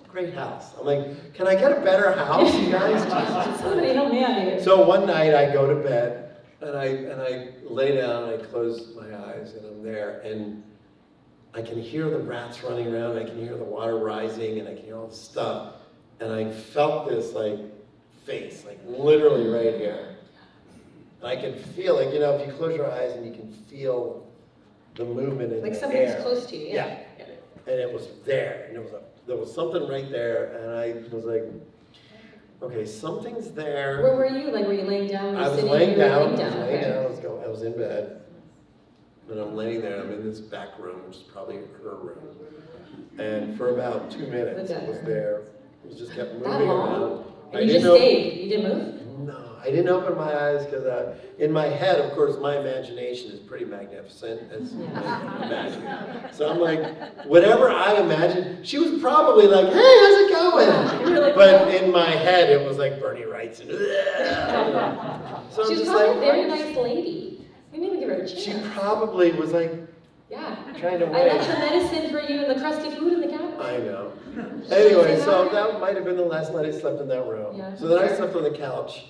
Great 0.08 0.34
house. 0.34 0.72
I'm 0.80 0.86
like, 0.86 1.34
can 1.34 1.48
I 1.48 1.56
get 1.56 1.72
a 1.72 1.82
better 1.82 2.12
house, 2.12 2.54
you 2.56 2.72
guys? 2.72 3.02
Somebody 3.60 3.94
help 3.94 4.12
me 4.12 4.24
out 4.24 4.42
here. 4.42 4.62
So 4.62 4.88
one 4.88 5.06
night 5.06 5.34
I 5.34 5.52
go 5.52 5.68
to 5.68 5.76
bed 5.76 6.38
and 6.62 6.76
I 6.76 6.86
and 6.86 7.22
I 7.22 7.50
lay 7.64 7.98
down 7.98 8.30
and 8.30 8.42
I 8.42 8.46
close 8.46 8.96
my 8.96 9.16
eyes 9.16 9.54
and 9.54 9.66
I'm 9.66 9.84
there 9.84 10.22
and 10.22 10.64
I 11.54 11.62
can 11.62 11.82
hear 11.82 12.10
the 12.10 12.20
rats 12.20 12.64
running 12.64 12.94
around, 12.94 13.18
I 13.18 13.26
can 13.26 13.38
hear 13.38 13.58
the 13.58 13.64
water 13.64 13.98
rising 13.98 14.60
and 14.60 14.68
I 14.68 14.76
can 14.76 14.86
hear 14.86 14.98
all 14.98 15.08
the 15.08 15.16
stuff. 15.16 15.74
And 16.20 16.32
I 16.32 16.52
felt 16.52 17.10
this 17.10 17.34
like 17.34 17.60
face, 18.28 18.66
like 18.66 18.80
literally 18.86 19.48
right 19.48 19.76
here. 19.76 20.18
And 21.22 21.28
I 21.28 21.36
can 21.36 21.58
feel 21.58 21.96
like, 21.96 22.14
you 22.14 22.20
know, 22.20 22.34
if 22.34 22.46
you 22.46 22.54
close 22.54 22.76
your 22.76 22.92
eyes 22.92 23.14
and 23.14 23.26
you 23.26 23.32
can 23.32 23.52
feel 23.52 24.28
the 24.96 25.06
movement 25.06 25.54
in 25.54 25.62
Like 25.62 25.74
the 25.74 25.80
somebody's 25.80 26.10
air. 26.10 26.22
close 26.22 26.46
to 26.48 26.58
you, 26.58 26.68
yeah. 26.68 27.00
Yeah. 27.18 27.26
And 27.66 27.80
it 27.80 27.92
was 27.92 28.08
there, 28.26 28.66
and 28.68 28.78
it 28.78 28.84
was 28.84 28.94
a, 28.94 29.02
there 29.26 29.36
was 29.36 29.54
something 29.54 29.88
right 29.88 30.10
there, 30.10 30.56
and 30.58 30.72
I 30.72 31.14
was 31.14 31.26
like, 31.26 31.44
okay, 32.62 32.86
something's 32.86 33.52
there. 33.52 34.02
Where 34.02 34.16
were 34.16 34.28
you? 34.28 34.52
Like, 34.52 34.66
were 34.66 34.74
you 34.74 34.84
laying 34.84 35.10
down? 35.10 35.36
I 35.36 35.50
was 35.50 35.64
laying 35.64 35.98
down, 35.98 36.12
I 36.12 36.32
was 36.32 36.40
laying 36.40 36.62
okay. 36.62 36.82
down, 36.90 37.04
I 37.04 37.08
was 37.08 37.20
going, 37.20 37.44
I 37.44 37.48
was 37.48 37.64
in 37.64 37.74
bed. 37.74 38.22
And 39.30 39.40
I'm 39.40 39.56
laying 39.56 39.82
there, 39.82 40.02
I'm 40.02 40.12
in 40.12 40.24
this 40.24 40.40
back 40.40 40.80
room, 40.80 41.06
which 41.06 41.18
is 41.18 41.24
probably 41.24 41.58
her 41.84 41.96
room. 41.96 42.38
And 43.18 43.58
for 43.58 43.72
about 43.72 44.10
two 44.10 44.28
minutes, 44.28 44.72
it 44.72 44.88
was 44.88 45.02
there, 45.02 45.42
it 45.84 45.90
was 45.90 45.98
just 45.98 46.14
kept 46.14 46.36
moving 46.36 46.52
That 46.52 47.24
around. 47.54 47.64
I 47.64 47.66
you 47.66 47.74
just 47.74 47.86
know- 47.86 47.96
stayed. 47.96 48.44
You 48.44 48.50
didn't 48.50 48.78
move. 48.78 48.94
No, 49.28 49.56
I 49.62 49.66
didn't 49.72 49.90
open 49.90 50.16
my 50.16 50.34
eyes 50.34 50.66
because 50.66 50.86
uh, 50.86 51.16
in 51.40 51.52
my 51.52 51.66
head, 51.66 52.00
of 52.00 52.12
course, 52.14 52.38
my 52.40 52.58
imagination 52.58 53.32
is 53.32 53.40
pretty 53.40 53.66
magnificent. 53.66 54.50
Can. 54.50 56.30
So 56.34 56.50
I'm 56.50 56.60
like, 56.60 57.26
whatever 57.26 57.70
I 57.70 57.96
imagined, 57.96 58.66
she 58.66 58.78
was 58.80 59.02
probably 59.02 59.48
like, 59.48 59.68
"Hey, 59.68 59.74
how's 59.74 60.20
it 60.22 60.30
going?" 60.32 61.00
You 61.08 61.14
were 61.14 61.20
like, 61.20 61.36
But 61.36 61.74
in 61.74 61.92
my 61.92 62.10
head, 62.10 62.50
it 62.50 62.66
was 62.66 62.78
like 62.78 63.00
Bernie 63.00 63.22
Wrightson's. 63.22 63.70
And, 63.70 65.52
so 65.54 65.68
She's 65.68 65.84
probably 65.88 66.08
like, 66.08 66.18
a 66.18 66.20
very 66.20 66.48
nice 66.48 66.76
lady. 66.78 67.48
We 67.72 67.80
need 67.80 67.92
to 67.92 67.98
give 68.00 68.10
her 68.10 68.16
a 68.16 68.28
chance. 68.28 68.40
She 68.44 68.54
probably 68.74 69.32
was 69.34 69.52
like 69.52 69.72
Yeah. 70.30 70.56
trying 70.78 71.00
to 71.00 71.06
I 71.08 71.24
left 71.24 71.48
the 71.48 71.58
medicine 71.58 72.10
for 72.12 72.22
you 72.22 72.42
and 72.44 72.50
the 72.56 72.60
crusty 72.60 72.90
food 72.96 73.14
in 73.14 73.22
the 73.22 73.28
couch. 73.28 73.60
I 73.60 73.78
know. 73.78 74.12
Anyway, 74.70 75.18
so 75.22 75.50
that 75.50 75.80
might 75.80 75.96
have 75.96 76.04
been 76.06 76.18
the 76.18 76.24
last 76.26 76.54
night 76.54 76.66
I 76.66 76.72
slept 76.72 77.00
in 77.02 77.08
that 77.08 77.26
room. 77.26 77.56
Yeah. 77.58 77.76
So 77.76 77.88
then 77.88 77.98
I 78.00 78.14
slept 78.16 78.36
on 78.36 78.44
the 78.44 78.52
couch. 78.52 79.06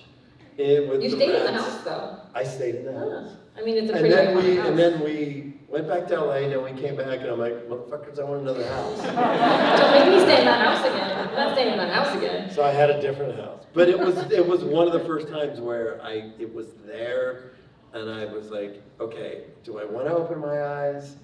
In 0.56 0.88
with 0.88 1.02
You 1.02 1.10
stayed 1.10 1.34
in 1.34 1.44
the 1.44 1.52
house 1.52 1.82
though. 1.84 2.18
I 2.34 2.44
stayed 2.44 2.76
in 2.76 2.84
the 2.86 2.92
house. 2.92 3.32
I 3.56 3.62
mean, 3.62 3.76
it's 3.76 3.90
a 3.90 3.94
And 3.94 4.00
pretty 4.00 4.14
then 4.14 4.36
we, 4.36 4.56
house. 4.56 4.68
and 4.68 4.78
then 4.78 5.00
we 5.04 5.54
went 5.68 5.86
back 5.88 6.06
to 6.08 6.20
LA, 6.20 6.34
and 6.44 6.52
then 6.52 6.62
we 6.64 6.80
came 6.80 6.96
back, 6.96 7.20
and 7.20 7.28
I'm 7.28 7.38
like, 7.38 7.68
motherfuckers, 7.68 8.18
I 8.18 8.24
want 8.24 8.42
another 8.42 8.64
house. 8.66 8.98
Don't 9.02 9.90
make 9.92 10.08
me 10.14 10.20
stay 10.20 10.38
in 10.40 10.44
that 10.46 10.64
house 10.66 10.84
again. 10.86 11.28
I'm 11.28 11.34
not 11.34 11.52
staying 11.54 11.72
in 11.72 11.78
that 11.78 11.92
house 11.92 12.16
again. 12.16 12.50
So 12.50 12.62
I 12.64 12.70
had 12.70 12.88
a 12.90 13.00
different 13.00 13.36
house. 13.38 13.64
But 13.74 13.88
it 13.88 13.98
was, 13.98 14.16
it 14.30 14.46
was 14.46 14.64
one 14.64 14.86
of 14.86 14.92
the 14.92 15.00
first 15.00 15.28
times 15.28 15.60
where 15.60 16.00
I, 16.02 16.32
it 16.38 16.52
was 16.54 16.68
there, 16.86 17.50
and 17.92 18.10
I 18.10 18.24
was 18.26 18.50
like, 18.50 18.82
okay, 19.00 19.44
do 19.64 19.78
I 19.78 19.84
want 19.84 20.06
to 20.06 20.14
open 20.14 20.38
my 20.38 20.62
eyes? 20.62 21.16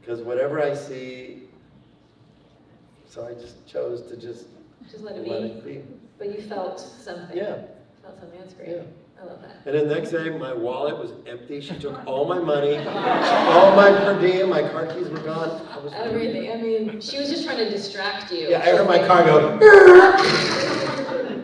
Because 0.00 0.20
whatever 0.22 0.60
I 0.62 0.74
see, 0.74 1.42
so 3.08 3.26
I 3.26 3.34
just 3.34 3.66
chose 3.66 4.02
to 4.08 4.16
just 4.16 4.46
Just 4.90 5.02
let 5.04 5.16
it 5.16 5.26
let 5.26 5.42
be. 5.42 5.48
it 5.48 5.64
be. 5.86 5.94
But 6.18 6.28
you 6.34 6.42
felt 6.42 6.78
something. 6.80 7.36
Yeah, 7.36 7.62
Felt 8.02 8.18
something. 8.20 8.38
That's 8.40 8.54
great. 8.54 8.68
yeah. 8.68 8.82
I 9.20 9.24
love 9.24 9.42
that. 9.42 9.56
And 9.66 9.74
then 9.74 9.88
the 9.88 9.94
next 9.94 10.10
day, 10.12 10.30
my 10.30 10.54
wallet 10.54 10.96
was 10.96 11.12
empty. 11.26 11.60
She 11.60 11.74
took 11.74 12.06
all 12.06 12.24
my 12.26 12.38
money, 12.38 12.78
all 12.78 13.76
my 13.76 13.90
per 13.90 14.18
diem, 14.18 14.48
my 14.48 14.62
car 14.62 14.86
keys 14.86 15.08
were 15.10 15.18
gone. 15.18 15.60
I 15.70 15.78
was 15.78 15.92
Everything. 15.92 16.50
I 16.50 16.56
mean, 16.56 17.00
she 17.02 17.18
was 17.18 17.28
just 17.28 17.44
trying 17.44 17.58
to 17.58 17.68
distract 17.68 18.32
you. 18.32 18.48
Yeah, 18.48 18.60
I 18.62 18.70
heard 18.70 18.86
my 18.86 19.06
car 19.06 19.24
go. 19.24 19.58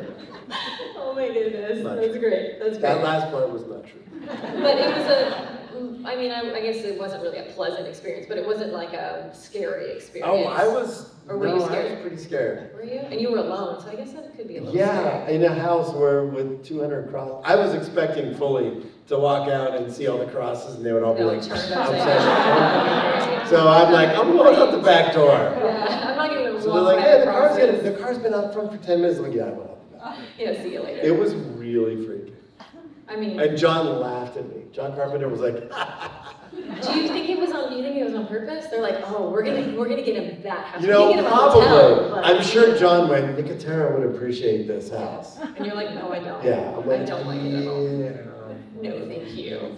Oh 0.99 1.15
my 1.15 1.29
goodness. 1.29 1.83
That's 1.83 2.19
great. 2.19 2.59
That's 2.61 2.79
That 2.79 3.03
last 3.03 3.31
part 3.31 3.51
was 3.51 3.67
not 3.67 3.87
true. 3.87 4.01
But 4.27 4.79
it 4.79 4.97
was 4.97 5.07
a, 5.07 5.57
I 6.05 6.17
mean, 6.17 6.31
I, 6.33 6.41
I 6.55 6.61
guess 6.61 6.77
it 6.85 6.99
wasn't 6.99 7.23
really 7.23 7.39
a 7.39 7.45
pleasant 7.53 7.87
experience, 7.87 8.27
but 8.29 8.39
it 8.39 8.47
wasn't 8.47 8.73
like 8.73 8.93
a 8.93 9.31
scary 9.35 9.93
experience. 9.93 10.33
Oh, 10.47 10.49
I 10.49 10.67
was. 10.67 11.13
Or 11.29 11.37
were 11.37 11.47
no, 11.49 11.57
you 11.57 11.63
I 11.65 11.67
scared? 11.67 11.91
was 11.93 12.01
pretty 12.01 12.17
scared. 12.23 12.75
Were 12.75 12.85
you? 12.85 13.01
And 13.01 13.21
you 13.21 13.33
were 13.33 13.39
alone, 13.39 13.81
so 13.81 13.89
I 13.89 13.97
guess 13.97 14.13
that 14.13 14.37
could 14.37 14.47
be 14.47 14.59
a 14.59 14.61
little 14.63 14.77
Yeah, 14.77 15.25
scary. 15.25 15.35
in 15.35 15.45
a 15.45 15.53
house 15.55 15.93
where 15.93 16.25
with 16.25 16.65
200 16.65 17.11
crosses. 17.11 17.43
I 17.45 17.57
was 17.57 17.75
expecting 17.75 18.35
fully 18.37 18.87
to 19.09 19.19
walk 19.19 19.49
out 19.49 19.75
and 19.75 19.93
see 19.93 20.07
all 20.07 20.19
the 20.19 20.27
crosses, 20.27 20.77
and 20.77 20.87
they 20.87 20.93
would 20.93 21.03
all 21.03 21.15
be 21.15 21.21
No, 21.21 21.27
like 21.29 21.41
turned 21.43 21.53
upside 21.55 21.79
upside 21.79 22.07
down. 22.19 23.39
down. 23.39 23.47
So 23.49 23.69
I'm 23.69 23.93
like, 23.93 24.11
I'm 24.17 24.31
going 24.37 24.55
out 24.55 24.71
the 24.71 24.79
back 24.79 25.13
door. 25.15 25.31
Yeah, 25.33 26.11
I'm 26.11 26.17
not 26.17 26.31
gonna 26.31 26.61
So 26.63 26.69
walk 26.69 26.75
they're 26.75 26.83
like, 26.83 26.97
by 26.97 27.03
hey, 27.11 27.19
the 27.21 27.25
car's 27.27 27.57
gonna, 27.59 27.83
the 27.83 27.93
car's 28.03 28.19
been 28.19 28.35
out 28.35 28.53
front 28.55 28.71
for 28.71 28.79
10 28.79 29.01
minutes. 29.01 29.19
I'm 29.19 29.25
like, 29.27 29.35
yeah, 29.35 29.45
I 29.47 29.51
went 29.51 29.61
out 29.71 29.91
the 29.91 29.99
back. 29.99 30.19
Yeah, 30.39 30.63
see 30.63 30.73
you 30.75 30.83
later. 30.83 31.01
It 31.03 31.19
was 31.19 31.35
really 31.35 32.07
freaky. 32.07 32.16
I 33.09 33.17
mean, 33.17 33.39
And 33.39 33.57
John 33.57 34.01
laughed 34.01 34.37
at 34.37 34.49
me. 34.49 34.65
John 34.73 34.95
Carpenter 34.95 35.29
was 35.29 35.41
like, 35.41 35.55
do 36.83 36.99
you 37.01 37.09
think 37.09 37.29
it 37.31 37.39
was 37.39 37.53
on? 37.53 37.73
You 37.77 37.83
think 37.83 37.97
it 37.97 38.05
was 38.05 38.15
on 38.15 38.27
purpose? 38.27 38.67
They're 38.67 38.83
like, 38.83 38.97
oh, 39.07 39.31
we're 39.31 39.45
gonna, 39.45 39.77
we're 39.77 39.89
gonna 39.89 40.03
get 40.03 40.17
him 40.17 40.43
that 40.43 40.65
house. 40.67 40.83
you 40.83 40.89
know, 40.89 41.09
can 41.13 41.17
get 41.17 41.25
him 41.27 41.33
a 41.33 41.37
hotel, 41.37 42.11
probably. 42.11 42.25
I'm 42.35 42.43
sure 42.43 42.77
John 42.77 43.09
went, 43.09 43.37
Nicotero 43.37 43.99
would 43.99 44.15
appreciate 44.15 44.67
this 44.67 44.91
house. 44.91 45.39
And 45.39 45.65
you're 45.65 45.75
like, 45.77 45.95
no, 45.95 46.13
I 46.13 46.19
don't. 46.19 46.45
Yeah, 46.45 46.73
I'm 46.77 46.83
I 46.83 46.97
like, 46.97 47.07
don't 47.07 47.27
like 47.27 47.41
it 47.41 47.55
at 47.55 47.69
all. 47.69 48.01
yeah. 48.01 48.91
No, 48.91 49.07
thank 49.09 49.35
you. 49.35 49.77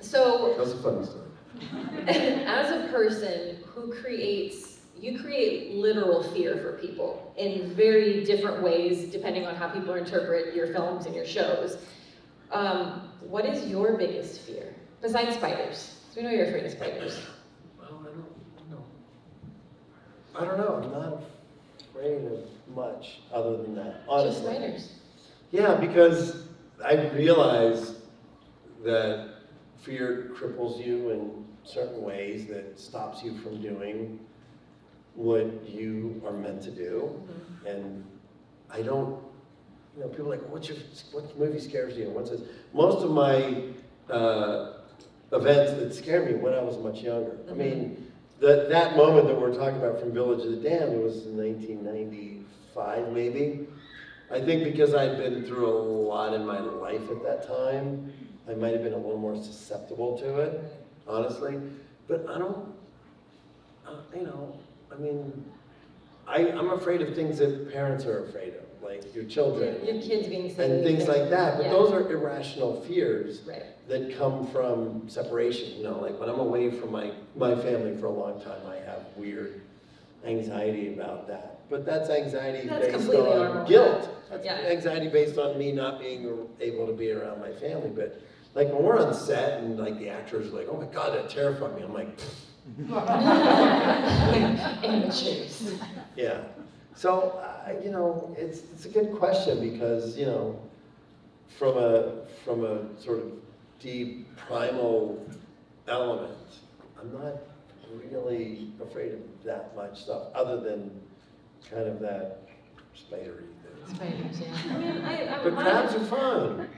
So, 0.00 0.48
That 0.56 0.58
was 0.58 0.72
a 0.72 0.82
funny 0.82 1.04
story. 1.06 1.22
as 2.08 2.70
a 2.70 2.88
person 2.92 3.56
who 3.66 3.92
creates, 3.94 4.75
you 5.00 5.18
create 5.20 5.74
literal 5.74 6.22
fear 6.22 6.56
for 6.58 6.72
people 6.78 7.32
in 7.36 7.74
very 7.74 8.24
different 8.24 8.62
ways 8.62 9.10
depending 9.10 9.46
on 9.46 9.54
how 9.54 9.68
people 9.68 9.94
interpret 9.94 10.54
your 10.54 10.68
films 10.68 11.06
and 11.06 11.14
your 11.14 11.26
shows. 11.26 11.78
Um, 12.50 13.10
what 13.20 13.44
is 13.44 13.66
your 13.66 13.96
biggest 13.96 14.40
fear 14.42 14.74
besides 15.02 15.36
spiders? 15.36 16.00
'Cause 16.08 16.16
we 16.16 16.22
know 16.22 16.30
you're 16.30 16.46
afraid 16.46 16.64
of 16.64 16.72
spiders. 16.72 17.20
Well, 17.78 18.00
I 18.02 18.04
don't 18.06 18.70
know. 18.70 18.84
I 20.34 20.44
don't 20.44 20.58
know. 20.58 20.74
I'm 20.82 20.92
not 20.92 21.22
afraid 21.90 22.24
of 22.32 22.48
much 22.74 23.20
other 23.32 23.56
than 23.58 23.74
that, 23.74 24.06
Just 24.08 24.42
spiders. 24.42 24.92
Yeah, 25.50 25.74
because 25.74 26.44
I 26.84 27.08
realize 27.10 28.00
that 28.84 29.28
fear 29.78 30.30
cripples 30.34 30.84
you 30.84 31.10
in 31.10 31.44
certain 31.64 32.02
ways 32.02 32.46
that 32.46 32.78
stops 32.78 33.22
you 33.22 33.34
from 33.38 33.60
doing 33.60 34.20
what 35.16 35.68
you 35.68 36.22
are 36.24 36.32
meant 36.32 36.62
to 36.62 36.70
do. 36.70 37.20
And 37.66 38.04
I 38.70 38.82
don't, 38.82 39.18
you 39.96 40.02
know, 40.02 40.08
people 40.08 40.32
are 40.32 40.36
like, 40.36 40.48
what's 40.48 40.68
your, 40.68 40.76
what 41.12 41.36
movie 41.38 41.58
scares 41.58 41.96
you? 41.96 42.10
What's 42.10 42.30
this? 42.30 42.42
Most 42.72 43.02
of 43.02 43.10
my 43.10 43.62
uh, 44.10 44.74
events 45.32 45.72
that 45.72 45.94
scared 45.94 46.30
me 46.30 46.34
when 46.34 46.54
I 46.54 46.60
was 46.60 46.78
much 46.78 47.02
younger. 47.02 47.38
I 47.50 47.54
mean, 47.54 48.12
that, 48.40 48.68
that 48.68 48.96
moment 48.96 49.26
that 49.28 49.40
we're 49.40 49.54
talking 49.54 49.78
about 49.78 49.98
from 49.98 50.12
Village 50.12 50.44
of 50.44 50.50
the 50.50 50.68
Damned 50.68 51.02
was 51.02 51.26
in 51.26 51.36
1995, 51.36 53.12
maybe. 53.12 53.66
I 54.30 54.40
think 54.40 54.64
because 54.64 54.94
I'd 54.94 55.16
been 55.16 55.44
through 55.44 55.66
a 55.66 55.76
lot 55.78 56.34
in 56.34 56.44
my 56.44 56.60
life 56.60 57.10
at 57.10 57.22
that 57.22 57.46
time, 57.46 58.12
I 58.48 58.54
might 58.54 58.72
have 58.72 58.82
been 58.82 58.92
a 58.92 58.98
little 58.98 59.18
more 59.18 59.36
susceptible 59.36 60.18
to 60.18 60.40
it, 60.40 60.62
honestly. 61.06 61.58
But 62.08 62.26
I 62.28 62.38
don't, 62.38 62.74
uh, 63.86 63.96
you 64.14 64.24
know, 64.24 64.58
I 64.92 64.96
mean, 64.96 65.44
I, 66.26 66.48
I'm 66.50 66.70
afraid 66.70 67.02
of 67.02 67.14
things 67.14 67.38
that 67.38 67.72
parents 67.72 68.04
are 68.04 68.24
afraid 68.24 68.54
of, 68.54 68.82
like 68.82 69.14
your 69.14 69.24
children 69.24 69.84
Your 69.84 70.00
kids 70.00 70.28
being 70.28 70.54
silly. 70.54 70.76
and 70.76 70.84
things 70.84 71.08
like 71.08 71.30
that. 71.30 71.56
But 71.56 71.66
Yeah. 71.66 71.72
those 71.72 71.92
are 71.92 72.10
irrational 72.10 72.80
fears 72.82 73.42
Right. 73.46 73.62
that 73.88 74.16
come 74.16 74.46
from 74.48 75.08
separation. 75.08 75.76
You 75.78 75.84
know, 75.84 76.00
like 76.00 76.18
when 76.18 76.28
I'm 76.28 76.40
away 76.40 76.70
from 76.70 76.92
my, 76.92 77.12
my 77.36 77.54
family 77.54 77.96
for 77.96 78.06
a 78.06 78.10
long 78.12 78.40
time, 78.40 78.60
I 78.68 78.76
have 78.88 79.02
weird 79.16 79.60
anxiety 80.24 80.92
about 80.92 81.28
that. 81.28 81.60
But 81.68 81.84
that's 81.84 82.10
anxiety 82.10 82.66
That's 82.68 82.86
based 82.86 83.08
on 83.10 83.14
normal. 83.24 83.64
guilt. 83.66 84.08
That's 84.30 84.44
Yeah. 84.44 84.54
anxiety 84.68 85.08
based 85.08 85.38
on 85.38 85.58
me 85.58 85.72
not 85.72 86.00
being 86.00 86.48
able 86.60 86.86
to 86.86 86.92
be 86.92 87.10
around 87.12 87.40
my 87.40 87.52
family. 87.52 87.90
But 87.94 88.20
like 88.54 88.72
when 88.72 88.82
we're 88.82 88.98
on 89.00 89.12
set 89.14 89.60
and 89.60 89.78
like 89.78 89.98
the 89.98 90.08
actors 90.08 90.52
are 90.52 90.56
like, 90.56 90.68
oh 90.70 90.76
my 90.76 90.86
God, 90.86 91.12
that 91.14 91.28
terrified 91.28 91.76
me. 91.76 91.82
I'm 91.82 91.92
like, 91.94 92.08
Amateurs. 94.82 95.74
yeah. 96.16 96.42
So, 96.94 97.40
uh, 97.42 97.72
you 97.82 97.90
know, 97.90 98.34
it's, 98.38 98.62
it's 98.72 98.86
a 98.86 98.88
good 98.88 99.12
question 99.12 99.60
because, 99.60 100.16
you 100.16 100.26
know, 100.26 100.58
from 101.58 101.76
a, 101.76 102.26
from 102.44 102.64
a 102.64 103.00
sort 103.00 103.18
of 103.18 103.32
deep 103.80 104.34
primal 104.36 105.24
element, 105.88 106.32
I'm 106.98 107.12
not 107.12 107.34
really 108.10 108.70
afraid 108.82 109.12
of 109.12 109.20
that 109.44 109.76
much 109.76 110.02
stuff, 110.02 110.28
other 110.34 110.60
than 110.60 110.90
kind 111.70 111.86
of 111.86 112.00
that 112.00 112.48
spidery 112.94 113.44
thing. 113.62 113.96
Spiders, 113.96 114.40
yeah. 114.40 114.74
I 114.74 114.78
mean, 114.78 115.02
I, 115.02 115.38
I 115.38 115.44
But 115.44 115.54
crabs 115.54 115.94
are 115.94 116.04
fun. 116.06 116.68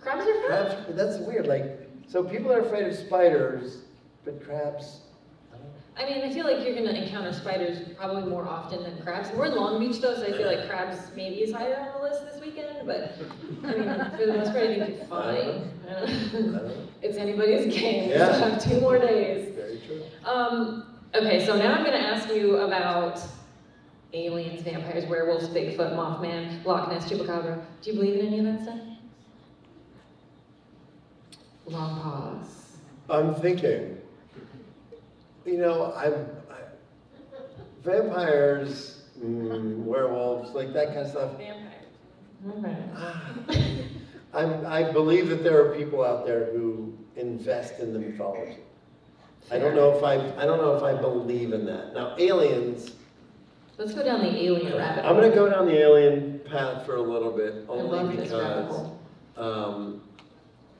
Crabs 0.00 0.26
are 0.26 0.34
fun. 0.34 0.46
Crabs, 0.46 0.96
that's 0.96 1.18
weird, 1.18 1.46
like, 1.46 1.88
so 2.08 2.24
people 2.24 2.52
are 2.52 2.60
afraid 2.60 2.86
of 2.86 2.96
spiders, 2.96 3.82
but 4.24 4.42
crabs, 4.44 5.02
I 5.98 6.02
don't 6.02 6.10
know. 6.10 6.16
I 6.16 6.20
mean, 6.20 6.30
I 6.30 6.32
feel 6.32 6.46
like 6.46 6.64
you're 6.64 6.74
gonna 6.74 6.96
encounter 6.96 7.32
spiders 7.32 7.80
probably 7.96 8.30
more 8.30 8.46
often 8.46 8.82
than 8.82 9.00
crabs. 9.02 9.30
We're 9.30 9.46
in 9.46 9.56
Long 9.56 9.80
Beach 9.80 10.00
though, 10.00 10.14
so 10.14 10.22
I 10.22 10.32
feel 10.32 10.46
like 10.46 10.68
crabs 10.68 10.98
maybe 11.16 11.36
is 11.42 11.52
higher 11.52 11.76
on 11.76 12.00
the 12.00 12.08
list 12.08 12.24
this 12.24 12.40
weekend, 12.40 12.86
but 12.86 13.14
I 13.64 13.72
mean, 13.74 14.10
for 14.10 14.26
the 14.26 14.34
most 14.34 14.52
part, 14.52 14.64
I 14.64 14.78
think 14.78 14.96
you're 14.96 15.06
fine. 15.06 15.70
I 15.88 15.92
don't. 15.92 16.88
It's 17.02 17.16
anybody's 17.16 17.74
game. 17.74 18.10
Yeah. 18.10 18.36
have 18.36 18.62
two 18.62 18.80
more 18.80 18.98
days. 18.98 19.54
Very 19.54 19.80
true. 19.86 20.02
Um, 20.24 21.00
okay, 21.14 21.44
so 21.44 21.56
now 21.56 21.74
I'm 21.74 21.84
gonna 21.84 21.96
ask 21.96 22.28
you 22.28 22.56
about 22.58 23.20
aliens, 24.12 24.62
vampires, 24.62 25.04
werewolves, 25.06 25.48
Bigfoot, 25.48 25.94
Mothman, 25.94 26.64
Loch 26.64 26.88
Ness, 26.90 27.10
Chupacabra. 27.10 27.62
Do 27.82 27.90
you 27.90 27.96
believe 27.96 28.20
in 28.20 28.26
any 28.26 28.38
of 28.38 28.44
that 28.44 28.62
stuff? 28.62 28.80
Long 31.66 32.00
pause. 32.00 32.76
I'm 33.10 33.34
thinking, 33.34 33.97
you 35.48 35.58
know, 35.58 35.94
I'm, 35.94 36.26
I, 36.50 36.58
vampires, 37.82 39.02
mm, 39.18 39.76
werewolves, 39.78 40.50
like 40.50 40.72
that 40.74 40.88
kind 40.88 40.98
of 40.98 41.08
stuff. 41.08 41.32
Vampires. 41.38 41.74
Okay. 43.48 43.88
I'm, 44.34 44.66
I 44.66 44.92
believe 44.92 45.28
that 45.30 45.42
there 45.42 45.64
are 45.64 45.74
people 45.74 46.04
out 46.04 46.26
there 46.26 46.52
who 46.52 46.96
invest 47.16 47.80
in 47.80 47.92
the 47.92 47.98
mythology. 47.98 48.58
I 49.50 49.58
don't 49.58 49.74
know 49.74 49.96
if 49.96 50.04
I, 50.04 50.16
I 50.40 50.44
don't 50.44 50.58
know 50.58 50.76
if 50.76 50.82
I 50.82 51.00
believe 51.00 51.54
in 51.54 51.64
that. 51.66 51.94
Now, 51.94 52.14
aliens, 52.18 52.92
Let's 53.78 53.94
go 53.94 54.02
down 54.02 54.20
the 54.20 54.44
alien 54.44 54.76
rabbit 54.76 55.04
I'm 55.04 55.14
gonna 55.14 55.30
go 55.32 55.48
down 55.48 55.66
the 55.66 55.78
alien 55.78 56.40
path 56.40 56.84
for 56.84 56.96
a 56.96 57.00
little 57.00 57.30
bit, 57.30 57.64
I 57.68 57.72
only 57.72 58.16
because, 58.16 58.90
um, 59.36 60.02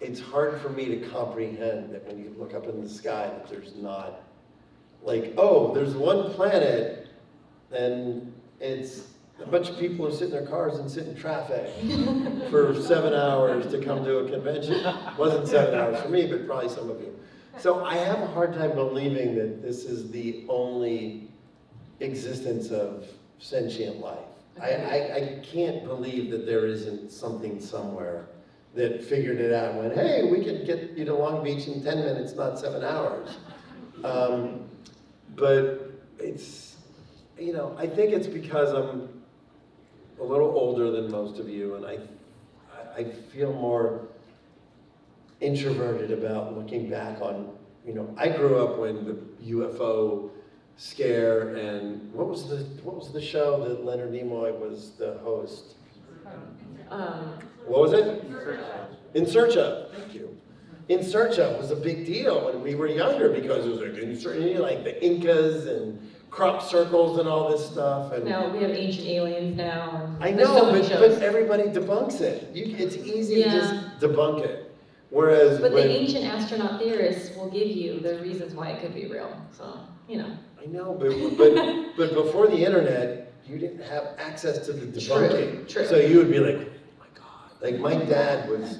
it's 0.00 0.20
hard 0.20 0.60
for 0.60 0.68
me 0.68 0.86
to 0.86 1.08
comprehend 1.08 1.94
that 1.94 2.06
when 2.06 2.18
you 2.18 2.34
look 2.36 2.54
up 2.54 2.66
in 2.66 2.82
the 2.82 2.88
sky 2.88 3.26
that 3.28 3.48
there's 3.48 3.74
not, 3.76 4.20
like, 5.02 5.34
oh, 5.36 5.74
there's 5.74 5.94
one 5.94 6.32
planet, 6.34 7.08
and 7.72 8.32
it's 8.60 9.08
a 9.40 9.46
bunch 9.46 9.68
of 9.68 9.78
people 9.78 10.06
who 10.06 10.12
sit 10.12 10.24
in 10.24 10.30
their 10.30 10.46
cars 10.46 10.78
and 10.78 10.90
sit 10.90 11.06
in 11.06 11.16
traffic 11.16 11.70
for 12.50 12.74
seven 12.80 13.14
hours 13.14 13.70
to 13.70 13.80
come 13.82 14.04
to 14.04 14.18
a 14.18 14.30
convention. 14.30 14.84
Wasn't 15.16 15.46
seven 15.48 15.78
hours 15.78 16.00
for 16.02 16.08
me, 16.08 16.26
but 16.26 16.46
probably 16.46 16.68
some 16.68 16.90
of 16.90 17.00
you. 17.00 17.18
So 17.58 17.84
I 17.84 17.96
have 17.96 18.20
a 18.20 18.26
hard 18.26 18.54
time 18.54 18.74
believing 18.74 19.34
that 19.36 19.62
this 19.62 19.84
is 19.84 20.10
the 20.10 20.44
only 20.48 21.28
existence 22.00 22.70
of 22.70 23.06
sentient 23.38 23.98
life. 24.00 24.18
I, 24.60 24.70
I, 24.70 25.14
I 25.14 25.42
can't 25.44 25.84
believe 25.84 26.30
that 26.30 26.46
there 26.46 26.66
isn't 26.66 27.10
something 27.10 27.60
somewhere 27.60 28.26
that 28.74 29.02
figured 29.02 29.40
it 29.40 29.52
out 29.52 29.72
and 29.72 29.78
went, 29.78 29.94
hey, 29.94 30.30
we 30.30 30.44
could 30.44 30.66
get 30.66 30.96
you 30.96 31.04
to 31.04 31.14
Long 31.14 31.42
Beach 31.42 31.66
in 31.66 31.82
10 31.82 31.98
minutes, 31.98 32.34
not 32.34 32.58
seven 32.58 32.84
hours. 32.84 33.38
Um, 34.04 34.67
but 35.38 35.90
it's, 36.18 36.76
you 37.38 37.52
know, 37.52 37.74
I 37.78 37.86
think 37.86 38.12
it's 38.12 38.26
because 38.26 38.72
I'm 38.72 39.08
a 40.20 40.24
little 40.24 40.48
older 40.50 40.90
than 40.90 41.10
most 41.10 41.38
of 41.38 41.48
you, 41.48 41.74
and 41.76 41.86
I, 41.86 41.92
I- 41.92 43.00
I 43.00 43.04
feel 43.04 43.52
more 43.52 44.08
introverted 45.40 46.10
about 46.10 46.56
looking 46.56 46.90
back 46.90 47.20
on, 47.20 47.52
you 47.86 47.94
know, 47.94 48.12
I 48.16 48.28
grew 48.28 48.58
up 48.58 48.78
when 48.78 49.04
the 49.04 49.16
UFO 49.54 50.30
scare 50.76 51.54
and 51.56 52.12
what 52.12 52.28
was 52.28 52.48
the 52.48 52.56
what 52.82 52.96
was 52.96 53.12
the 53.12 53.20
show 53.20 53.62
that 53.68 53.84
Leonard 53.84 54.12
Nimoy 54.12 54.56
was 54.58 54.92
the 54.98 55.18
host? 55.22 55.74
Um, 56.90 57.38
What 57.66 57.80
was 57.80 57.92
it? 57.92 58.24
In 59.14 59.26
Search 59.26 59.56
of. 59.56 59.92
Thank 59.92 60.14
you. 60.14 60.36
In 60.88 61.04
Search 61.04 61.38
of 61.38 61.58
was 61.58 61.70
a 61.70 61.76
big 61.76 62.06
deal 62.06 62.46
when 62.46 62.62
we 62.62 62.74
were 62.74 62.86
younger 62.86 63.28
because 63.28 63.66
it 63.66 63.70
was 63.70 63.80
like, 63.80 63.98
in 63.98 64.18
search, 64.18 64.58
like 64.58 64.84
the 64.84 65.04
Incas 65.04 65.66
and 65.66 66.00
crop 66.30 66.62
circles 66.62 67.18
and 67.18 67.28
all 67.28 67.50
this 67.50 67.66
stuff. 67.66 68.12
And 68.12 68.24
now 68.24 68.48
we 68.48 68.62
have 68.62 68.70
ancient 68.70 69.06
aliens 69.06 69.56
now. 69.56 70.16
I 70.20 70.30
know, 70.30 70.44
so 70.44 70.72
but, 70.72 70.88
but 71.00 71.22
everybody 71.22 71.64
debunks 71.64 72.20
it. 72.20 72.54
You, 72.54 72.74
it's 72.76 72.96
easy 72.96 73.42
to 73.42 73.50
just 73.50 73.74
debunk 74.00 74.44
it. 74.44 74.74
Whereas 75.10 75.60
But 75.60 75.72
when, 75.72 75.88
the 75.88 75.94
ancient 75.94 76.24
astronaut 76.24 76.80
theorists 76.80 77.34
will 77.36 77.50
give 77.50 77.68
you 77.68 78.00
the 78.00 78.18
reasons 78.18 78.54
why 78.54 78.70
it 78.70 78.82
could 78.82 78.94
be 78.94 79.06
real. 79.06 79.34
So, 79.56 79.80
you 80.06 80.18
know. 80.18 80.36
I 80.60 80.66
know, 80.66 80.94
but, 80.94 81.10
but, 81.38 81.96
but 81.96 82.14
before 82.14 82.46
the 82.46 82.64
internet, 82.64 83.32
you 83.46 83.58
didn't 83.58 83.82
have 83.84 84.14
access 84.18 84.66
to 84.66 84.72
the 84.72 84.86
debunking. 84.86 85.68
true. 85.68 85.86
So 85.86 85.96
you 85.96 86.18
would 86.18 86.30
be 86.30 86.40
like, 86.40 86.56
oh 86.56 87.00
my 87.00 87.06
God. 87.14 87.62
Like 87.62 87.78
my 87.78 88.04
dad 88.04 88.48
was, 88.50 88.78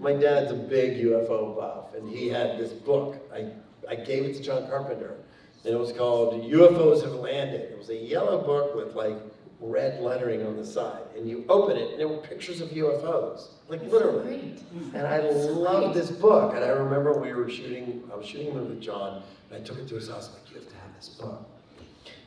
my 0.00 0.14
dad's 0.14 0.50
a 0.50 0.54
big 0.54 0.96
UFO 1.04 1.54
buff, 1.56 1.94
and 1.94 2.08
he 2.08 2.28
had 2.28 2.58
this 2.58 2.72
book. 2.72 3.16
I, 3.32 3.50
I 3.88 3.96
gave 3.96 4.24
it 4.24 4.34
to 4.36 4.42
John 4.42 4.66
Carpenter, 4.68 5.16
and 5.64 5.74
it 5.74 5.78
was 5.78 5.92
called 5.92 6.42
UFOs 6.44 7.02
Have 7.02 7.12
Landed. 7.12 7.70
It 7.72 7.78
was 7.78 7.90
a 7.90 7.96
yellow 7.96 8.42
book 8.42 8.74
with 8.74 8.94
like 8.94 9.18
red 9.60 10.00
lettering 10.00 10.46
on 10.46 10.56
the 10.56 10.64
side, 10.64 11.02
and 11.16 11.28
you 11.28 11.44
open 11.50 11.76
it, 11.76 11.90
and 11.90 12.00
there 12.00 12.08
were 12.08 12.16
pictures 12.16 12.62
of 12.62 12.70
UFOs, 12.70 13.48
like 13.68 13.82
literally. 13.82 14.54
And 14.94 15.06
I 15.06 15.20
loved 15.20 15.94
this 15.94 16.10
book. 16.10 16.54
And 16.54 16.64
I 16.64 16.68
remember 16.68 17.20
we 17.20 17.32
were 17.34 17.50
shooting, 17.50 18.02
I 18.12 18.16
was 18.16 18.26
shooting 18.26 18.48
it 18.48 18.54
with 18.54 18.80
John, 18.80 19.22
and 19.50 19.62
I 19.62 19.64
took 19.64 19.78
it 19.78 19.86
to 19.88 19.96
his 19.96 20.08
house. 20.08 20.28
I'm 20.28 20.34
like, 20.34 20.50
you 20.50 20.56
have 20.60 20.68
to 20.68 20.74
have 20.76 20.94
this 20.96 21.08
book. 21.10 21.46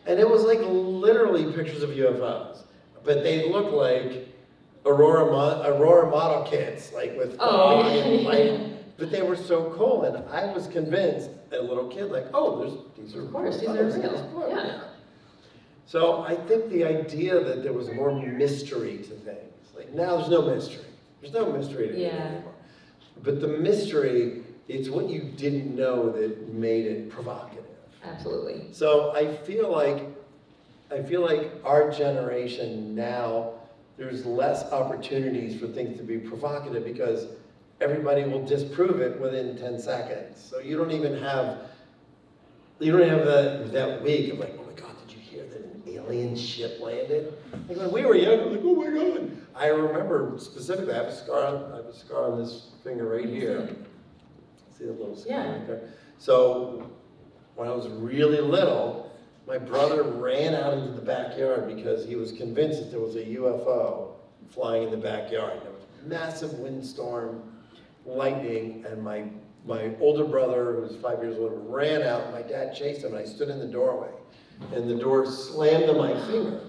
And 0.06 0.20
it 0.20 0.30
was 0.30 0.44
like 0.44 0.60
literally 0.62 1.52
pictures 1.52 1.82
of 1.82 1.92
UFOs. 1.92 2.64
But 3.04 3.24
they 3.24 3.50
looked 3.52 3.72
like 3.74 4.33
Aurora, 4.86 5.26
mo- 5.32 5.62
Aurora 5.66 6.10
model 6.10 6.44
kits, 6.44 6.92
like 6.94 7.18
with 7.18 7.36
Oh, 7.40 7.82
fog 7.82 7.86
and 7.96 8.24
light. 8.26 8.98
But 8.98 9.12
they 9.12 9.22
were 9.22 9.36
so 9.36 9.74
cool. 9.78 10.04
And 10.04 10.18
I 10.30 10.52
was 10.54 10.68
convinced, 10.68 11.30
a 11.52 11.62
little 11.62 11.88
kid, 11.88 12.12
like, 12.12 12.26
oh, 12.34 12.60
there's, 12.60 12.74
these 12.98 13.16
are 13.16 13.24
Of 13.24 13.32
course, 13.32 13.60
these 13.60 13.70
are 13.70 13.74
real. 13.74 13.90
this. 13.90 14.50
Yeah. 14.50 14.82
So 15.86 16.24
I 16.24 16.36
think 16.36 16.70
the 16.70 16.84
idea 16.86 17.44
that 17.44 17.64
there 17.64 17.74
was 17.74 17.90
more 17.92 18.12
mystery 18.14 18.98
to 18.98 19.10
things, 19.10 19.54
like 19.76 19.94
now 19.94 20.18
there's 20.18 20.30
no 20.30 20.42
mystery. 20.42 20.86
There's 21.22 21.34
no 21.34 21.52
mystery 21.52 21.90
to 21.90 21.98
Yeah. 22.00 22.10
anymore. 22.10 22.54
But 23.24 23.42
the 23.42 23.48
mystery, 23.48 24.44
it's 24.68 24.90
what 24.90 25.10
you 25.10 25.22
didn't 25.38 25.76
know 25.76 26.10
that 26.12 26.54
made 26.54 26.86
it 26.86 27.10
provocative. 27.10 27.66
Absolutely. 28.04 28.68
So 28.74 29.14
I 29.16 29.36
feel 29.38 29.72
like, 29.72 30.06
I 30.92 31.02
feel 31.02 31.22
like 31.22 31.52
our 31.64 31.90
generation 31.92 32.96
now, 32.96 33.52
there's 33.98 34.26
less 34.26 34.64
opportunities 34.72 35.60
for 35.60 35.68
things 35.68 35.98
to 35.98 36.04
be 36.04 36.18
provocative 36.18 36.84
because 36.84 37.28
everybody 37.82 38.24
will 38.24 38.44
disprove 38.46 39.02
it 39.02 39.20
within 39.20 39.58
10 39.58 39.80
seconds. 39.80 40.44
So 40.44 40.60
you 40.60 40.78
don't 40.78 40.92
even 40.92 41.18
have, 41.22 41.60
you 42.80 42.92
don't 42.92 43.08
have 43.08 43.26
that, 43.26 43.72
that 43.72 44.02
week 44.02 44.32
of 44.34 44.40
like, 44.40 44.56
oh 44.60 44.64
my 44.64 44.74
God, 44.80 44.96
did 45.06 45.16
you 45.16 45.22
hear 45.22 45.44
that 45.46 45.60
an 45.60 45.84
alien 45.88 46.36
ship 46.36 46.80
landed? 46.82 47.34
Like 47.68 47.78
when 47.78 47.92
we 47.92 48.06
were 48.06 48.16
young, 48.16 48.50
we 48.52 48.58
were 48.58 48.86
like, 48.92 48.96
oh 48.96 49.12
my 49.14 49.18
God. 49.20 49.38
I 49.56 49.68
remember 49.68 50.34
specifically, 50.40 50.94
I 50.94 50.98
have 50.98 51.06
a 51.08 51.16
scar 51.16 51.46
on, 51.46 51.72
I 51.74 51.76
have 51.78 51.86
a 51.86 51.96
scar 51.96 52.32
on 52.32 52.40
this 52.40 52.72
finger 52.84 53.08
right 53.08 53.30
here. 53.30 53.70
See 54.76 54.86
the 54.86 54.94
little 54.94 55.16
scar 55.16 55.32
Yeah. 55.38 55.52
right 55.52 55.68
there? 55.68 55.90
So 56.18 56.90
when 57.56 57.68
I 57.68 57.72
was 57.72 57.88
really 57.90 58.42
little, 58.42 59.13
my 59.48 59.58
brother 59.58 60.04
ran 60.04 60.56
out 60.56 60.74
into 60.74 60.92
the 60.94 61.02
backyard 61.02 61.74
because 61.74 62.06
he 62.06 62.16
was 62.16 62.32
convinced 62.32 62.80
that 62.80 62.92
there 62.92 63.00
was 63.00 63.16
a 63.16 63.24
UFO 63.24 64.14
flying 64.50 64.84
in 64.84 64.92
the 64.92 64.98
backyard. 64.98 65.62
There 65.64 65.72
was 65.72 65.84
a 66.04 66.08
massive 66.08 66.54
windstorm, 66.60 67.42
lightning, 68.06 68.86
and 68.88 69.04
my, 69.04 69.26
my 69.66 69.92
older 70.00 70.24
brother, 70.24 70.76
who 70.76 70.82
was 70.82 70.96
five 70.98 71.20
years 71.20 71.38
older, 71.38 71.56
ran 71.56 72.02
out. 72.04 72.32
My 72.32 72.42
dad 72.42 72.74
chased 72.76 73.02
him, 73.04 73.14
and 73.16 73.18
I 73.18 73.26
stood 73.26 73.50
in 73.50 73.60
the 73.60 73.68
doorway. 73.68 74.10
And 74.74 74.90
the 74.90 74.96
door 74.96 75.26
slammed 75.26 75.90
on 75.90 75.98
my 75.98 76.14
finger. 76.28 76.62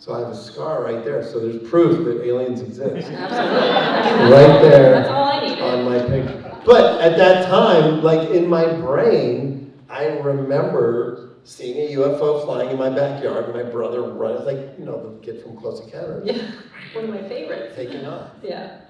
So 0.00 0.14
I 0.14 0.20
have 0.20 0.28
a 0.28 0.36
scar 0.36 0.84
right 0.84 1.04
there. 1.04 1.24
So 1.24 1.40
there's 1.40 1.68
proof 1.68 2.04
that 2.04 2.24
aliens 2.24 2.60
exist. 2.60 3.08
Right 3.10 4.62
there 4.62 4.92
That's 4.92 5.08
all 5.08 5.24
I 5.24 5.40
needed. 5.46 5.60
on 5.60 5.84
my 5.84 5.98
picture. 6.06 6.56
But 6.64 7.00
at 7.00 7.16
that 7.18 7.46
time, 7.48 8.02
like 8.02 8.30
in 8.30 8.48
my 8.48 8.72
brain, 8.74 9.72
I 9.90 10.06
remember 10.18 11.27
seeing 11.48 11.76
a 11.78 11.94
UFO 11.96 12.44
flying 12.44 12.70
in 12.70 12.76
my 12.78 12.90
backyard, 12.90 13.54
my 13.54 13.62
brother 13.62 14.02
runs 14.02 14.44
like, 14.44 14.78
you 14.78 14.84
know, 14.84 15.14
the 15.18 15.24
kid 15.24 15.42
from 15.42 15.56
Close 15.56 15.80
Encounters, 15.80 16.26
Yeah. 16.26 16.50
One 16.94 17.04
of 17.04 17.10
my 17.10 17.22
favorites. 17.28 17.74
taking 17.74 18.04
off. 18.06 18.30
Yeah. 18.42 18.80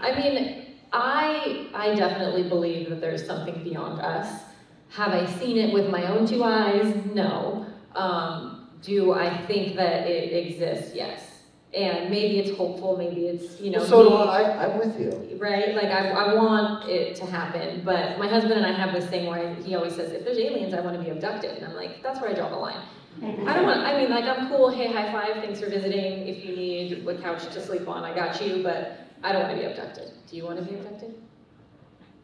I 0.00 0.12
mean, 0.18 0.76
I 0.92 1.68
I 1.74 1.94
definitely 1.94 2.48
believe 2.48 2.90
that 2.90 3.00
there's 3.00 3.24
something 3.24 3.62
beyond 3.62 4.00
us. 4.00 4.42
Have 4.90 5.12
I 5.12 5.26
seen 5.38 5.56
it 5.56 5.72
with 5.72 5.88
my 5.90 6.04
own 6.08 6.26
two 6.26 6.42
eyes? 6.42 6.94
No. 7.14 7.66
Um, 7.94 8.68
do 8.82 9.12
I 9.12 9.36
think 9.46 9.76
that 9.76 10.06
it 10.08 10.32
exists? 10.46 10.94
Yes. 10.94 11.29
And 11.72 12.10
maybe 12.10 12.40
it's 12.40 12.56
hopeful, 12.56 12.96
maybe 12.96 13.26
it's, 13.28 13.60
you 13.60 13.70
know. 13.70 13.78
Well, 13.78 13.88
so 13.88 14.02
do 14.02 14.10
me- 14.10 14.16
I, 14.16 14.66
I'm 14.66 14.78
with 14.78 14.98
you. 14.98 15.38
Right? 15.38 15.72
Like 15.74 15.84
I, 15.92 16.08
I 16.10 16.34
want 16.34 16.88
it 16.88 17.14
to 17.16 17.26
happen, 17.26 17.82
but 17.84 18.18
my 18.18 18.26
husband 18.26 18.54
and 18.54 18.66
I 18.66 18.72
have 18.72 18.92
this 18.92 19.06
thing 19.08 19.26
where 19.26 19.54
he 19.54 19.76
always 19.76 19.94
says, 19.94 20.10
if 20.10 20.24
there's 20.24 20.38
aliens, 20.38 20.74
I 20.74 20.80
want 20.80 20.96
to 20.96 21.02
be 21.02 21.10
abducted. 21.10 21.56
And 21.58 21.64
I'm 21.66 21.76
like, 21.76 22.02
that's 22.02 22.20
where 22.20 22.30
I 22.30 22.34
draw 22.34 22.48
the 22.48 22.56
line. 22.56 22.80
Mm-hmm. 23.20 23.46
I 23.48 23.54
don't 23.54 23.66
want, 23.66 23.80
I 23.80 23.96
mean, 24.00 24.10
like, 24.10 24.24
I'm 24.24 24.48
cool, 24.48 24.68
hey, 24.68 24.92
high 24.92 25.12
five, 25.12 25.42
thanks 25.44 25.60
for 25.60 25.68
visiting. 25.70 26.26
If 26.26 26.44
you 26.44 26.56
need 26.56 27.06
a 27.06 27.18
couch 27.22 27.44
to 27.52 27.64
sleep 27.64 27.86
on, 27.86 28.02
I 28.02 28.14
got 28.14 28.44
you, 28.44 28.62
but 28.64 29.06
I 29.22 29.30
don't 29.32 29.42
want 29.44 29.54
to 29.54 29.60
be 29.60 29.66
abducted. 29.70 30.10
Do 30.28 30.36
you 30.36 30.44
want 30.44 30.58
to 30.58 30.64
be 30.64 30.74
abducted? 30.74 31.14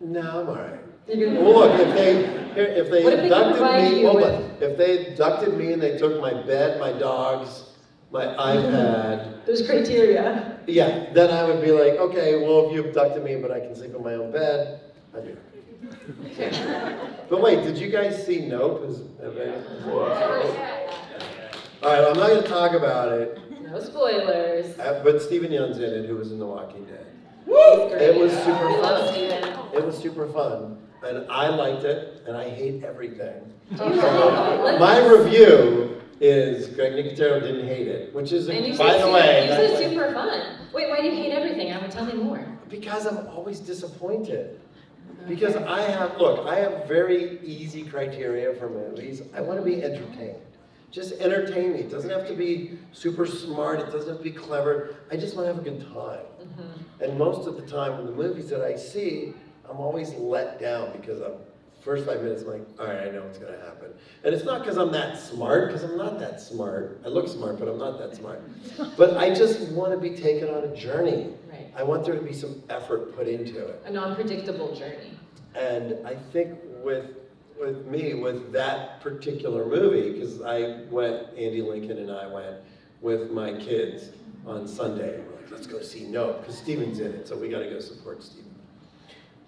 No, 0.01 0.41
I'm 0.41 0.49
all 0.49 0.55
right. 0.57 0.81
Well, 1.09 1.69
look, 1.69 1.81
if 1.81 1.95
they, 1.95 2.15
if 2.57 2.91
they 2.91 3.05
What 3.05 3.13
if 3.13 3.21
they 3.21 3.29
can 3.29 3.33
abducted 3.33 3.57
provide 3.59 3.93
me, 3.93 4.01
you 4.01 4.13
with- 4.13 4.63
If 4.63 4.77
they 4.77 5.07
abducted 5.13 5.57
me 5.57 5.73
and 5.73 5.81
they 5.81 5.97
took 5.97 6.21
my 6.21 6.35
bed, 6.43 6.81
my 6.81 6.93
dogs, 6.93 7.66
my 8.11 8.25
iPad, 8.27 9.45
There's 9.47 9.67
criteria. 9.67 10.59
yeah, 10.67 11.13
then 11.13 11.31
I 11.31 11.45
would 11.45 11.63
be 11.63 11.73
like, 11.73 11.95
okay, 11.95 12.37
well, 12.43 12.69
if 12.69 12.75
you 12.75 12.85
abducted 12.85 13.23
me, 13.25 13.37
but 13.37 13.51
I 13.51 13.61
can 13.61 13.75
sleep 13.75 13.95
in 13.95 14.03
my 14.03 14.15
own 14.15 14.31
bed, 14.33 14.81
I'd 15.15 15.27
be. 15.27 15.35
But 17.29 17.41
wait, 17.43 17.65
did 17.65 17.77
you 17.77 17.91
guys 17.91 18.25
see 18.25 18.47
Nope? 18.47 18.85
Is- 18.89 19.01
have 19.21 19.37
any- 19.37 19.53
All 19.93 20.09
right, 21.93 22.05
I'm 22.09 22.17
not 22.17 22.29
gonna 22.31 22.43
talk 22.43 22.73
about 22.73 23.13
it, 23.13 23.39
No 23.63 23.79
spoilers. 23.81 24.79
uh, 24.79 25.01
but 25.05 25.21
Steven 25.21 25.51
Yeun's 25.53 25.79
in 25.79 25.93
it, 25.93 26.07
who 26.07 26.17
was 26.17 26.33
in 26.33 26.39
The 26.39 26.47
Walking 26.47 26.85
Dead. 26.85 27.05
Woo! 27.47 27.89
It 27.93 28.19
was 28.19 28.33
super 28.33 28.69
We 28.69 28.77
love 28.77 29.15
fun. 29.15 29.75
It 29.75 29.85
was 29.85 29.97
super 29.99 30.27
fun, 30.29 30.79
and 31.05 31.27
I 31.31 31.49
liked 31.49 31.85
it, 31.85 32.23
and 32.27 32.37
I 32.37 32.49
hate 32.49 32.83
everything. 32.85 33.53
Do 33.77 33.85
you 33.85 33.91
know? 33.97 34.61
Let's- 34.65 34.81
My 34.81 35.07
review 35.07 35.96
is 36.21 36.69
Greg 36.69 36.93
Nicotero 36.93 37.41
didn't 37.41 37.67
hate 37.67 37.89
it, 37.89 38.15
which 38.15 38.33
is, 38.33 38.49
And 38.49 38.77
by 38.79 38.99
the 38.99 39.11
way, 39.11 39.43
you 39.45 39.49
that's 39.51 39.79
super 39.79 40.13
fun. 40.13 40.59
Wait, 40.73 40.89
why 40.89 41.01
do 41.01 41.07
you 41.09 41.15
hate 41.15 41.33
everything? 41.33 41.73
I 41.73 41.79
would 41.79 41.91
tell 41.91 42.07
me 42.07 42.15
more. 42.15 42.45
because 42.69 43.07
I'm 43.07 43.27
always 43.29 43.61
disappointed. 43.61 44.61
Because 45.29 45.57
I 45.57 45.83
have, 45.83 46.19
look, 46.19 46.47
I 46.47 46.57
have 46.57 46.87
very 46.87 47.41
easy 47.41 47.85
criteria 47.85 48.55
for 48.55 48.69
movies. 48.69 49.23
I 49.35 49.41
want 49.41 49.59
to 49.59 49.65
be 49.65 49.83
entertained. 49.83 50.41
Just 50.93 51.15
entertain 51.21 51.73
me. 51.73 51.81
It 51.81 51.91
doesn't 51.91 52.11
have 52.11 52.27
to 52.29 52.35
be 52.35 52.79
super 52.93 53.27
smart. 53.27 53.81
It 53.81 53.91
doesn't 53.91 54.09
have 54.09 54.19
to 54.19 54.25
be 54.25 54.31
clever. 54.31 54.97
I 55.11 55.17
just 55.17 55.35
want 55.37 55.49
to 55.49 55.55
have 55.55 55.65
a 55.65 55.69
good 55.69 55.81
time. 55.93 56.21
Mm-hmm. 56.21 57.03
And 57.03 57.19
most 57.19 57.47
of 57.49 57.57
the 57.57 57.63
time, 57.67 58.01
in 58.01 58.07
the 58.07 58.13
movies 58.13 58.49
that 58.51 58.63
I 58.63 58.77
see, 58.77 59.35
I'm 59.69 59.79
always 59.79 60.13
let 60.15 60.61
down 60.61 60.93
because 60.93 61.21
I'm 61.21 61.35
first 61.87 62.05
five 62.05 62.21
minutes, 62.21 62.43
I'm 62.43 62.49
like, 62.49 62.67
all 62.81 62.87
right, 62.87 63.07
I 63.07 63.11
know 63.13 63.23
what's 63.23 63.39
gonna 63.39 63.57
happen. 63.59 63.91
And 64.25 64.35
it's 64.35 64.45
not 64.45 64.61
because 64.61 64.77
I'm 64.77 64.91
that 64.91 65.19
smart, 65.19 65.69
because 65.69 65.85
I'm 65.85 65.97
not 65.97 66.19
that 66.19 66.41
smart. 66.41 67.01
I 67.05 67.09
look 67.09 67.29
smart, 67.29 67.61
but 67.61 67.69
I'm 67.69 67.79
not 67.79 67.99
that 67.99 68.17
smart. 68.17 68.43
But 68.97 69.17
I 69.17 69.33
just 69.33 69.71
want 69.71 69.93
to 69.93 69.99
be 69.99 70.17
taken 70.17 70.49
on 70.49 70.65
a 70.65 70.77
journey. 70.77 71.29
Right. 71.49 71.73
I 71.77 71.85
want 71.85 72.05
there 72.05 72.17
to 72.17 72.23
be 72.23 72.33
some 72.33 72.61
effort 72.69 73.15
put 73.17 73.29
into 73.29 73.65
it. 73.65 73.83
A 73.87 73.91
non-predictable 73.91 74.75
journey. 74.75 75.13
And 75.55 76.05
I 76.05 76.17
think 76.33 76.59
with 76.83 77.07
with 77.59 77.87
me, 77.87 78.13
with 78.13 78.53
that 78.53 79.01
particular 79.01 79.65
movie, 79.65 80.13
because 80.13 80.43
I 80.43 80.83
went, 80.91 81.29
Andy 81.39 81.63
Lincoln 81.63 81.97
and 81.99 82.11
I 82.11 82.27
went 82.27 82.57
with 83.01 83.31
my 83.31 83.55
kids 83.55 84.11
on 84.47 84.69
Sunday. 84.69 85.21
We're 85.21 85.37
like, 85.37 85.51
let's 85.51 85.67
go 85.67 85.81
see 85.81 86.05
Nope, 86.05 86.41
because 86.41 86.59
Steven's 86.59 86.99
in 86.99 87.13
it, 87.13 87.27
so 87.27 87.35
we 87.35 87.49
got 87.49 87.61
to 87.61 87.71
go 87.71 87.81
support 87.81 88.23
Steven. 88.23 88.55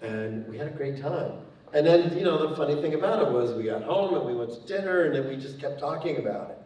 And 0.01 0.47
we 0.47 0.57
had 0.57 0.65
a 0.65 0.71
great 0.71 0.99
time. 0.99 1.33
And 1.73 1.85
then, 1.85 2.17
you 2.17 2.23
know, 2.23 2.47
the 2.47 2.55
funny 2.55 2.81
thing 2.81 2.93
about 2.95 3.27
it 3.27 3.31
was 3.31 3.53
we 3.53 3.63
got 3.63 3.83
home 3.83 4.15
and 4.15 4.25
we 4.25 4.35
went 4.35 4.51
to 4.53 4.59
dinner 4.67 5.03
and 5.03 5.15
then 5.15 5.27
we 5.27 5.35
just 5.35 5.59
kept 5.59 5.79
talking 5.79 6.17
about 6.17 6.51
it. 6.51 6.57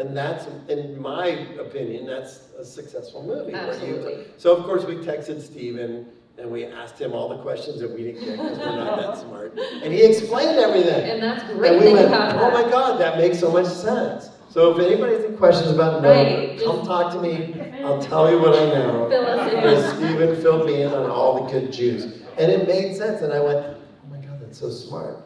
And 0.00 0.16
that's, 0.16 0.46
in 0.68 1.00
my 1.00 1.26
opinion, 1.60 2.06
that's 2.06 2.50
a 2.58 2.64
successful 2.64 3.22
movie. 3.22 3.52
Absolutely. 3.52 4.26
So 4.36 4.56
of 4.56 4.64
course 4.64 4.84
we 4.84 4.96
texted 4.96 5.40
Steven 5.42 6.06
and 6.38 6.50
we 6.50 6.64
asked 6.64 7.00
him 7.00 7.12
all 7.12 7.28
the 7.28 7.38
questions 7.38 7.80
that 7.80 7.90
we 7.90 8.04
didn't 8.04 8.24
get 8.24 8.38
because 8.38 8.58
we're 8.58 8.76
not 8.76 8.98
that 9.00 9.18
smart. 9.18 9.58
And 9.82 9.92
he 9.92 10.04
explained 10.04 10.58
everything. 10.58 11.10
And 11.10 11.22
that's 11.22 11.42
great 11.52 11.72
And 11.72 11.84
we 11.84 11.92
went, 11.92 12.12
oh 12.12 12.50
my 12.52 12.68
God, 12.70 13.00
that 13.00 13.18
makes 13.18 13.40
so 13.40 13.50
much 13.50 13.66
sense. 13.66 14.30
So 14.48 14.72
if 14.72 14.86
anybody 14.86 15.14
has 15.14 15.24
any 15.24 15.36
questions 15.36 15.70
about 15.72 16.02
Right, 16.02 16.58
come 16.64 16.86
talk 16.86 17.12
to 17.12 17.20
me. 17.20 17.60
I'll 17.84 18.00
tell 18.00 18.30
you 18.30 18.38
what 18.38 18.54
I 18.54 18.66
know. 18.66 19.08
Fill 19.10 19.26
us 19.26 19.52
in. 19.52 19.56
Because 19.56 19.96
Steven 19.96 20.40
filled 20.40 20.66
me 20.66 20.82
in 20.82 20.92
on 20.92 21.10
all 21.10 21.44
the 21.44 21.52
good 21.52 21.72
Jews. 21.72 22.22
And 22.38 22.52
it 22.52 22.68
made 22.68 22.96
sense. 22.96 23.22
And 23.22 23.32
I 23.32 23.40
went, 23.40 23.66
oh 23.66 24.08
my 24.08 24.18
God, 24.18 24.40
that's 24.40 24.47
so 24.58 24.70
smart. 24.70 25.24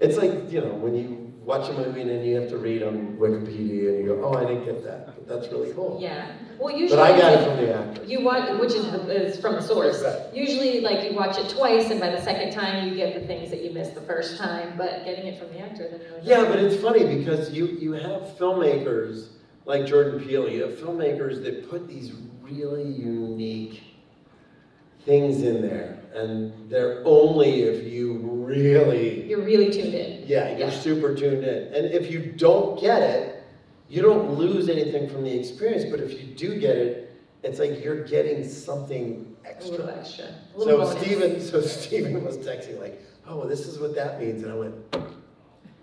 It's 0.00 0.16
like, 0.16 0.50
you 0.50 0.60
know, 0.60 0.74
when 0.74 0.94
you 0.94 1.32
watch 1.42 1.68
a 1.70 1.72
movie 1.72 2.02
and 2.02 2.10
then 2.10 2.24
you 2.24 2.36
have 2.36 2.48
to 2.50 2.58
read 2.58 2.82
on 2.82 3.16
Wikipedia 3.16 3.88
and 3.88 3.98
you 3.98 4.06
go, 4.06 4.22
oh, 4.24 4.34
I 4.34 4.44
didn't 4.44 4.64
get 4.64 4.84
that. 4.84 5.06
But 5.06 5.26
that's 5.26 5.50
really 5.50 5.72
cool. 5.72 5.98
Yeah. 6.00 6.32
Well, 6.58 6.76
usually. 6.76 7.00
But 7.00 7.12
I 7.12 7.18
got 7.18 7.32
it 7.32 7.44
from 7.44 7.56
the 7.56 7.74
actor. 7.74 8.04
You 8.04 8.20
watch, 8.20 8.60
which 8.60 8.72
is, 8.72 8.84
is 8.84 9.40
from 9.40 9.54
the 9.54 9.62
source. 9.62 10.02
Right. 10.02 10.34
Usually, 10.34 10.80
like, 10.80 11.10
you 11.10 11.16
watch 11.16 11.38
it 11.38 11.48
twice, 11.48 11.90
and 11.90 11.98
by 11.98 12.10
the 12.10 12.20
second 12.20 12.52
time, 12.52 12.88
you 12.88 12.94
get 12.94 13.18
the 13.18 13.26
things 13.26 13.50
that 13.50 13.64
you 13.64 13.72
missed 13.72 13.94
the 13.94 14.02
first 14.02 14.36
time, 14.36 14.74
but 14.76 15.04
getting 15.04 15.26
it 15.26 15.38
from 15.38 15.48
the 15.48 15.60
actor, 15.60 15.88
then 15.88 16.00
like. 16.12 16.22
Yeah, 16.22 16.44
but 16.44 16.58
it's 16.58 16.80
funny 16.82 17.16
because 17.16 17.50
you, 17.50 17.66
you 17.66 17.92
have 17.92 18.22
filmmakers 18.38 19.28
like 19.64 19.86
Jordan 19.86 20.20
Peele, 20.24 20.48
you 20.48 20.62
have 20.62 20.72
filmmakers 20.72 21.42
that 21.44 21.68
put 21.68 21.88
these 21.88 22.12
really 22.42 22.84
unique 22.84 23.82
things 25.04 25.42
in 25.42 25.62
there. 25.62 25.98
And 26.14 26.68
they're 26.70 27.02
only 27.04 27.62
if 27.62 27.84
you 27.92 28.14
really, 28.18 29.28
You're 29.28 29.42
really 29.42 29.70
tuned 29.70 29.94
in. 29.94 30.24
yeah, 30.26 30.50
you're 30.50 30.68
Yeah. 30.68 30.70
super 30.70 31.14
tuned 31.14 31.44
in. 31.44 31.72
And 31.74 31.86
if 31.92 32.10
you 32.10 32.32
don't 32.36 32.80
get 32.80 33.02
it, 33.02 33.42
you 33.88 34.02
don't 34.02 34.34
lose 34.38 34.68
anything 34.68 35.08
from 35.08 35.24
the 35.24 35.38
experience, 35.38 35.84
but 35.90 36.00
if 36.00 36.12
you 36.20 36.26
do 36.34 36.58
get 36.58 36.76
it, 36.76 37.10
it's 37.42 37.58
like 37.58 37.82
you're 37.84 38.02
getting 38.04 38.42
something 38.46 39.34
A 39.44 39.64
little 39.70 39.88
extra. 39.88 39.98
extra. 40.00 40.24
A 40.54 40.58
little 40.58 40.84
So 40.86 40.92
bonus. 40.94 41.04
Steven, 41.06 41.40
so 41.40 41.60
Steven 41.60 42.24
was 42.24 42.36
texting 42.38 42.80
like, 42.80 43.00
oh, 43.28 43.46
this 43.46 43.66
is 43.66 43.78
what 43.78 43.94
that 43.94 44.20
means. 44.20 44.42
And 44.42 44.52
I 44.52 44.56
went, 44.56 44.74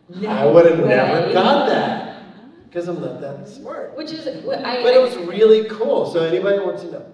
No 0.09 0.29
I 0.29 0.45
would 0.45 0.65
have 0.65 0.79
way. 0.79 0.87
never 0.89 1.33
got 1.33 1.67
that 1.67 2.21
because 2.69 2.87
I'm 2.87 3.01
not 3.01 3.21
that 3.21 3.47
smart. 3.47 3.95
Which 3.95 4.11
is, 4.11 4.43
what 4.43 4.59
I. 4.65 4.83
But 4.83 4.93
it 4.93 5.01
was 5.01 5.15
really 5.17 5.63
cool. 5.69 6.11
So 6.11 6.23
anybody 6.23 6.59
wants 6.59 6.83
to 6.83 6.91
know? 6.91 7.05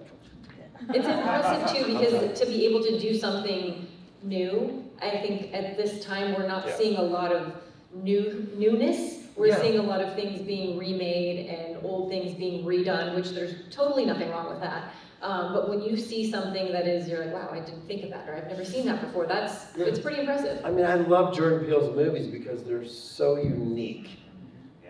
It's 0.90 1.06
impressive 1.06 1.76
too 1.76 1.92
because 1.92 2.38
to 2.40 2.46
be 2.46 2.66
able 2.66 2.82
to 2.84 2.98
do 2.98 3.14
something 3.16 3.86
new, 4.22 4.84
I 5.00 5.10
think 5.10 5.52
at 5.54 5.76
this 5.76 6.04
time 6.04 6.34
we're 6.34 6.46
not 6.46 6.66
Yeah. 6.66 6.76
seeing 6.76 6.96
a 6.96 7.02
lot 7.02 7.32
of 7.32 7.52
new 7.94 8.46
newness. 8.56 9.20
We're 9.36 9.48
Yeah. 9.48 9.60
seeing 9.62 9.78
a 9.78 9.82
lot 9.82 10.00
of 10.00 10.14
things 10.14 10.42
being 10.42 10.78
remade 10.78 11.48
and 11.48 11.78
old 11.84 12.10
things 12.10 12.34
being 12.34 12.64
redone, 12.64 13.14
which 13.14 13.30
there's 13.30 13.54
totally 13.70 14.04
nothing 14.04 14.30
wrong 14.30 14.48
with 14.50 14.60
that. 14.60 14.92
Um, 15.22 15.52
but 15.54 15.68
when 15.68 15.80
you 15.82 15.96
see 15.96 16.28
something 16.30 16.72
that 16.72 16.86
is, 16.86 17.08
you're 17.08 17.24
like, 17.24 17.32
wow, 17.32 17.48
I 17.52 17.60
didn't 17.60 17.86
think 17.86 18.02
of 18.02 18.10
that, 18.10 18.28
or 18.28 18.34
I've 18.34 18.48
never 18.48 18.64
seen 18.64 18.84
that 18.86 19.00
before. 19.00 19.24
That's 19.26 19.66
Yeah. 19.76 19.86
it's 19.86 20.00
pretty 20.00 20.18
impressive. 20.20 20.60
I 20.64 20.70
mean, 20.70 20.84
I 20.84 20.96
love 20.96 21.32
Jordan 21.34 21.64
Peele's 21.64 21.94
movies 21.94 22.26
because 22.26 22.64
they're 22.64 22.84
so 22.84 23.36
unique, 23.36 24.08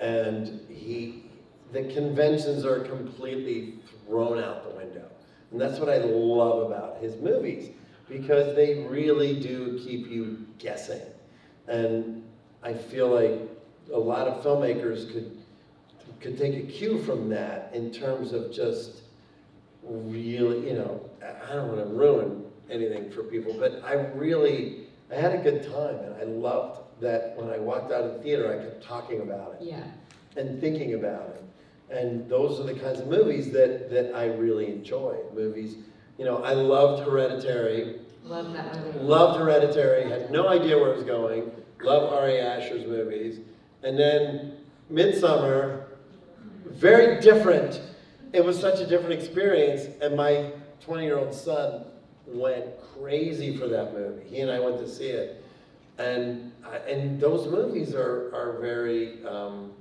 and 0.01 0.61
he, 0.71 1.25
the 1.73 1.85
conventions 1.85 2.65
are 2.65 2.81
completely 2.81 3.75
thrown 4.07 4.39
out 4.39 4.65
the 4.69 4.75
window, 4.75 4.82
and 5.53 5.61
that's 5.61 5.79
what 5.79 5.89
I 5.89 5.99
love 5.99 6.71
about 6.71 6.99
his 7.01 7.17
movies 7.17 7.71
because 8.09 8.57
they 8.57 8.85
really 8.89 9.39
do 9.41 9.79
keep 9.83 10.09
you 10.11 10.47
guessing, 10.59 11.01
and 11.69 12.25
I 12.63 12.75
feel 12.75 13.09
like 13.09 13.41
a 13.93 13.99
lot 13.99 14.27
of 14.29 14.43
filmmakers 14.43 15.11
could 15.13 15.39
could 16.21 16.39
take 16.39 16.55
a 16.55 16.67
cue 16.67 17.03
from 17.03 17.29
that 17.31 17.71
in 17.75 17.91
terms 17.91 18.33
of 18.33 18.53
just 18.53 19.03
really, 19.83 20.69
you 20.69 20.75
know, 20.75 21.01
I- 21.51 21.55
don't 21.55 21.69
want 21.69 21.81
to 21.81 21.93
ruin 21.95 22.45
anything 22.71 23.11
for 23.11 23.25
people, 23.25 23.55
but 23.59 23.83
I 23.85 23.95
really, 24.15 24.87
I 25.11 25.17
had 25.17 25.35
a 25.35 25.39
good 25.43 25.65
time, 25.65 25.97
and 25.97 26.15
I 26.15 26.25
loved 26.25 26.81
that 27.01 27.37
when 27.37 27.51
I 27.51 27.59
walked 27.59 27.91
out 27.93 28.05
of 28.05 28.15
the 28.15 28.19
theater, 28.21 28.53
I 28.57 28.63
kept 28.63 28.83
talking 28.85 29.21
about 29.23 29.57
it 29.61 29.67
Yeah. 29.67 29.83
and 30.37 30.61
thinking 30.61 30.95
about 30.95 31.31
it. 31.35 31.42
And 31.93 32.29
those 32.29 32.59
are 32.59 32.65
the 32.65 32.79
kinds 32.79 33.01
of 33.01 33.09
movies 33.09 33.53
that, 33.53 33.91
that 33.91 34.15
I 34.15 34.27
really 34.27 34.67
enjoy. 34.67 35.19
Movies, 35.35 35.77
you 36.19 36.25
know, 36.25 36.43
I 36.43 36.55
loved 36.55 37.05
Hereditary, 37.05 38.01
Love 38.25 38.53
that 38.55 38.75
movie. 38.77 38.99
loved 39.01 39.39
Hereditary, 39.39 40.09
had 40.09 40.31
no 40.31 40.49
idea 40.49 40.79
where 40.79 40.93
it 40.93 40.97
was 40.97 41.05
going, 41.05 41.51
love 41.83 42.13
Ari 42.13 42.39
Aster's 42.39 42.87
movies. 42.87 43.41
And 43.83 43.99
then 43.99 44.57
Midsommar, 44.91 45.85
very 46.67 47.21
different. 47.21 47.81
It 48.33 48.45
was 48.45 48.59
such 48.59 48.81
a 48.81 48.87
different 48.87 49.13
experience, 49.13 49.89
and 50.01 50.17
my 50.17 50.53
20 50.81 51.05
year 51.05 51.19
old 51.19 51.35
son 51.35 51.85
went 52.27 52.65
crazy 52.95 53.57
for 53.57 53.69
that 53.69 53.93
movie. 53.93 54.25
He 54.29 54.41
and 54.41 54.51
I 54.51 54.61
went 54.61 54.79
to 54.79 54.89
see 54.89 55.09
it. 55.09 55.45
And, 55.99 56.53
and 56.89 57.21
those 57.21 57.49
movies 57.49 57.95
are, 57.95 58.35
are 58.35 58.59
very, 58.61 59.25
um, 59.27 59.73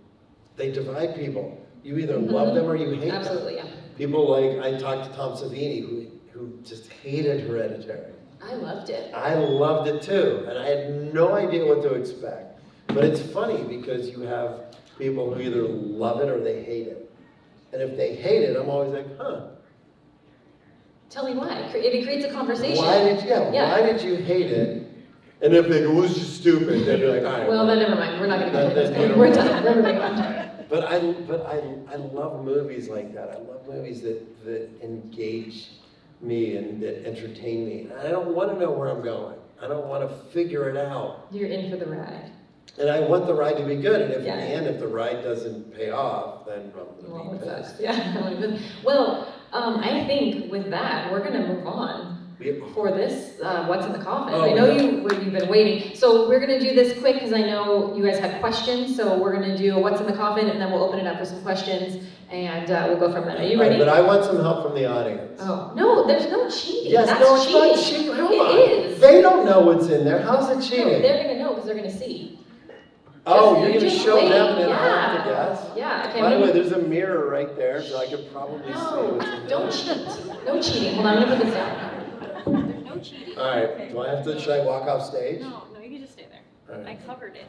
they 0.57 0.71
divide 0.71 1.15
people. 1.15 1.65
You 1.83 1.97
either 1.97 2.17
love 2.17 2.49
mm-hmm. 2.49 2.55
them 2.57 2.65
or 2.65 2.75
you 2.75 2.91
hate 2.91 3.11
them. 3.11 3.21
Absolutely, 3.21 3.55
yeah. 3.55 3.65
People 3.97 4.29
like, 4.29 4.63
I 4.63 4.77
talked 4.79 5.09
to 5.09 5.15
Tom 5.15 5.33
Savini, 5.33 5.81
who, 5.81 6.07
who 6.31 6.59
just 6.63 6.91
hated 6.91 7.47
Hereditary. 7.47 8.13
I 8.43 8.55
loved 8.55 8.89
it. 8.89 9.13
I 9.13 9.35
loved 9.35 9.87
it 9.87 10.01
too, 10.01 10.45
and 10.47 10.57
I 10.57 10.65
had 10.67 11.13
no 11.13 11.33
idea 11.33 11.65
what 11.65 11.83
to 11.83 11.93
expect. 11.93 12.59
But 12.87 13.03
it's 13.03 13.21
funny 13.21 13.63
because 13.63 14.09
you 14.09 14.21
have 14.21 14.75
people 14.97 15.33
who 15.33 15.41
either 15.41 15.61
love 15.63 16.21
it 16.21 16.29
or 16.29 16.43
they 16.43 16.63
hate 16.63 16.87
it. 16.87 17.11
And 17.73 17.81
if 17.81 17.95
they 17.95 18.15
hate 18.15 18.43
it, 18.43 18.57
I'm 18.57 18.69
always 18.69 18.91
like, 18.91 19.17
huh. 19.17 19.41
Tell 21.09 21.25
me 21.25 21.35
why. 21.37 21.57
It 21.73 22.03
creates 22.03 22.25
a 22.25 22.31
conversation. 22.31 22.83
Why 22.83 23.03
did 23.03 23.23
you, 23.23 23.29
yeah, 23.29 23.51
Yeah. 23.51 23.71
why 23.71 23.85
did 23.85 24.01
you 24.01 24.15
hate 24.15 24.51
it? 24.51 24.87
And 25.41 25.53
if 25.53 25.67
they 25.67 25.81
go, 25.81 25.93
well, 25.93 26.03
it's 26.03 26.13
just 26.13 26.35
stupid, 26.37 26.85
then 26.85 26.99
you're 26.99 27.15
like, 27.15 27.25
all 27.25 27.39
right. 27.39 27.47
Well, 27.47 27.65
then 27.65 27.79
never 27.79 27.95
mind. 27.95 28.19
We're 28.19 28.27
not 28.27 28.39
get 28.39 28.75
this. 28.75 28.89
don't- 28.91 29.17
We're 29.17 29.33
done. 29.33 29.63
We're 29.63 30.01
on. 30.01 30.40
But 30.71 30.85
I, 30.85 31.11
but 31.27 31.45
I, 31.45 31.57
I 31.91 31.97
love 31.97 32.45
movies 32.45 32.87
like 32.87 33.13
that. 33.13 33.29
I 33.29 33.39
love 33.39 33.67
movies 33.67 34.01
that, 34.03 34.45
that 34.45 34.69
engage 34.81 35.67
me 36.21 36.55
and 36.55 36.81
that 36.81 37.05
entertain 37.05 37.67
me. 37.67 37.81
And 37.91 37.99
I 37.99 38.09
don't 38.09 38.33
want 38.33 38.53
to 38.53 38.57
know 38.57 38.71
where 38.71 38.87
I'm 38.87 39.01
going. 39.01 39.37
I 39.61 39.67
don't 39.67 39.87
want 39.87 40.09
to 40.09 40.15
figure 40.31 40.69
it 40.69 40.77
out. 40.77 41.27
You're 41.29 41.49
in 41.49 41.69
for 41.69 41.75
the 41.75 41.87
ride. 41.87 42.31
And 42.79 42.89
I 42.89 43.01
want 43.01 43.27
the 43.27 43.33
ride 43.33 43.57
to 43.57 43.65
be 43.65 43.75
good. 43.75 44.01
And 44.01 44.13
if 44.13 44.23
Yeah. 44.23 44.35
in 44.35 44.39
the 44.39 44.45
end, 44.45 44.67
if 44.67 44.79
the 44.79 44.87
ride 44.87 45.21
doesn't 45.21 45.75
pay 45.75 45.91
off, 45.91 46.45
then 46.45 46.71
I'm 46.73 47.11
going 47.11 47.37
to 47.37 47.45
be 47.45 47.51
pissed. 47.51 47.75
Yeah. 47.81 48.57
Well, 48.85 49.27
um, 49.51 49.81
I 49.81 50.05
think 50.05 50.49
with 50.49 50.69
that, 50.69 51.11
we're 51.11 51.21
gonna 51.23 51.45
move 51.45 51.67
on 51.67 52.20
for 52.73 52.91
this, 52.91 53.39
uh, 53.41 53.65
what's 53.65 53.85
in 53.85 53.93
the 53.93 53.99
coffin. 53.99 54.33
Oh, 54.33 54.41
I 54.43 54.53
know 54.53 54.65
yeah. 54.71 54.81
you, 54.81 55.01
you've 55.01 55.31
been 55.33 55.47
waiting. 55.49 55.95
So 55.95 56.27
we're 56.27 56.39
gonna 56.39 56.59
do 56.59 56.73
this 56.73 56.97
quick, 56.99 57.15
because 57.15 57.33
I 57.33 57.41
know 57.41 57.95
you 57.95 58.03
guys 58.03 58.19
had 58.19 58.39
questions, 58.41 58.95
so 58.95 59.17
we're 59.17 59.33
gonna 59.33 59.57
do 59.57 59.75
a 59.75 59.79
what's 59.79 59.99
in 60.01 60.07
the 60.07 60.13
coffin, 60.13 60.49
and 60.49 60.59
then 60.59 60.71
we'll 60.71 60.83
open 60.83 60.99
it 60.99 61.07
up 61.07 61.19
for 61.19 61.25
some 61.25 61.41
questions, 61.43 62.03
and, 62.31 62.71
uh, 62.71 62.85
we'll 62.89 62.99
go 62.99 63.11
from 63.11 63.25
there. 63.25 63.37
Are 63.37 63.43
you 63.43 63.55
All 63.57 63.61
right, 63.61 63.67
ready? 63.69 63.77
But 63.79 63.89
I 63.89 64.01
want 64.01 64.23
some 64.25 64.39
help 64.39 64.65
from 64.65 64.75
the 64.75 64.85
audience. 64.85 65.39
Oh, 65.43 65.71
no, 65.75 66.07
there's 66.07 66.29
no 66.31 66.49
cheating. 66.49 66.91
Yes, 66.91 67.07
That's 67.07 67.19
no, 67.19 67.35
it's 67.35 67.51
not 67.51 67.75
cheating. 67.85 68.01
cheating. 68.03 68.15
Come 68.15 68.33
It 68.33 68.39
on. 68.39 68.57
is. 68.91 68.99
They 68.99 69.21
don't 69.21 69.45
know 69.45 69.61
what's 69.61 69.87
in 69.87 70.03
there. 70.03 70.21
How's 70.21 70.49
it 70.49 70.61
cheating? 70.67 70.85
No, 70.85 70.91
cheating? 70.93 71.01
they're 71.03 71.23
gonna 71.23 71.39
know, 71.39 71.49
because 71.49 71.65
they're 71.65 71.75
gonna 71.75 71.91
see. 71.91 72.39
Oh, 73.27 73.53
Just- 73.53 73.61
you're 73.61 73.69
you 73.69 73.79
gonna 73.81 74.03
show 74.03 74.15
them 74.15 74.49
and 74.49 74.57
then 74.57 74.69
I 74.69 74.85
yeah. 74.87 75.15
have 75.15 75.23
to 75.23 75.29
guess? 75.29 75.77
Yeah, 75.77 76.07
okay. 76.09 76.21
By 76.21 76.33
the 76.37 76.41
way, 76.43 76.51
there's 76.53 76.71
a 76.71 76.79
mirror 76.79 77.29
right 77.29 77.55
there, 77.55 77.83
so 77.83 77.99
I 77.99 78.07
could 78.07 78.31
probably 78.33 78.73
see 78.73 78.79
No, 78.79 79.13
what's 79.13 79.25
in 79.25 79.39
there. 79.41 79.47
don't 79.47 79.71
cheat. 79.71 80.45
No 80.47 80.59
cheating. 80.59 80.95
Hold 80.95 81.05
on, 81.05 81.17
I'm 81.17 81.23
gonna 81.25 81.35
put 81.35 81.45
this 81.45 81.53
down. 81.53 81.90
All 83.37 83.49
right, 83.49 83.89
do 83.89 83.99
I 83.99 84.09
have 84.09 84.23
to, 84.25 84.39
should 84.39 84.61
I 84.61 84.63
walk 84.65 84.83
off 84.87 85.05
stage? 85.05 85.39
No, 85.41 85.63
no, 85.73 85.79
you 85.79 85.89
can 85.89 86.01
just 86.01 86.13
stay 86.13 86.27
there. 86.29 86.75
All 86.77 86.81
I 86.83 86.89
right. 86.89 87.05
covered 87.07 87.35
it. 87.35 87.47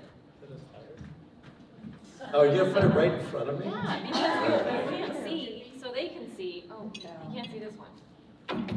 Oh, 2.32 2.42
you're 2.44 2.64
gonna 2.64 2.72
put 2.72 2.84
it 2.84 2.94
right 2.96 3.12
in 3.12 3.26
front 3.26 3.50
of 3.50 3.58
me? 3.58 3.66
Yeah, 3.66 4.00
because 4.06 4.90
you 4.90 4.96
can't 4.96 5.24
see, 5.24 5.72
so 5.78 5.92
they 5.92 6.08
can 6.08 6.34
see. 6.36 6.64
Oh, 6.70 6.90
you 6.94 7.02
can't 7.34 7.50
see 7.52 7.58
this 7.58 7.74
one. 7.76 7.90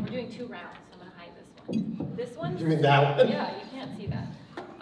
We're 0.04 0.10
doing 0.10 0.30
two 0.32 0.48
rounds, 0.48 0.78
I'm 0.92 1.00
gonna 1.00 1.12
hide 1.18 1.30
this 1.38 1.48
one. 1.66 2.16
This 2.18 2.36
one? 2.36 2.58
You 2.58 2.66
mean 2.68 2.82
that 2.82 3.18
one? 3.18 3.28
Yeah, 3.30 3.52
you 3.52 3.70
can't 3.72 3.96
see 3.98 4.08
that. 4.08 4.26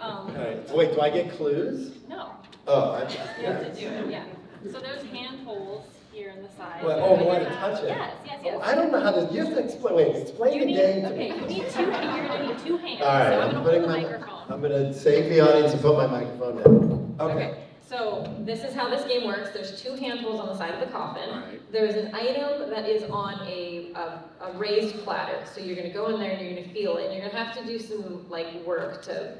All 0.00 0.26
Um, 0.28 0.34
right, 0.34 0.70
wait, 0.74 0.92
do 0.94 1.00
I 1.00 1.10
get 1.10 1.30
clues? 1.36 1.92
no, 2.08 2.32
Oh, 2.66 2.92
I, 2.92 3.02
you 3.02 3.46
have 3.46 3.74
to 3.74 3.80
do 3.80 3.86
it, 3.86 4.10
yeah. 4.10 4.24
So 4.72 4.80
there's 4.80 5.02
hand 5.04 5.46
holes 5.46 5.84
here 6.14 6.30
in 6.30 6.42
the 6.42 6.48
side. 6.50 6.84
Well, 6.84 6.98
oh, 7.02 7.16
do 7.18 7.28
I 7.28 7.38
have 7.40 7.48
to 7.48 7.54
touch 7.56 7.82
it? 7.82 7.88
Yes, 7.88 8.14
yes, 8.44 8.54
Oh. 8.56 8.60
I 8.62 8.74
don't 8.74 8.92
know 8.92 9.00
how 9.00 9.10
to, 9.10 9.32
you 9.32 9.44
have 9.44 9.54
to 9.54 9.64
explain, 9.64 9.94
wait, 9.96 10.16
explain 10.16 10.52
You 10.54 10.60
the 10.60 10.66
need, 10.66 10.76
game 10.76 11.02
to 11.02 11.08
okay, 11.12 11.30
me. 11.30 11.34
you 11.34 11.46
need 11.62 11.70
two, 11.70 11.82
you're 11.82 11.90
gonna 11.90 12.46
need 12.46 12.58
two 12.64 12.76
hands. 12.78 13.00
All 13.02 13.08
right, 13.08 13.28
So 13.28 13.40
I'm 13.40 13.48
I'm 13.48 13.50
gonna 13.52 13.64
putting 13.64 13.80
hold 13.80 13.92
the 13.92 13.96
my, 13.96 14.02
microphone. 14.02 14.52
I'm 14.52 14.62
gonna 14.62 14.94
save 14.94 15.28
the 15.30 15.40
audience 15.40 15.72
and 15.72 15.82
put 15.82 15.96
my 15.96 16.06
microphone 16.06 16.56
down. 16.56 17.16
Okay. 17.20 17.34
Okay, 17.34 17.64
so 17.88 18.34
this 18.40 18.62
is 18.64 18.74
how 18.74 18.88
this 18.88 19.04
game 19.04 19.26
works. 19.26 19.50
There's 19.50 19.80
two 19.82 19.94
handfuls 19.94 20.40
on 20.40 20.46
the 20.46 20.56
side 20.56 20.74
of 20.74 20.80
the 20.80 20.86
coffin. 20.86 21.28
Alright. 21.30 21.72
There's 21.72 21.94
an 21.96 22.14
item 22.14 22.70
that 22.70 22.88
is 22.88 23.02
on 23.10 23.40
a, 23.46 23.90
a, 23.94 24.22
a 24.40 24.52
raised 24.58 24.96
platter. 25.04 25.38
So 25.52 25.60
you're 25.60 25.76
gonna 25.76 25.92
go 25.92 26.06
in 26.14 26.20
there 26.20 26.30
and 26.30 26.40
you're 26.40 26.54
gonna 26.60 26.72
feel 26.72 26.96
it. 26.98 27.06
And 27.06 27.14
you're 27.14 27.26
gonna 27.28 27.44
have 27.44 27.56
to 27.58 27.64
do 27.66 27.78
some 27.78 28.28
like 28.30 28.52
work 28.64 29.02
to 29.04 29.34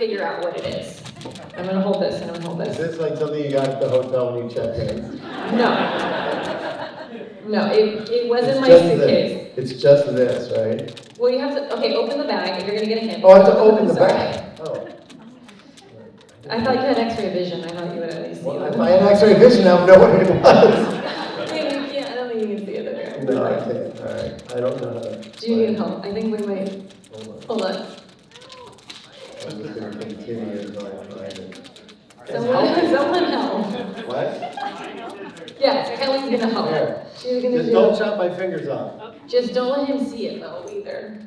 figure 0.00 0.24
out 0.24 0.42
what 0.42 0.56
it 0.56 0.64
is. 0.64 1.02
I'm 1.58 1.66
gonna 1.66 1.82
hold 1.82 2.00
this 2.02 2.22
and 2.22 2.30
I'm 2.30 2.36
gonna 2.40 2.46
hold 2.48 2.60
this. 2.60 2.78
Is 2.78 2.92
this. 2.92 2.98
like 2.98 3.18
something 3.18 3.38
you 3.44 3.50
got 3.52 3.68
at 3.68 3.80
the 3.82 3.88
hotel 3.88 4.32
when 4.34 4.48
you 4.48 4.54
check 4.54 4.74
in? 4.78 5.20
No. 5.60 5.68
No, 7.46 7.66
it, 7.66 8.08
it 8.08 8.28
wasn't 8.30 8.52
It's 8.52 8.60
my 8.62 8.68
just 8.68 8.84
suitcase. 8.84 9.52
this. 9.56 9.72
It's 9.72 9.82
just 9.82 10.06
this, 10.16 10.50
right? 10.56 11.18
Well, 11.18 11.30
you 11.30 11.38
have 11.40 11.54
to, 11.54 11.76
okay, 11.76 11.94
open 11.94 12.16
the 12.16 12.24
bag 12.24 12.48
and 12.62 12.66
you're 12.66 12.76
gonna 12.76 12.86
get 12.86 12.98
a 13.02 13.06
hint. 13.06 13.22
Oh, 13.24 13.30
I 13.32 13.36
have 13.38 13.46
to 13.46 13.58
open 13.58 13.88
the 13.88 13.94
Sorry. 13.94 14.08
bag? 14.12 14.60
Oh. 14.60 14.88
I 16.48 16.64
thought 16.64 16.74
you 16.76 16.80
had 16.80 16.98
x-ray 16.98 17.28
vision. 17.34 17.62
I 17.64 17.68
thought 17.68 17.94
you 17.94 18.00
would 18.00 18.08
at 18.10 18.22
least 18.26 18.40
see 18.40 18.46
Well, 18.46 18.64
it. 18.64 18.72
if 18.74 18.80
I 18.80 18.90
had 18.90 19.02
x-ray 19.12 19.34
vision, 19.34 19.66
I 19.68 19.74
would 19.74 19.86
know 19.86 19.98
what 19.98 20.22
it 20.22 20.30
was. 20.42 20.96
You 21.50 21.56
can't, 21.56 22.08
I 22.10 22.14
don't 22.14 22.28
think 22.28 22.40
you 22.48 22.56
can 22.56 22.66
see 22.66 22.72
it 22.72 22.84
there. 22.84 23.24
No, 23.24 23.44
I 23.44 23.58
can't, 23.64 24.00
all 24.00 24.06
right, 24.06 24.52
I 24.56 24.60
don't 24.60 24.80
know 24.80 24.92
how 24.94 25.00
to. 25.00 25.30
Do 25.40 25.50
you 25.50 25.56
need 25.66 25.76
help? 25.76 26.04
I 26.04 26.12
think 26.12 26.32
we 26.34 26.46
might, 26.46 26.68
Hold 27.12 27.28
on. 27.28 27.42
hold 27.48 27.62
on. 27.62 27.72
I'm 27.72 27.86
just 27.86 27.96
gonna 27.96 27.96
continue 27.96 28.56
until 28.56 28.68
I 28.70 29.04
find 29.04 29.26
it. 29.26 29.29
Someone, 32.26 32.88
someone 32.90 33.24
help. 33.24 33.66
What? 34.06 34.56
Yes, 35.58 35.98
Kelly's 35.98 36.22
gonna 36.22 36.52
help. 36.52 36.68
Here. 36.68 37.06
She's 37.18 37.42
gonna 37.42 37.56
Just 37.58 37.72
don't 37.72 37.92
do, 37.92 37.98
chop 37.98 38.18
my 38.18 38.28
fingers 38.34 38.68
off. 38.68 39.14
just 39.26 39.54
don't 39.54 39.70
let 39.78 39.88
him 39.88 40.04
see 40.08 40.26
it 40.28 40.40
though 40.40 40.66
either. 40.70 41.26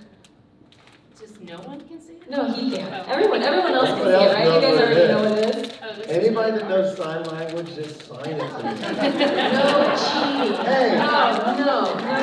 Just 1.19 1.41
no 1.41 1.57
one 1.61 1.79
can 1.87 1.99
see 1.99 2.13
it? 2.13 2.29
No, 2.29 2.51
he 2.51 2.71
can't. 2.75 3.07
Everyone, 3.09 3.41
everyone 3.43 3.73
else 3.73 3.89
can 3.89 4.03
see 4.03 4.09
it, 4.09 4.33
right? 4.33 4.45
You 4.45 4.51
else 4.51 4.63
guys 4.63 4.79
already 4.79 5.01
it 5.01 5.07
know 5.09 5.23
what 5.29 5.39
it 5.39 5.55
is. 5.55 5.71
Oh, 5.81 5.93
this 5.95 6.05
is- 6.07 6.11
Anybody 6.17 6.51
that 6.57 6.69
knows 6.69 6.95
sign 6.97 7.23
language, 7.23 7.75
just 7.75 8.07
sign 8.07 8.25
it 8.27 8.39
to 8.39 8.45
me. 8.45 8.73
No 9.53 9.65
cheating. 9.97 10.65
Hey. 10.65 10.97
Oh, 11.01 11.07
no, 11.57 11.63
no, 11.65 11.81
no 11.95 12.13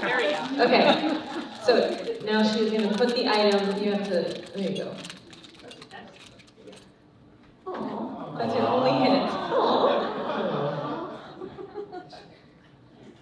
There 0.00 0.16
we 0.18 0.24
go. 0.56 0.64
Okay, 0.64 0.84
so 1.64 1.70
now 2.28 2.42
she's 2.42 2.70
gonna 2.70 2.92
put 2.96 3.14
the 3.16 3.26
item, 3.26 3.82
you 3.82 3.92
have 3.92 4.04
to, 4.08 4.42
there 4.54 4.70
you 4.70 4.76
go. 4.84 4.94
Aw, 7.66 8.36
that's 8.38 8.54
your 8.54 8.68
only 8.68 8.90
hint. 8.92 9.30
Aw. 9.30 10.04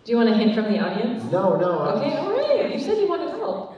Do 0.04 0.12
you 0.12 0.16
want 0.18 0.28
a 0.28 0.34
hint 0.34 0.54
from 0.54 0.64
the 0.72 0.78
audience? 0.78 1.24
No, 1.32 1.56
no. 1.56 1.78
I'm- 1.80 1.98
Okay, 1.98 2.16
all 2.16 2.30
right. 2.32 2.72
You 2.72 2.78
said 2.80 2.98
you 2.98 3.08
wanted 3.08 3.30
help. 3.30 3.74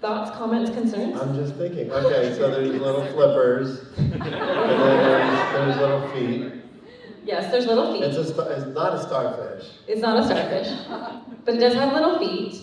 Thoughts, 0.00 0.30
comments, 0.36 0.70
concerns? 0.70 1.18
I'm 1.20 1.34
just 1.34 1.54
thinking, 1.54 1.90
okay, 1.90 2.34
so 2.36 2.50
there's 2.50 2.68
little 2.80 3.06
flippers, 3.06 3.80
and 3.96 4.12
then 4.12 4.20
there's, 4.20 5.52
there's 5.54 5.76
little 5.78 6.08
feet. 6.08 6.52
Yes, 7.24 7.50
there's 7.50 7.66
little 7.66 7.92
feet. 7.92 8.02
It's 8.02 8.16
feet. 8.16 8.26
a, 8.26 8.28
star- 8.34 8.52
it's 8.52 8.66
not 8.66 8.94
a 8.94 9.02
starfish. 9.02 9.66
It's 9.88 10.00
not 10.00 10.18
a 10.18 10.24
starfish, 10.24 10.68
but 11.44 11.54
it 11.54 11.58
does 11.58 11.74
have 11.74 11.92
little 11.92 12.18
feet. 12.18 12.60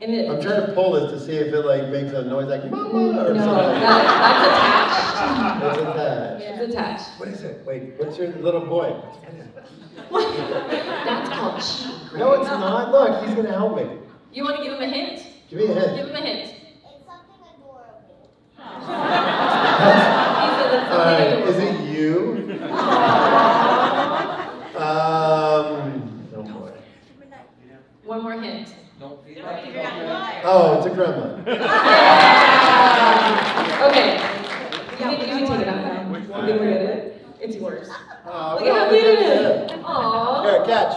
And 0.00 0.14
it, 0.14 0.30
I'm 0.30 0.40
trying 0.40 0.64
to 0.64 0.72
pull 0.72 0.96
it 0.96 1.10
to 1.10 1.20
see 1.20 1.32
if 1.32 1.52
it 1.52 1.66
like 1.66 1.88
makes 1.88 2.12
a 2.12 2.22
noise 2.24 2.46
like 2.46 2.70
mama 2.70 3.20
or 3.20 3.34
that, 3.34 3.44
something. 3.44 3.80
that's 5.60 5.78
attached. 5.78 5.78
It's 5.78 5.82
attached. 5.82 6.40
attached. 6.40 6.42
It's 6.42 6.72
attached. 6.72 7.20
What 7.20 7.28
is 7.28 7.42
it? 7.42 7.66
Wait, 7.66 7.82
what's 7.98 8.16
your 8.16 8.28
little 8.28 8.64
boy? 8.64 8.96
That's 10.10 11.28
called 11.28 11.60
cheating. 11.60 12.18
No, 12.18 12.32
it's 12.32 12.48
not. 12.48 12.92
Look, 12.92 13.26
he's 13.26 13.34
gonna 13.34 13.52
help 13.52 13.76
me. 13.76 13.98
You 14.32 14.44
want 14.44 14.56
to 14.56 14.62
give 14.62 14.72
him 14.74 14.82
a 14.82 14.88
hint? 14.88 15.26
Give 15.50 15.58
me 15.58 15.66
a 15.66 15.74
hint. 15.74 15.96
Give 15.96 16.08
him 16.08 16.16
a 16.16 16.20
hint. 16.20 16.48
It's 16.48 17.04
something 17.04 17.40
adorable. 17.58 18.30
He 18.56 18.62
said 20.56 20.70
it's 20.74 20.90
All 20.92 20.98
right, 20.98 21.30
something 21.44 21.48
is 21.48 21.58
it 21.58 21.80
you? 21.90 22.10
Um, 24.80 26.26
oh 26.34 26.42
boy. 26.42 26.72
One 28.04 28.22
more 28.22 28.40
hint. 28.40 28.74
Oh, 30.44 30.76
it's 30.78 30.86
a 30.86 30.90
gremlin. 30.90 31.46
Okay. 33.80 34.12
You 34.12 34.96
can, 34.98 35.10
you 35.12 35.16
can 35.18 35.46
take 35.48 35.60
it 35.60 35.68
out 35.68 35.76
now. 35.76 36.14
You 36.14 36.20
can 36.26 36.46
look 36.46 36.60
at 36.60 36.82
it. 36.82 37.26
It's 37.40 37.56
yours. 37.56 37.88
Oh, 38.26 38.56
Look 38.60 38.68
at 38.68 38.74
how 38.74 38.90
well, 38.90 38.90
cute 38.90 39.04
it 39.04 39.18
good. 39.18 39.70
Aww. 39.80 40.44
Here, 40.44 40.64
catch. 40.66 40.92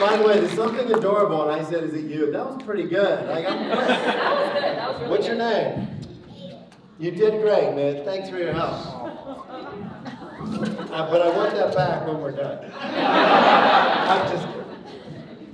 By 0.00 0.16
the 0.16 0.24
way, 0.24 0.40
there's 0.40 0.52
something 0.52 0.90
adorable, 0.90 1.48
and 1.50 1.60
I 1.60 1.62
said, 1.68 1.84
"Is 1.84 1.92
it 1.92 2.06
you?" 2.06 2.32
That 2.32 2.46
was 2.46 2.62
pretty 2.62 2.84
good. 2.84 3.28
Like, 3.28 3.44
That 3.48 3.58
was 3.58 3.78
good. 3.78 4.62
That 4.78 4.88
was 4.92 5.00
really 5.00 5.10
what's 5.10 5.26
your 5.26 5.36
good. 5.36 5.76
name? 5.76 5.88
You 6.98 7.10
did 7.10 7.42
great, 7.42 7.74
man. 7.74 8.02
Thanks 8.04 8.30
for 8.30 8.38
your 8.38 8.52
help. 8.52 10.16
Uh, 10.50 11.10
but 11.10 11.22
I 11.22 11.28
want 11.36 11.52
that 11.54 11.74
back 11.74 12.06
when 12.06 12.20
we're 12.20 12.32
done. 12.32 12.58
I'm 12.80 14.30
just 14.32 14.46
kidding. 14.46 14.64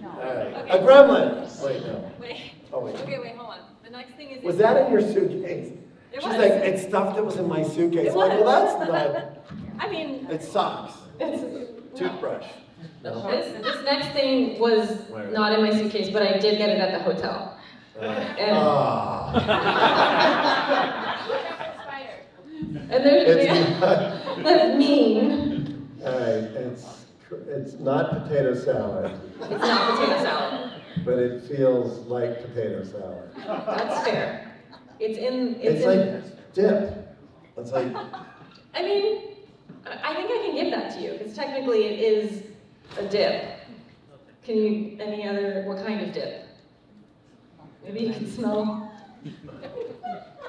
All 0.04 0.34
right. 0.34 0.54
A 0.70 0.78
gremlin. 0.78 1.62
Wait, 1.64 1.82
no. 1.86 2.10
Wait, 2.18 2.36
Oh 2.72 2.80
wait. 2.80 2.94
okay, 2.96 3.18
wait, 3.18 3.36
hold 3.36 3.50
on. 3.50 3.58
The 3.84 3.90
next 3.90 4.14
thing 4.16 4.30
is. 4.30 4.42
Was 4.42 4.56
that 4.58 4.86
in 4.86 4.92
your 4.92 5.02
suitcase? 5.02 5.72
It 6.12 6.22
She's 6.22 6.24
was. 6.24 6.36
like, 6.38 6.52
it's 6.52 6.82
stuff 6.82 7.14
that 7.16 7.24
was 7.24 7.36
in 7.36 7.46
my 7.48 7.62
suitcase. 7.62 8.06
It 8.08 8.10
I'm 8.12 8.16
like, 8.16 8.30
well, 8.40 8.64
was. 8.78 8.88
that's 8.88 8.90
not. 8.90 9.38
I 9.78 9.88
mean, 9.90 10.26
It's 10.30 10.48
socks. 10.48 10.94
It's- 11.20 11.40
Toothbrush. 11.96 12.46
No, 13.02 13.30
This, 13.30 13.52
this 13.64 13.82
next 13.84 14.08
thing 14.12 14.58
was 14.60 14.88
Where? 15.08 15.28
not 15.30 15.52
in 15.58 15.62
my 15.64 15.70
suitcase, 15.72 16.10
but 16.10 16.22
I 16.22 16.36
did 16.38 16.58
get 16.58 16.68
it 16.68 16.78
at 16.78 16.92
the 16.92 16.98
hotel. 17.04 17.56
And- 17.98 18.56
Ah. 18.56 19.32
And 22.74 22.90
there's, 22.90 23.46
It's, 23.46 23.80
that's 24.42 24.78
mean. 24.78 25.88
all 26.04 26.12
right, 26.12 26.22
it's 26.26 27.04
It's 27.48 27.74
not 27.80 28.10
potato 28.22 28.54
salad, 28.54 29.18
It's 29.40 29.50
not 29.50 29.98
potato 29.98 30.22
salad. 30.22 30.72
but 31.04 31.18
it 31.18 31.42
feels 31.44 32.06
like 32.06 32.40
potato 32.42 32.84
salad. 32.84 33.30
That's 33.46 34.04
fair. 34.08 34.52
It's 34.98 35.18
in, 35.18 35.56
it's 35.60 35.80
It's 35.80 35.84
in, 35.84 36.12
like 36.22 36.52
dip. 36.54 37.16
It's 37.58 37.72
like, 37.72 37.92
I 38.74 38.82
mean, 38.82 39.22
I 39.86 40.12
I 40.12 40.14
think 40.14 40.30
I 40.30 40.42
can 40.46 40.54
give 40.54 40.70
that 40.72 40.92
to 40.94 41.00
you, 41.02 41.12
because 41.12 41.34
technically 41.34 41.84
it 41.84 42.00
is 42.00 42.42
a 42.98 43.04
dip. 43.08 43.60
Can 44.44 44.56
you, 44.56 44.96
any 45.00 45.26
other, 45.28 45.64
what 45.66 45.84
kind 45.84 46.00
of 46.02 46.12
dip? 46.12 46.44
Maybe 47.84 48.00
you 48.00 48.12
can 48.12 48.30
smell. 48.30 48.92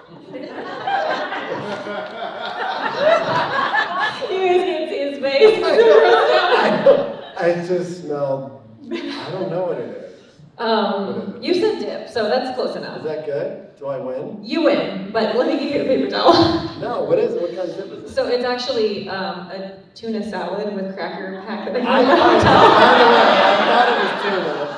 You 0.09 0.39
guys 0.39 0.49
can't 4.29 4.89
see 4.89 4.99
his 4.99 5.19
face. 5.19 5.63
I, 5.63 7.33
I 7.37 7.53
just 7.67 8.01
smell, 8.03 8.63
I 8.91 9.29
don't 9.31 9.49
know 9.51 9.63
what 9.65 9.77
it 9.79 9.89
is. 9.89 10.03
Um, 10.57 11.37
you 11.41 11.53
said 11.53 11.79
dip, 11.79 12.09
so 12.09 12.27
that's 12.29 12.55
close 12.55 12.75
enough. 12.75 12.97
Is 12.99 13.03
that 13.03 13.25
good? 13.25 13.75
Do 13.77 13.87
I 13.87 13.97
win? 13.99 14.39
You 14.43 14.63
win, 14.63 15.11
but 15.11 15.35
let 15.35 15.47
me 15.47 15.59
give 15.59 15.71
you 15.75 15.81
a 15.81 15.85
paper 15.85 16.09
towel. 16.09 16.33
No, 16.77 17.03
what 17.03 17.17
is 17.19 17.33
it? 17.33 17.41
What 17.41 17.55
kind 17.55 17.69
of 17.71 17.75
dip 17.75 17.87
is 17.91 18.11
it? 18.11 18.13
So 18.15 18.27
it's 18.27 18.45
actually 18.45 19.09
um, 19.09 19.49
a 19.51 19.79
tuna 19.95 20.27
salad 20.29 20.73
with 20.75 20.93
cracker 20.95 21.41
pack. 21.45 21.69
I, 21.69 21.71
I, 21.71 21.73
by 21.73 22.01
the 22.01 22.07
way, 22.07 23.21
I 23.43 23.55
thought 23.67 23.89
it 23.89 23.97
was 24.03 24.11
tuna. 24.23 24.76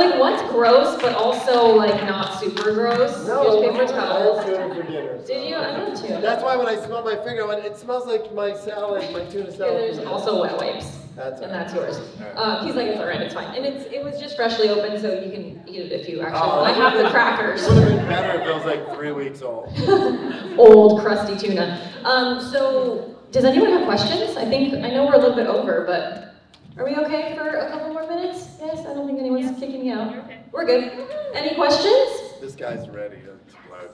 I 0.00 0.06
was 0.06 0.10
like, 0.12 0.20
what's 0.20 0.52
gross, 0.52 1.00
but 1.02 1.14
also 1.14 1.74
like 1.76 2.02
not 2.04 2.40
super 2.40 2.72
gross? 2.72 3.26
No, 3.26 3.60
Here's 3.60 3.72
paper 3.78 3.92
I 3.92 3.96
towels. 3.96 4.44
had 4.44 4.54
tuna 4.56 4.74
for 4.74 4.82
dinner. 4.90 5.18
so- 5.20 5.26
Did 5.26 5.48
you? 5.48 5.56
I 5.56 5.76
know 5.76 5.94
tuna. 5.94 6.20
That's 6.20 6.42
why 6.42 6.56
when 6.56 6.66
I 6.68 6.76
smell 6.76 7.04
my 7.04 7.16
finger, 7.22 7.44
I 7.44 7.46
went, 7.48 7.64
it 7.66 7.76
smells 7.76 8.06
like 8.06 8.32
my 8.34 8.54
salad, 8.56 9.12
my 9.12 9.24
tuna 9.26 9.50
Yeah, 9.50 9.56
salad. 9.56 9.74
there's 9.76 9.98
also 10.06 10.40
wet 10.40 10.56
wipes, 10.56 10.96
That's 11.16 11.40
and 11.42 11.52
all 11.52 11.58
right. 11.58 11.66
that's 11.68 11.74
yours. 11.74 11.98
All 11.98 12.26
right. 12.26 12.32
Uh, 12.34 12.64
he's 12.64 12.74
like, 12.76 12.86
it's 12.86 12.98
alright, 12.98 13.20
it's 13.20 13.34
fine. 13.34 13.54
And 13.54 13.66
it's, 13.66 13.84
it 13.92 14.02
was 14.02 14.18
just 14.18 14.36
freshly 14.36 14.68
opened, 14.70 15.00
so 15.02 15.12
you 15.20 15.30
can 15.30 15.62
eat 15.68 15.80
it 15.80 15.92
if 15.92 16.08
you 16.08 16.22
actually, 16.22 16.40
Oh, 16.50 16.60
I 16.64 16.72
have 16.72 16.96
the 16.96 17.10
crackers. 17.10 17.62
It 17.62 17.68
would 17.74 17.82
have 17.84 17.88
been 17.98 18.08
better 18.08 18.40
if 18.40 18.46
it 18.48 18.54
was 18.54 18.64
like 18.64 18.96
three 18.96 19.12
weeks 19.12 19.42
old. 19.42 19.68
Old 20.58 21.00
crusty 21.00 21.36
tuna. 21.36 21.90
Um, 22.04 22.40
so, 22.40 23.14
does 23.32 23.44
anyone 23.44 23.70
have 23.70 23.84
questions? 23.84 24.36
I 24.36 24.44
think, 24.46 24.74
I 24.84 24.90
know 24.90 25.04
we're 25.06 25.14
a 25.14 25.18
little 25.18 25.36
bit 25.36 25.46
over, 25.46 25.84
but 25.86 26.34
are 26.76 26.84
we 26.84 26.96
okay 26.96 27.34
for 27.36 27.48
a 27.48 27.68
couple 27.70 27.92
more 27.92 28.06
minutes? 28.06 28.48
Yes, 28.60 28.80
I 28.86 28.94
don't 28.94 29.06
think 29.06 29.18
anyone's 29.18 29.58
kicking 29.58 29.80
me 29.80 29.90
out. 29.90 30.12
You're 30.12 30.22
okay. 30.22 30.40
We're 30.52 30.66
good. 30.66 31.08
Any 31.34 31.54
questions? 31.54 32.40
This 32.40 32.54
guy's 32.54 32.88
ready 32.88 33.16
to 33.22 33.32
explode. 33.46 33.90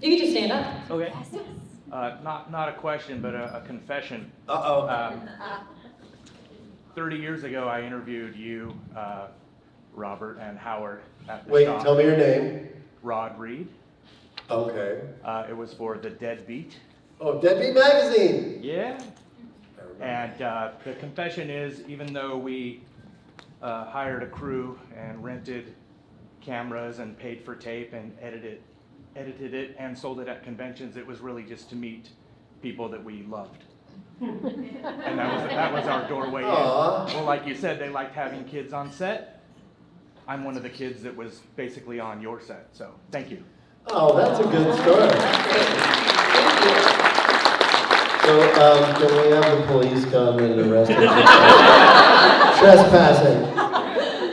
You 0.00 0.10
can 0.10 0.18
just 0.18 0.32
stand 0.32 0.52
up. 0.52 0.90
Okay. 0.90 1.12
Uh, 1.90 2.16
not, 2.22 2.50
not 2.50 2.68
a 2.68 2.72
question, 2.72 3.20
but 3.20 3.34
a, 3.34 3.56
a 3.58 3.60
confession. 3.66 4.30
Uh-oh. 4.48 4.88
Um, 4.88 5.28
Thirty 6.94 7.16
years 7.16 7.44
ago, 7.44 7.68
I 7.68 7.80
interviewed 7.82 8.36
you, 8.36 8.74
uh, 8.94 9.28
Robert 9.94 10.38
and 10.40 10.58
Howard 10.58 11.00
at 11.26 11.46
the 11.46 11.52
Wait, 11.52 11.64
shop. 11.64 11.82
tell 11.82 11.96
me 11.96 12.04
your 12.04 12.16
name. 12.18 12.68
Rod 13.02 13.38
Reed. 13.38 13.66
Okay. 14.50 15.00
Uh, 15.24 15.46
it 15.48 15.56
was 15.56 15.72
for 15.72 15.96
the 15.96 16.10
Deadbeat. 16.10 16.76
Oh, 17.18 17.40
Deadbeat 17.40 17.74
Magazine. 17.74 18.58
Yeah. 18.62 18.98
I 20.00 20.04
remember. 20.04 20.04
And 20.04 20.42
uh, 20.42 20.70
the 20.84 20.94
confession 20.94 21.50
is, 21.50 21.82
even 21.88 22.12
though 22.12 22.36
we 22.36 22.82
uh, 23.62 23.84
hired 23.86 24.22
a 24.22 24.26
crew 24.26 24.78
and 24.96 25.22
rented 25.22 25.74
cameras 26.40 26.98
and 26.98 27.18
paid 27.18 27.44
for 27.44 27.54
tape 27.54 27.92
and 27.92 28.16
edited, 28.20 28.62
edited 29.16 29.54
it 29.54 29.76
and 29.78 29.96
sold 29.96 30.20
it 30.20 30.28
at 30.28 30.42
conventions, 30.42 30.96
it 30.96 31.06
was 31.06 31.20
really 31.20 31.42
just 31.42 31.68
to 31.70 31.76
meet 31.76 32.10
people 32.60 32.88
that 32.88 33.02
we 33.02 33.22
loved. 33.24 33.64
and 34.20 35.18
that 35.18 35.34
was 35.34 35.42
that 35.50 35.72
was 35.72 35.86
our 35.86 36.08
doorway 36.08 36.42
in. 36.42 36.48
Aw. 36.48 37.06
Well, 37.06 37.24
like 37.24 37.46
you 37.46 37.56
said, 37.56 37.80
they 37.80 37.88
liked 37.88 38.14
having 38.14 38.44
kids 38.44 38.72
on 38.72 38.92
set. 38.92 39.40
I'm 40.28 40.44
one 40.44 40.56
of 40.56 40.62
the 40.62 40.70
kids 40.70 41.02
that 41.02 41.16
was 41.16 41.40
basically 41.56 41.98
on 41.98 42.22
your 42.22 42.40
set, 42.40 42.68
so 42.72 42.94
thank 43.10 43.30
you. 43.30 43.42
Oh, 43.88 44.16
that's 44.16 44.38
a 44.38 44.44
good 44.44 44.74
story. 44.80 45.08
Thank 48.22 48.54
you. 48.54 48.54
So, 48.54 48.62
um, 48.62 48.94
can 48.96 49.22
we 49.22 49.30
have 49.34 49.58
the 49.58 49.66
police 49.66 50.04
come 50.06 50.38
and 50.38 50.60
arrest 50.60 50.90
him? 50.90 50.98
Trespassing. 52.58 53.42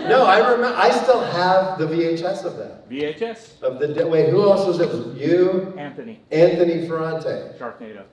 No, 0.10 0.26
I 0.26 0.40
remember, 0.52 0.76
I 0.76 0.90
still 0.90 1.22
have 1.22 1.78
the 1.78 1.86
VHS 1.86 2.44
of 2.44 2.58
that. 2.58 2.90
VHS, 2.90 3.62
Of 3.62 3.80
the, 3.80 3.88
de- 3.90 4.08
wait, 4.08 4.30
who 4.30 4.42
else 4.44 4.66
was 4.66 4.80
it? 4.80 4.90
You? 5.18 5.74
Anthony, 5.78 6.20
Anthony 6.32 6.88
Ferrante. 6.88 7.54
Sharknado. 7.60 8.04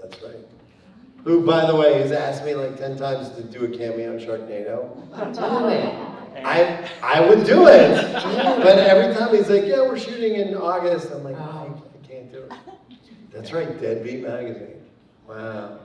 That's 0.00 0.20
right. 0.22 0.34
Who, 1.22 1.46
by 1.46 1.64
the 1.66 1.74
way, 1.76 1.94
has 2.02 2.10
asked 2.12 2.44
me 2.44 2.54
like 2.54 2.76
ten 2.76 2.96
times 2.98 3.30
to 3.30 3.42
do 3.44 3.64
a 3.64 3.68
cameo 3.68 4.16
in 4.16 4.18
Sharknado. 4.18 4.94
Do 5.32 5.68
it. 5.68 5.84
And- 6.36 6.46
I, 6.46 6.90
I 7.00 7.20
would 7.20 7.44
do 7.46 7.68
it, 7.68 8.12
but 8.24 8.78
every 8.78 9.14
time 9.14 9.34
he's 9.34 9.48
like, 9.48 9.64
yeah, 9.64 9.80
we're 9.82 9.98
shooting 9.98 10.34
in 10.34 10.56
August, 10.56 11.12
I'm 11.12 11.22
like, 11.22 11.36
I, 11.36 11.68
I 11.68 12.06
can't 12.06 12.30
do 12.32 12.38
it. 12.42 12.52
That's 13.32 13.52
right, 13.52 13.80
Deadbeat 13.80 14.22
Magazine. 14.22 14.82
Wow. 15.28 15.78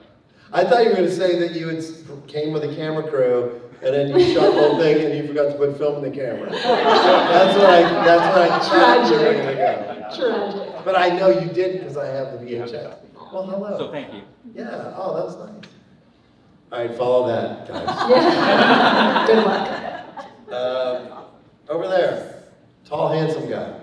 I 0.52 0.64
thought 0.64 0.82
you 0.84 0.90
were 0.90 0.96
gonna 0.96 1.10
say 1.10 1.38
that 1.38 1.52
you 1.52 1.68
had 1.68 1.84
came 2.26 2.52
with 2.52 2.64
a 2.64 2.74
camera 2.74 3.08
crew 3.08 3.60
and 3.82 3.94
then 3.94 4.08
you 4.08 4.34
shot 4.34 4.52
the 4.52 4.60
whole 4.60 4.78
thing 4.78 5.04
and 5.04 5.16
you 5.16 5.26
forgot 5.26 5.52
to 5.52 5.54
put 5.56 5.78
film 5.78 6.04
in 6.04 6.10
the 6.10 6.16
camera. 6.16 6.50
That's 6.52 7.56
what 7.56 7.70
I, 7.70 7.82
that's 8.04 8.36
what 8.36 8.48
I 8.48 8.58
thought 8.58 9.10
you 9.10 9.18
were 9.18 9.32
gonna 9.32 9.54
go. 9.54 10.00
Tragic. 10.16 10.84
But 10.84 10.96
I 10.98 11.08
know 11.10 11.28
you 11.28 11.48
didn't 11.50 11.78
because 11.78 11.96
I 11.96 12.06
have 12.08 12.38
the 12.38 12.46
You 12.50 12.58
have 12.58 12.70
the 12.70 12.78
VHS. 12.78 13.32
Well, 13.32 13.46
hello. 13.46 13.78
So 13.78 13.90
thank 13.90 14.12
you. 14.12 14.22
Yeah, 14.54 14.92
oh, 14.96 15.14
that 15.14 15.24
was 15.24 15.36
nice. 15.36 15.70
All 16.72 16.78
right, 16.78 16.96
follow 16.96 17.26
that, 17.28 17.68
guys. 17.68 17.86
Yeah. 18.10 19.26
Good 19.26 19.44
luck. 19.44 19.68
Um, 20.50 21.24
over 21.68 21.88
there, 21.88 22.42
tall, 22.84 23.08
handsome 23.12 23.48
guy. 23.48 23.76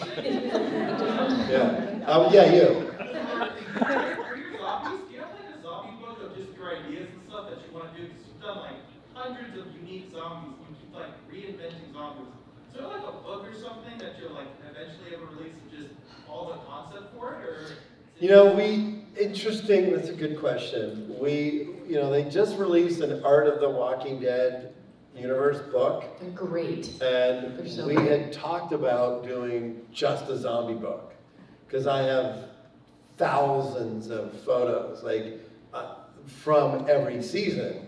Yeah, 1.50 2.04
um, 2.06 2.32
yeah, 2.32 2.52
you. 2.52 2.89
Zombies? 3.78 5.00
Do 5.08 5.14
you 5.14 5.20
have 5.20 5.30
like 5.34 5.48
a 5.54 5.62
zombie 5.62 5.96
book 6.00 6.18
of 6.22 6.36
just 6.36 6.56
your 6.56 6.76
ideas 6.76 7.08
and 7.12 7.22
stuff 7.28 7.50
that 7.50 7.58
you 7.66 7.74
want 7.74 7.94
to 7.94 8.00
do? 8.00 8.08
Because 8.08 8.24
you've 8.26 8.42
done 8.42 8.58
like 8.58 8.78
hundreds 9.14 9.58
of 9.58 9.66
unique 9.76 10.10
zombies 10.12 10.54
you 10.58 10.76
keep 10.80 10.94
like 10.94 11.12
reinventing 11.30 11.92
zombies. 11.92 12.32
Is 12.68 12.78
there 12.78 12.86
like 12.86 13.02
a 13.02 13.12
book 13.22 13.46
or 13.46 13.54
something 13.54 13.98
that 13.98 14.14
you'll 14.20 14.32
like 14.32 14.48
eventually 14.62 15.14
ever 15.14 15.26
release 15.26 15.54
of 15.54 15.70
just 15.70 15.94
all 16.28 16.48
the 16.48 16.58
concept 16.70 17.14
for 17.16 17.34
it, 17.34 17.44
or? 17.44 17.66
You 18.20 18.28
know, 18.28 18.54
we, 18.54 19.04
interesting, 19.18 19.92
that's 19.92 20.08
a 20.08 20.14
good 20.14 20.38
question. 20.38 21.16
We, 21.18 21.70
you 21.88 21.94
know, 21.94 22.10
they 22.10 22.24
just 22.24 22.58
released 22.58 23.00
an 23.00 23.24
Art 23.24 23.46
of 23.46 23.60
the 23.60 23.68
Walking 23.68 24.20
Dead 24.20 24.74
universe 25.16 25.58
book. 25.72 26.04
They're 26.20 26.30
great. 26.30 27.00
And 27.02 27.68
so 27.68 27.86
we 27.86 27.94
good. 27.94 28.06
had 28.06 28.32
talked 28.32 28.72
about 28.72 29.24
doing 29.24 29.80
just 29.92 30.28
a 30.28 30.36
zombie 30.36 30.74
book. 30.74 31.14
Because 31.66 31.86
I 31.86 32.02
have 32.02 32.49
thousands 33.20 34.08
of 34.08 34.32
photos, 34.40 35.02
like, 35.02 35.38
uh, 35.74 35.96
from 36.26 36.86
every 36.88 37.22
season, 37.22 37.86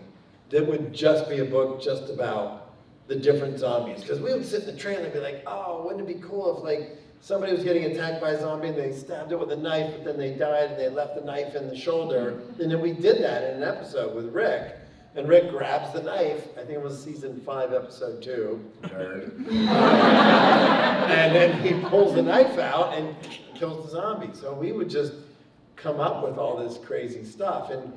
that 0.51 0.65
would 0.65 0.93
just 0.93 1.27
be 1.27 1.39
a 1.39 1.45
book 1.45 1.81
just 1.81 2.11
about 2.11 2.75
the 3.07 3.15
different 3.15 3.57
zombies. 3.57 4.01
Because 4.01 4.19
we 4.21 4.31
would 4.31 4.45
sit 4.45 4.61
in 4.61 4.67
the 4.67 4.79
trailer 4.79 5.05
and 5.05 5.11
be 5.11 5.19
like, 5.19 5.41
oh, 5.47 5.83
wouldn't 5.83 6.07
it 6.07 6.21
be 6.21 6.21
cool 6.21 6.55
if, 6.55 6.63
like, 6.63 6.99
somebody 7.19 7.51
was 7.51 7.63
getting 7.63 7.85
attacked 7.85 8.21
by 8.21 8.29
a 8.29 8.39
zombie 8.39 8.67
and 8.67 8.77
they 8.77 8.91
stabbed 8.91 9.31
it 9.31 9.39
with 9.39 9.51
a 9.51 9.55
knife, 9.55 9.91
but 9.95 10.05
then 10.05 10.17
they 10.19 10.33
died 10.33 10.69
and 10.69 10.79
they 10.79 10.89
left 10.89 11.15
the 11.15 11.21
knife 11.21 11.55
in 11.55 11.67
the 11.67 11.75
shoulder. 11.75 12.39
And 12.59 12.69
then 12.69 12.79
we 12.79 12.93
did 12.93 13.23
that 13.23 13.43
in 13.43 13.63
an 13.63 13.63
episode 13.63 14.15
with 14.15 14.31
Rick. 14.33 14.77
And 15.15 15.27
Rick 15.27 15.49
grabs 15.51 15.93
the 15.93 16.01
knife, 16.01 16.47
I 16.57 16.61
think 16.61 16.71
it 16.71 16.81
was 16.81 17.03
season 17.03 17.39
five, 17.45 17.71
episode 17.71 18.21
two, 18.21 18.63
nerd. 18.81 19.47
and 19.47 21.35
then 21.35 21.61
he 21.61 21.87
pulls 21.87 22.15
the 22.15 22.23
knife 22.23 22.57
out 22.57 22.97
and 22.97 23.15
kills 23.55 23.85
the 23.85 23.91
zombie. 23.91 24.29
So 24.33 24.53
we 24.53 24.71
would 24.71 24.89
just 24.89 25.13
come 25.75 25.99
up 25.99 26.23
with 26.27 26.37
all 26.37 26.57
this 26.57 26.77
crazy 26.77 27.23
stuff. 27.25 27.69
And 27.71 27.91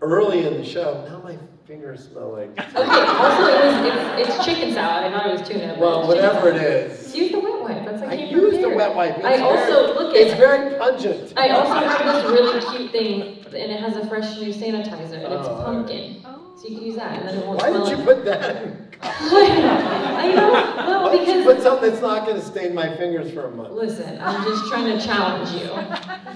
early 0.00 0.46
in 0.46 0.54
the 0.54 0.64
show, 0.64 1.04
now 1.08 1.20
my 1.22 1.36
fingers 1.66 2.08
smell 2.08 2.32
like. 2.32 2.50
Okay, 2.58 2.76
also 2.78 3.42
it 3.46 3.64
was, 3.64 4.28
it's, 4.28 4.28
it's 4.36 4.44
chicken 4.44 4.72
salad. 4.72 5.12
I 5.12 5.16
thought 5.16 5.26
it 5.30 5.40
was 5.40 5.48
tuna. 5.48 5.76
Well, 5.78 6.06
whatever 6.06 6.50
it 6.50 6.56
is. 6.56 7.14
Use 7.16 7.32
the 7.32 7.40
wet 7.40 7.60
wipe. 7.60 7.84
That's 7.84 8.00
like 8.02 8.10
I 8.10 8.14
use 8.24 8.58
the 8.60 8.70
wet 8.70 8.94
wipe. 8.94 9.16
It's 9.16 9.24
I 9.26 9.36
very- 9.36 9.42
also 9.42 9.94
look 9.94 10.14
It's 10.14 10.34
very 10.34 10.76
pungent. 10.78 11.32
I 11.36 11.48
also 11.50 11.74
have 11.74 12.22
this 12.22 12.24
really 12.32 12.76
cute 12.78 12.92
thing, 12.92 13.22
and 13.46 13.72
it 13.72 13.80
has 13.80 13.96
a 13.96 14.06
fresh 14.06 14.36
new 14.38 14.52
sanitizer, 14.52 15.22
and 15.24 15.32
it's 15.34 15.48
Oh, 15.48 15.62
pumpkin. 15.64 16.22
So 16.60 16.66
you 16.66 16.76
can 16.76 16.86
use 16.86 16.96
that, 16.96 17.20
and 17.20 17.28
then 17.28 17.38
it 17.38 17.46
won't 17.46 17.60
Why 17.60 17.68
smell 17.68 17.84
did 17.84 17.90
you 17.90 17.96
like. 17.98 18.06
put 18.16 18.24
that 18.24 18.62
in? 18.64 18.88
I 19.00 20.32
know. 20.34 20.86
No, 20.86 21.02
Why 21.04 21.12
did 21.12 21.28
you 21.28 21.34
because 21.34 21.54
put 21.54 21.62
something 21.62 21.90
that's 21.90 22.02
not 22.02 22.26
going 22.26 22.40
to 22.40 22.44
stain 22.44 22.74
my 22.74 22.96
fingers 22.96 23.32
for 23.32 23.46
a 23.46 23.50
month? 23.52 23.74
listen, 23.74 24.18
I'm 24.20 24.42
just 24.42 24.66
trying 24.66 24.98
to 24.98 25.04
challenge 25.04 25.50
you. 25.52 25.68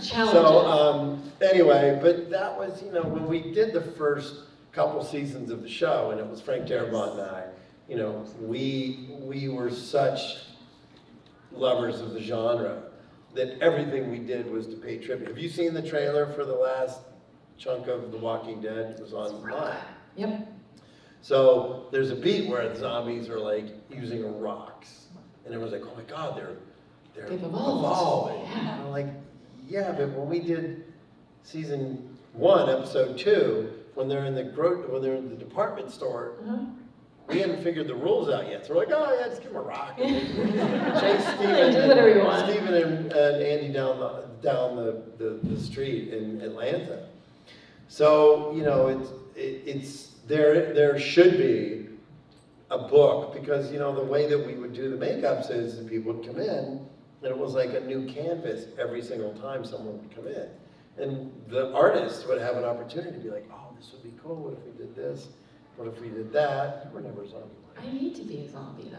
Challenge 0.01 0.33
So, 0.33 0.59
um, 0.67 1.33
anyway, 1.41 1.99
but 2.01 2.31
that 2.31 2.57
was, 2.57 2.81
you 2.85 2.93
know, 2.93 3.03
when 3.03 3.27
we 3.27 3.53
did 3.53 3.73
the 3.73 3.81
first 3.81 4.45
couple 4.71 5.03
seasons 5.03 5.51
of 5.51 5.61
the 5.61 5.69
show, 5.69 6.13
and 6.13 6.21
it 6.21 6.27
was 6.27 6.41
Frank 6.41 6.69
Darabont 6.69 7.13
and 7.13 7.23
I, 7.23 7.47
you 7.89 7.97
know, 7.97 8.25
we, 8.41 9.09
we 9.23 9.49
were 9.49 9.71
such 9.71 10.21
lovers 11.51 12.01
of 12.01 12.13
the 12.13 12.21
genre 12.23 12.85
that 13.35 13.59
everything 13.61 14.09
we 14.11 14.21
did 14.21 14.49
was 14.49 14.69
to 14.69 14.77
pay 14.77 14.99
tribute. 14.99 15.27
Have 15.29 15.39
you 15.39 15.49
seen 15.49 15.75
the 15.75 15.83
trailer 15.83 16.33
for 16.33 16.45
the 16.45 16.55
last 16.55 17.01
chunk 17.59 17.87
of 17.87 18.11
The 18.11 18.19
Walking 18.19 18.61
Dead 18.61 18.97
It 18.99 19.01
was 19.01 19.13
online. 19.13 19.77
Yep. 20.17 20.49
So 21.23 21.87
there's 21.93 22.11
a 22.11 22.17
beat 22.17 22.49
where 22.49 22.69
the 22.69 22.77
zombies 22.79 23.29
are 23.29 23.39
like 23.39 23.67
using 23.91 24.41
rocks, 24.41 25.07
and 25.45 25.55
everyone's 25.55 25.73
like, 25.73 25.91
"Oh 25.91 25.97
my 25.97 26.03
God, 26.05 26.37
they're 26.37 26.57
they're 27.15 27.29
They've 27.29 27.43
evolved." 27.43 27.85
evolving." 27.85 28.59
And 28.59 28.69
I'm 28.69 28.91
like, 28.91 29.07
"Yeah, 29.69 29.93
but 29.93 30.09
when 30.11 30.29
we 30.29 30.41
did 30.41 30.85
season 31.45 32.17
one, 32.33 32.69
episode 32.69 33.17
two, 33.19 33.73
when 33.95 34.09
they're 34.09 34.25
in 34.25 34.35
the 34.35 34.45
gro- 34.45 34.83
when 34.91 35.01
they're 35.03 35.15
in 35.15 35.29
the 35.29 35.37
department 35.37 35.91
store, 35.93 36.33
Uh-huh. 36.45 36.59
we 37.29 37.39
hadn't 37.39 37.63
figured 37.63 37.87
the 37.87 37.95
rules 37.95 38.29
out 38.29 38.49
yet. 38.49 38.67
So 38.67 38.75
we're 38.75 38.81
like, 38.81 38.93
oh 38.93 39.17
yeah, 39.21 39.29
just 39.29 39.43
give 39.43 39.53
him 39.53 39.59
a 39.59 39.61
rock. 39.63 39.95
And 39.99 41.01
chase 41.01 41.25
Steven, 41.35 41.73
Do 41.73 41.89
whatever 41.89 42.09
you 42.13 42.25
want. 42.25 42.49
Steven 42.51 42.75
and, 42.75 43.13
and 43.13 43.43
Andy 43.43 43.69
down 43.73 44.01
the 44.01 44.25
down 44.43 44.75
the, 44.77 45.03
the, 45.19 45.39
the 45.49 45.61
street 45.61 46.13
in 46.13 46.41
Atlanta. 46.41 47.07
So 47.89 48.53
you 48.57 48.63
know, 48.65 48.89
it's 48.89 49.11
it, 49.37 49.63
it's 49.67 50.09
there. 50.27 50.73
There 50.75 50.99
should 50.99 51.37
be 51.39 51.89
a 52.71 52.79
book 52.79 53.35
because 53.35 53.71
you 53.73 53.79
know 53.79 53.95
the 53.95 54.05
way 54.05 54.29
that 54.29 54.39
we 54.47 54.55
would 54.55 54.73
do 54.73 54.91
the 54.97 54.97
makeups 55.05 55.51
is 55.51 55.79
people 55.89 56.13
would 56.15 56.27
come 56.27 56.41
in 56.41 56.87
and 57.23 57.31
it 57.31 57.37
was 57.39 57.55
like 57.55 57.75
a 57.75 57.81
new 57.81 58.07
canvas 58.13 58.67
every 58.79 59.03
single 59.03 59.33
time 59.35 59.65
someone 59.65 59.99
would 59.99 60.15
come 60.15 60.27
in, 60.27 60.49
and 60.99 61.31
the 61.49 61.73
artist 61.73 62.27
would 62.29 62.41
have 62.41 62.57
an 62.57 62.65
opportunity 62.65 63.13
to 63.17 63.23
be 63.23 63.31
like, 63.31 63.49
oh, 63.53 63.73
this 63.77 63.93
would 63.93 64.03
be 64.03 64.13
cool. 64.23 64.37
What 64.37 64.55
if 64.55 64.65
we 64.65 64.73
did 64.85 64.97
this? 64.97 65.29
What 65.77 65.89
if 65.89 66.01
we 66.01 66.09
did 66.09 66.33
that? 66.33 66.87
You 66.87 66.95
were 66.95 67.01
never 67.01 67.23
a 67.23 67.29
zombie. 67.29 67.47
I 67.79 67.93
need 67.93 68.15
to 68.17 68.23
be 68.23 68.41
a 68.41 68.49
zombie 68.51 68.91
though. 68.91 68.99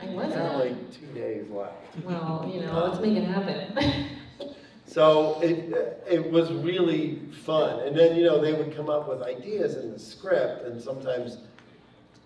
I 0.00 0.06
Got 0.06 0.14
wasn't. 0.14 0.58
like 0.58 0.92
two 0.92 1.06
days 1.12 1.46
left. 1.50 1.74
Well, 2.04 2.50
you 2.52 2.62
know, 2.62 2.84
let's 2.86 3.00
make 3.00 3.16
it 3.16 3.24
happen. 3.24 3.74
So 4.90 5.40
it, 5.40 6.02
it 6.10 6.32
was 6.32 6.52
really 6.52 7.20
fun. 7.46 7.78
And 7.86 7.96
then, 7.96 8.16
you 8.16 8.24
know, 8.24 8.40
they 8.40 8.54
would 8.54 8.74
come 8.74 8.90
up 8.90 9.08
with 9.08 9.22
ideas 9.22 9.76
in 9.76 9.92
the 9.92 9.98
script, 10.00 10.66
and 10.66 10.82
sometimes 10.82 11.38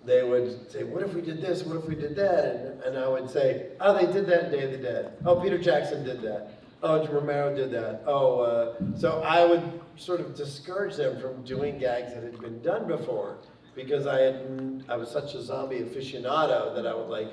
they 0.03 0.23
would 0.23 0.73
say, 0.73 0.83
What 0.83 1.03
if 1.03 1.13
we 1.13 1.21
did 1.21 1.43
this? 1.43 1.63
What 1.63 1.77
if 1.77 1.85
we 1.85 1.95
did 1.95 2.17
that? 2.17 2.45
And, 2.47 2.83
and 2.85 2.99
I 2.99 3.07
would 3.07 3.29
say, 3.29 3.73
Oh, 3.83 3.95
they 3.95 4.11
did 4.11 4.27
that 4.29 4.47
in 4.47 4.51
Day 4.51 4.65
of 4.65 4.71
the 4.71 4.79
Dead. 4.79 5.13
Oh, 5.27 5.43
Peter 5.43 5.59
Jackson 5.59 6.05
did 6.05 6.23
that. 6.23 6.53
Oh, 6.83 7.07
Romero 7.07 7.55
did 7.55 7.71
that. 7.73 8.03
Oh, 8.07 8.41
uh, 8.41 8.97
so 8.97 9.21
I 9.21 9.45
would 9.45 9.81
sort 9.97 10.21
of 10.21 10.35
discourage 10.35 10.97
them 10.97 11.21
from 11.21 11.45
doing 11.45 11.77
gags 11.77 12.15
that 12.15 12.23
had 12.23 12.41
been 12.41 12.63
done 12.63 12.87
before 12.89 13.41
because 13.75 14.07
I 14.07 14.21
had 14.21 14.85
I 14.89 14.97
was 14.97 15.11
such 15.11 15.35
a 15.35 15.43
zombie 15.43 15.81
aficionado 15.81 16.75
that 16.75 16.87
I 16.87 16.95
would 16.95 17.11
like 17.11 17.29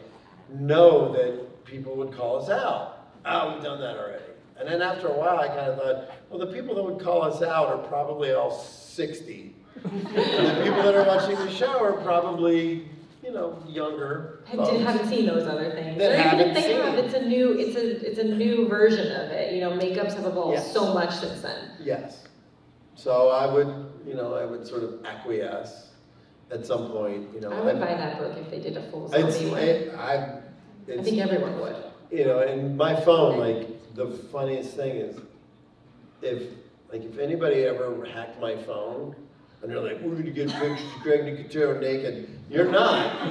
know 0.49 1.13
that 1.13 1.63
people 1.63 1.95
would 1.95 2.11
call 2.11 2.41
us 2.41 2.49
out. 2.49 3.13
Oh, 3.25 3.53
we've 3.53 3.63
done 3.63 3.79
that 3.79 3.95
already. 3.95 4.30
And 4.61 4.69
then 4.69 4.81
after 4.81 5.07
a 5.07 5.13
while, 5.17 5.39
I 5.39 5.47
kind 5.47 5.59
of 5.71 5.77
thought, 5.79 6.11
well, 6.29 6.39
the 6.39 6.53
people 6.53 6.75
that 6.75 6.83
would 6.83 6.99
call 6.99 7.23
us 7.23 7.41
out 7.41 7.67
are 7.67 7.79
probably 7.87 8.31
all 8.33 8.51
60. 8.51 9.55
and 9.83 9.83
the 10.05 10.61
people 10.63 10.83
that 10.83 10.93
are 10.95 11.05
watching 11.05 11.35
the 11.37 11.49
show 11.49 11.83
are 11.83 11.93
probably, 11.93 12.87
you 13.23 13.31
know, 13.31 13.61
younger. 13.67 14.43
I 14.51 14.55
folks. 14.57 14.69
did, 14.69 14.81
haven't 14.81 15.07
seen 15.09 15.25
those 15.25 15.47
other 15.47 15.71
things. 15.71 15.97
That 15.97 16.11
Or 16.11 16.17
haven't 16.17 16.49
if 16.49 16.53
they 16.53 16.73
have, 16.73 16.95
seen. 16.95 17.05
it's 17.05 17.13
a 17.15 17.25
new, 17.25 17.53
it's 17.57 17.75
a, 17.75 18.07
it's 18.09 18.19
a 18.19 18.23
new 18.23 18.67
version 18.67 19.07
of 19.19 19.31
it. 19.31 19.53
You 19.55 19.61
know, 19.61 19.71
makeups 19.71 20.13
have 20.13 20.25
evolved 20.25 20.53
Yes. 20.57 20.71
so 20.71 20.93
much 20.93 21.11
since 21.15 21.41
then. 21.41 21.71
Yes. 21.81 22.27
So 22.95 23.29
I 23.29 23.51
would, 23.51 23.67
you 24.05 24.13
know, 24.13 24.35
I 24.35 24.45
would 24.45 24.67
sort 24.67 24.83
of 24.83 25.03
acquiesce 25.05 25.87
at 26.51 26.65
some 26.67 26.91
point, 26.91 27.33
you 27.33 27.39
know. 27.41 27.49
I 27.51 27.61
would 27.61 27.75
I've- 27.77 27.79
buy 27.79 27.95
that 27.95 28.19
book 28.19 28.37
if 28.37 28.51
they 28.51 28.59
did 28.59 28.77
a 28.77 28.91
full 28.91 29.07
one. 29.07 29.13
it, 29.19 29.95
I, 29.95 30.39
I 30.93 31.01
think 31.01 31.17
everyone 31.17 31.59
would. 31.61 31.75
you 32.11 32.25
know, 32.25 32.39
and 32.39 32.77
my 32.77 32.93
phone, 33.01 33.39
like, 33.39 33.69
the 33.93 34.07
funniest 34.31 34.75
thing 34.75 34.95
is, 34.97 35.17
if, 36.21 36.43
like, 36.91 37.03
if 37.03 37.17
anybody 37.17 37.63
ever 37.63 38.05
hacked 38.05 38.39
my 38.39 38.55
phone, 38.63 39.15
and 39.61 39.69
they're 39.69 39.79
like, 39.79 40.01
we're 40.01 40.15
gonna 40.15 40.31
get 40.31 40.49
pictures 40.49 40.79
of 40.95 41.01
Greg 41.03 41.21
Nicotero 41.21 41.79
naked, 41.79 42.27
you're 42.49 42.69
not. 42.71 43.29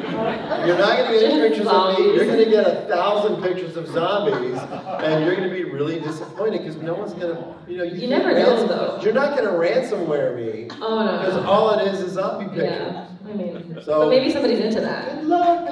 You're 0.67 0.79
not 0.79 0.99
gonna 0.99 1.13
get 1.19 1.25
any 1.31 1.49
pictures 1.49 1.67
of 1.67 1.99
me, 1.99 2.05
you're 2.15 2.25
gonna 2.27 2.45
get 2.45 2.67
a 2.67 2.87
thousand 2.89 3.43
pictures 3.43 3.77
of 3.77 3.89
zombies, 3.89 4.57
and 4.59 5.25
you're 5.25 5.35
gonna 5.35 5.51
be 5.53 5.65
really 5.65 5.99
disappointed, 6.01 6.59
because 6.63 6.77
no 6.77 6.95
one's 6.95 7.15
gonna, 7.15 7.57
you 7.67 7.79
know, 7.79 7.85
you 7.85 8.03
You 8.03 8.09
never 8.09 8.31
know, 8.33 8.37
ransom- 8.51 8.69
though. 8.69 9.01
You're 9.03 9.13
not 9.15 9.37
gonna 9.37 9.51
ransomware 9.51 10.37
me, 10.37 10.69
Oh, 10.81 11.05
no, 11.05 11.19
because 11.19 11.35
no. 11.43 11.51
all 11.51 11.71
it 11.79 11.89
is 11.93 12.01
is 12.01 12.13
zombie 12.13 12.45
pictures. 12.47 12.65
Yeah, 12.81 13.07
I 13.29 13.33
mean, 13.33 13.79
So- 13.85 14.01
but 14.01 14.09
maybe 14.11 14.31
somebody's 14.31 14.61
into 14.61 14.81
that. 14.83 15.21
Good 15.21 15.29
luck. 15.29 15.69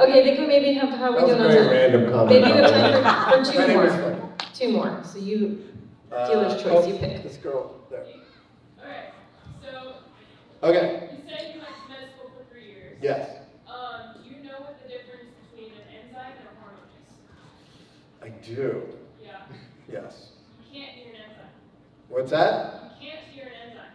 Okay, 0.00 0.20
I 0.20 0.24
think 0.24 0.38
we 0.38 0.46
maybe 0.46 0.72
have, 0.74 0.90
how 0.90 1.12
That 1.12 1.26
we 1.26 1.32
was 1.32 1.32
a 1.32 1.36
doing 1.38 1.40
on 1.42 1.48
very 1.48 1.64
time? 1.64 1.92
random 1.92 2.12
comment. 2.12 2.30
Maybe 2.30 2.44
we 2.44 2.58
have 2.58 2.70
time 2.70 3.44
for, 3.44 3.52
for 3.52 3.58
My 3.58 3.66
two 3.66 3.66
name 3.68 3.80
is 3.80 3.92
more. 3.92 4.02
funny. 4.02 4.20
Two 4.54 4.68
more, 4.72 5.00
so 5.04 5.18
you, 5.18 5.64
Uh, 6.12 6.26
Dealer's 6.28 6.62
choice, 6.62 6.72
oh, 6.72 6.86
you 6.86 6.94
pick. 6.98 7.22
This 7.22 7.36
girl 7.36 7.74
there. 7.90 8.04
Alright, 8.80 9.12
so 9.62 9.94
Okay, 10.62 11.08
you 11.12 11.18
said 11.28 11.54
you 11.54 11.60
went 11.60 11.74
to 11.74 11.88
med 11.90 12.08
school 12.16 12.30
for 12.36 12.44
three 12.52 12.66
years. 12.70 12.96
yes, 13.02 13.28
Um, 13.68 14.22
do 14.22 14.28
you 14.30 14.42
know 14.44 14.58
what 14.60 14.74
the 14.82 14.88
difference 14.88 15.30
between 15.50 15.72
an 15.72 15.84
enzyme 15.92 16.32
and 16.38 16.48
a 16.48 16.54
hormone 16.62 16.88
is? 16.96 17.10
I 18.22 18.28
do, 18.46 18.82
Yeah, 19.22 19.42
yes. 19.92 20.30
you 20.72 20.80
can't 20.80 20.96
eat 20.96 21.06
an 21.10 21.16
enzyme. 21.28 21.54
What's 22.08 22.30
that? 22.30 22.94
You 23.00 23.10
can't 23.10 23.22
eat 23.34 23.42
an 23.42 23.48
enzyme. 23.66 23.94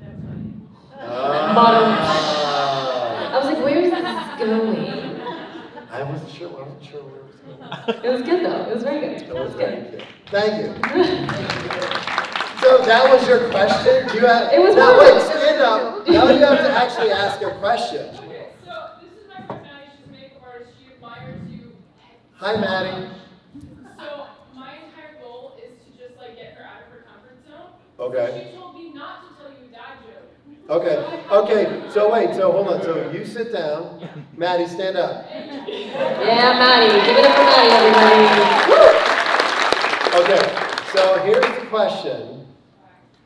That's 0.00 0.20
right. 0.26 1.08
Ah. 1.10 1.92
I 3.32 3.36
was 3.38 3.46
like, 3.46 3.64
where 3.64 3.78
is 3.80 3.90
this 3.90 4.38
going? 4.38 5.03
I 5.94 6.02
wasn't 6.02 6.30
sure, 6.32 6.48
I 6.50 6.62
wasn't 6.62 6.84
sure 6.84 7.02
where 7.02 7.20
it 7.20 7.24
was 7.24 7.36
going. 7.86 8.04
It 8.04 8.10
was 8.10 8.22
good 8.22 8.44
though, 8.44 8.62
it 8.68 8.74
was 8.74 8.82
very 8.82 9.00
good. 9.00 9.22
It 9.22 9.28
That 9.28 9.34
was 9.36 9.46
was 9.48 9.54
very 9.54 9.76
good. 9.76 9.90
good. 9.92 10.04
Thank 10.26 10.52
you. 10.58 10.68
So 12.60 12.78
that 12.84 13.12
was 13.12 13.28
your 13.28 13.48
question? 13.50 14.08
Do 14.08 14.14
you 14.14 14.26
have? 14.26 14.52
It 14.52 14.60
was 14.60 14.74
Now 14.74 14.98
wait, 14.98 15.20
stand 15.22 15.60
up. 15.62 16.08
Now 16.08 16.28
you 16.30 16.38
have 16.42 16.58
to 16.58 16.70
actually 16.70 17.10
ask 17.12 17.40
a 17.42 17.50
question. 17.60 18.08
Okay, 18.24 18.48
so 18.64 18.74
this 19.02 19.12
is 19.12 19.28
my 19.28 19.46
friend 19.46 19.62
Maddie, 19.62 19.90
she's 19.94 20.08
a 20.08 20.10
makeup 20.10 20.42
artist, 20.42 20.72
she 20.82 20.92
admires 20.94 21.40
you. 21.48 21.72
Hi, 22.42 22.56
Maddie. 22.56 23.08
So 24.00 24.26
my 24.56 24.72
entire 24.82 25.20
goal 25.22 25.60
is 25.62 25.78
to 25.84 25.88
just 25.96 26.16
like 26.18 26.34
get 26.36 26.54
her 26.58 26.64
out 26.64 26.82
of 26.82 26.88
her 26.90 27.04
comfort 27.06 27.38
zone. 27.46 27.70
Okay. 28.00 28.50
She 28.50 28.56
told 28.56 28.74
me 28.74 28.92
not 28.94 29.28
to 29.28 29.36
tell 29.38 29.50
you 29.52 29.68
a 29.68 29.70
dad 29.70 30.02
joke. 30.02 30.23
Okay, 30.68 31.24
okay, 31.30 31.82
so 31.90 32.10
wait, 32.10 32.34
so 32.34 32.50
hold 32.50 32.68
on, 32.68 32.82
so 32.82 33.10
you 33.10 33.26
sit 33.26 33.52
down. 33.52 34.08
Maddie, 34.36 34.66
stand 34.66 34.96
up. 34.96 35.26
Yeah, 35.30 36.56
Maddie, 36.58 37.06
give 37.06 37.18
it 37.18 37.26
up 37.26 37.36
for 37.36 37.44
Maddie, 37.44 37.70
everybody. 37.70 38.24
Okay, 40.24 40.42
so 40.92 41.18
here's 41.24 41.60
the 41.60 41.66
question. 41.66 42.46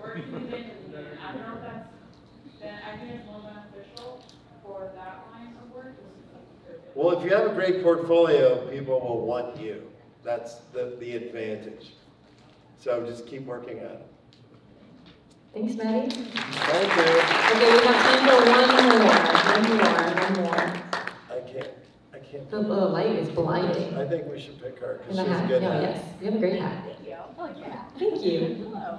Well, 6.95 7.19
if 7.19 7.25
you 7.25 7.37
have 7.37 7.51
a 7.51 7.55
great 7.55 7.83
portfolio, 7.83 8.67
people 8.71 8.99
will 9.01 9.27
want 9.27 9.61
you. 9.61 9.83
That's 10.25 10.55
the, 10.73 10.97
the 10.99 11.15
advantage. 11.15 11.93
So 12.79 13.05
just 13.05 13.27
keep 13.27 13.43
working 13.43 13.79
at 13.81 13.91
it. 13.91 14.07
Thanks, 15.53 15.75
Maddie. 15.77 16.11
Thank 16.11 16.97
you. 16.97 17.03
Okay, 17.53 17.79
we 17.79 17.87
have 17.87 17.99
time 18.03 18.21
for 18.29 18.39
one 18.51 18.69
more, 18.89 19.05
one 19.53 19.65
more, 19.77 19.95
one 20.23 20.83
more. 20.83 20.96
I 22.37 22.39
can't, 22.39 22.51
The, 22.51 22.63
the 22.63 22.75
light 22.75 23.17
is 23.17 23.29
blinding. 23.31 23.95
I 23.97 24.07
think 24.07 24.27
we 24.31 24.39
should 24.41 24.61
pick 24.61 24.79
her 24.81 25.01
because 25.03 25.19
And 25.19 25.27
she's 25.29 25.37
hat, 25.37 25.49
good 25.49 25.63
no, 25.63 25.73
at 25.73 25.83
yes, 25.83 26.05
you 26.21 26.27
have 26.27 26.35
a 26.35 26.39
great 26.39 26.61
hat. 26.61 26.85
Thank 26.85 27.07
you. 27.07 27.17
Oh, 27.39 27.51
yeah. 27.59 27.85
Thank 27.99 28.23
you. 28.23 28.69
Hello. 28.71 28.99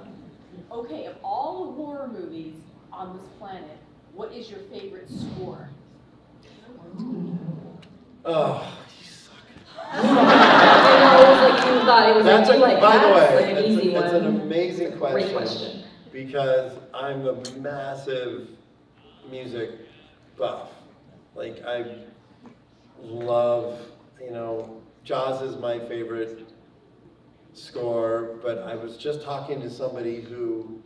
Okay, 0.72 1.06
of 1.06 1.16
all 1.22 1.66
the 1.66 1.72
horror 1.72 2.08
movies 2.08 2.54
on 2.92 3.16
this 3.16 3.26
planet, 3.38 3.78
what 4.14 4.32
is 4.32 4.50
your 4.50 4.60
favorite 4.72 5.08
score? 5.08 5.68
Oh, 8.24 8.78
you 9.00 9.06
suck. 9.06 9.34
I 9.92 10.02
know, 11.00 11.22
it 11.22 11.28
was 11.30 11.50
like, 11.50 11.66
you 11.66 11.80
thought 11.86 12.08
it 12.10 12.16
was 12.16 12.24
like, 12.26 12.36
That's 12.36 12.50
a, 12.50 12.56
like 12.56 12.80
by 12.80 12.98
the 12.98 13.08
way, 13.14 13.36
like 13.36 13.64
an 13.64 13.72
it's, 13.72 13.84
a- 13.84 14.04
it's 14.04 14.12
an 14.14 14.26
amazing 14.26 14.98
question. 14.98 15.20
Great 15.20 15.32
question. 15.36 15.84
Because 16.12 16.72
I'm 16.92 17.26
a 17.26 17.34
massive 17.60 18.48
music 19.30 19.70
buff. 20.36 20.70
Like 21.34 21.62
I 21.64 21.84
love, 23.02 23.80
you 24.22 24.30
know, 24.30 24.80
Jaws 25.04 25.42
is 25.42 25.56
my 25.56 25.78
favorite 25.78 26.48
score, 27.54 28.38
but 28.42 28.58
I 28.58 28.74
was 28.74 28.96
just 28.96 29.22
talking 29.22 29.60
to 29.62 29.70
somebody 29.70 30.20
who 30.20 30.82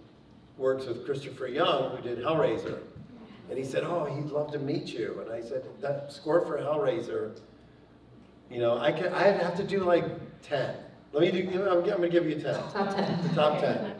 works 0.57 0.87
with 0.87 1.05
Christopher 1.05 1.49
Young, 1.49 1.97
who 1.97 2.03
did 2.03 2.19
Hellraiser. 2.19 2.81
And 3.49 3.59
he 3.59 3.65
said, 3.65 3.85
oh, 3.85 4.05
he'd 4.05 4.31
love 4.31 4.53
to 4.53 4.59
meet 4.59 4.89
you. 4.89 5.21
And 5.21 5.33
I 5.33 5.47
said, 5.47 5.65
that 5.81 6.13
score 6.13 6.45
for 6.47 6.59
Hellraiser, 6.59 7.39
you 8.51 8.61
know, 8.61 8.79
I 8.79 8.93
can, 8.93 9.13
I'd 9.13 9.41
have 9.41 9.57
to 9.57 9.65
do 9.65 9.81
like 9.81 10.05
10. 10.43 10.77
Let 11.13 11.21
me 11.23 11.31
do, 11.31 11.63
I'm, 11.69 11.79
I'm 11.79 11.85
gonna 11.85 12.09
give 12.09 12.27
you 12.27 12.41
10. 12.41 12.55
Top 12.55 12.95
ten. 12.95 13.35
Top 13.35 13.61
10. 13.61 13.95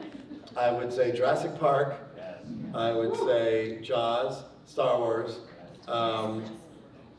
I 0.57 0.71
would 0.71 0.93
say 0.93 1.13
Jurassic 1.13 1.59
Park. 1.59 1.97
I 2.75 2.93
would 2.93 3.17
say 3.17 3.81
Jaws, 3.83 4.45
Star 4.67 4.99
Wars, 4.99 5.41
um, 5.89 6.45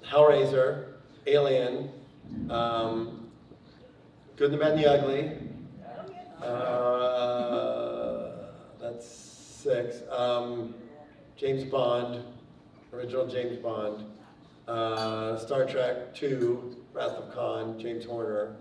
Hellraiser, 0.06 0.94
Alien, 1.28 1.90
um, 2.50 3.32
Good, 4.36 4.52
the 4.52 4.58
Bad, 4.58 4.74
and 4.74 4.84
the 4.84 4.92
Ugly. 4.92 5.38
Uh, 6.44 8.32
that's 8.82 9.08
six. 9.08 9.98
Um, 10.12 10.74
James 11.38 11.64
Bond, 11.64 12.24
original 12.92 13.28
James 13.28 13.58
Bond. 13.58 14.06
Uh, 14.68 15.38
Star 15.38 15.66
Trek 15.66 16.14
Two, 16.14 16.78
Wrath 16.94 17.12
of 17.12 17.34
Khan, 17.34 17.80
James 17.80 18.06
Horner. 18.06 18.56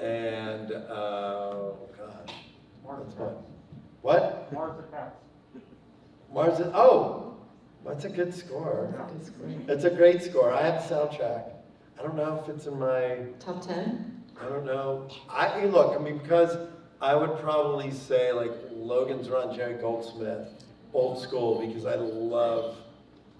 And, 0.00 0.72
uh, 0.72 1.72
gosh. 1.96 2.34
That's 2.86 3.16
one. 3.16 3.34
What? 4.02 4.52
Mars 4.52 4.78
Attacks. 4.88 5.16
Mars, 6.32 6.60
oh, 6.74 7.27
that's 7.84 8.04
a 8.04 8.08
good 8.08 8.34
score. 8.34 8.94
It's 9.68 9.84
a 9.84 9.90
great 9.90 10.22
score. 10.22 10.52
I 10.52 10.62
have 10.62 10.88
the 10.88 10.94
soundtrack. 10.94 11.50
I 11.98 12.02
don't 12.02 12.16
know 12.16 12.40
if 12.42 12.48
it's 12.54 12.66
in 12.66 12.78
my, 12.78 13.26
Top 13.40 13.66
ten? 13.66 14.22
I 14.40 14.48
don't 14.48 14.64
know. 14.64 15.08
I, 15.28 15.64
look, 15.64 15.98
I 15.98 16.02
mean, 16.02 16.18
because 16.18 16.56
I 17.00 17.14
would 17.14 17.38
probably 17.40 17.90
say 17.90 18.32
like 18.32 18.52
Logan's 18.72 19.28
Run, 19.28 19.54
Jerry 19.54 19.80
Goldsmith, 19.80 20.48
old 20.92 21.20
school, 21.20 21.66
because 21.66 21.86
I 21.86 21.96
love, 21.96 22.76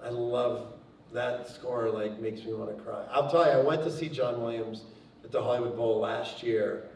I 0.04 0.10
love 0.10 0.74
that 1.12 1.48
score, 1.48 1.88
like, 1.90 2.20
makes 2.20 2.44
me 2.44 2.52
want 2.52 2.76
to 2.76 2.82
cry. 2.82 3.04
I'll 3.10 3.30
tell 3.30 3.44
you, 3.44 3.52
I 3.52 3.62
went 3.62 3.82
to 3.84 3.90
see 3.90 4.08
John 4.08 4.42
Williams 4.42 4.82
at 5.24 5.32
the 5.32 5.42
Hollywood 5.42 5.76
Bowl 5.76 6.00
last 6.00 6.42
year, 6.42 6.88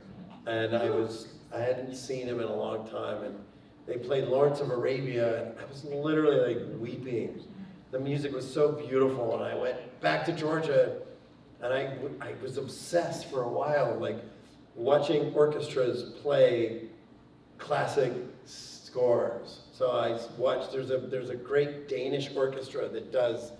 and 0.47 0.76
I 0.76 0.90
was, 0.90 1.28
I 1.55 1.61
hadn't 1.61 1.95
seen 1.95 2.26
him 2.26 2.40
in 2.40 2.47
a 2.47 2.55
long 2.55 2.88
time, 2.88 3.22
and 3.22 3.34
they 3.87 3.97
played 3.97 4.24
Lawrence 4.24 4.61
of 4.61 4.70
Arabia, 4.70 5.43
and 5.43 5.59
I 5.59 5.64
was 5.64 5.85
literally 5.85 6.55
like 6.55 6.64
weeping. 6.78 7.43
The 7.91 7.99
music 7.99 8.33
was 8.33 8.51
so 8.51 8.72
beautiful, 8.72 9.35
and 9.35 9.45
I 9.45 9.55
went 9.55 10.01
back 10.01 10.24
to 10.26 10.33
Georgia, 10.33 11.03
and 11.61 11.72
I, 11.72 11.97
I 12.20 12.33
was 12.43 12.59
obsessed 12.59 13.30
for 13.30 13.43
a 13.43 13.49
while, 13.49 13.99
like 13.99 14.18
watching 14.74 15.35
orchestras 15.35 16.14
play 16.22 16.85
classic 17.59 18.12
scores. 18.45 19.61
So 19.72 19.91
I 19.91 20.18
watched, 20.39 20.72
there's 20.72 20.91
a, 20.91 20.99
there's 20.99 21.30
a 21.30 21.37
great 21.37 21.89
Danish 21.89 22.30
orchestra 22.35 22.89
that 22.89 23.12
does 23.12 23.53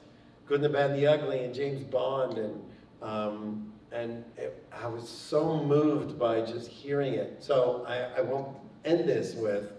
Good 0.47 0.57
and 0.57 0.65
the 0.65 0.69
Bad 0.69 0.91
and 0.91 0.99
the 0.99 1.07
Ugly 1.07 1.45
and 1.45 1.55
James 1.55 1.83
Bond, 1.85 2.39
and, 2.39 2.63
um, 3.03 3.73
and 3.93 4.25
it, 4.37 4.65
I 4.73 4.87
was 4.87 5.09
so 5.09 5.63
moved 5.63 6.19
by 6.19 6.41
just 6.41 6.69
hearing 6.69 7.15
it. 7.15 7.37
So 7.41 7.85
I, 7.87 8.19
I 8.19 8.23
won't 8.23 8.49
end 8.85 9.09
this 9.09 9.35
with, 9.35 9.73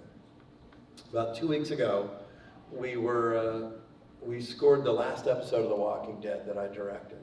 about 1.14 1.36
two 1.36 1.47
weeks 1.47 1.70
ago, 1.70 2.09
we 2.72 2.97
were, 2.97 3.38
uh, 3.38 3.70
we 4.20 4.41
scored 4.41 4.84
the 4.84 4.91
last 4.91 5.28
episode 5.28 5.61
of 5.61 5.70
The 5.70 5.76
Walking 5.76 6.20
Dead 6.20 6.43
that 6.47 6.57
I 6.57 6.66
directed. 6.66 7.20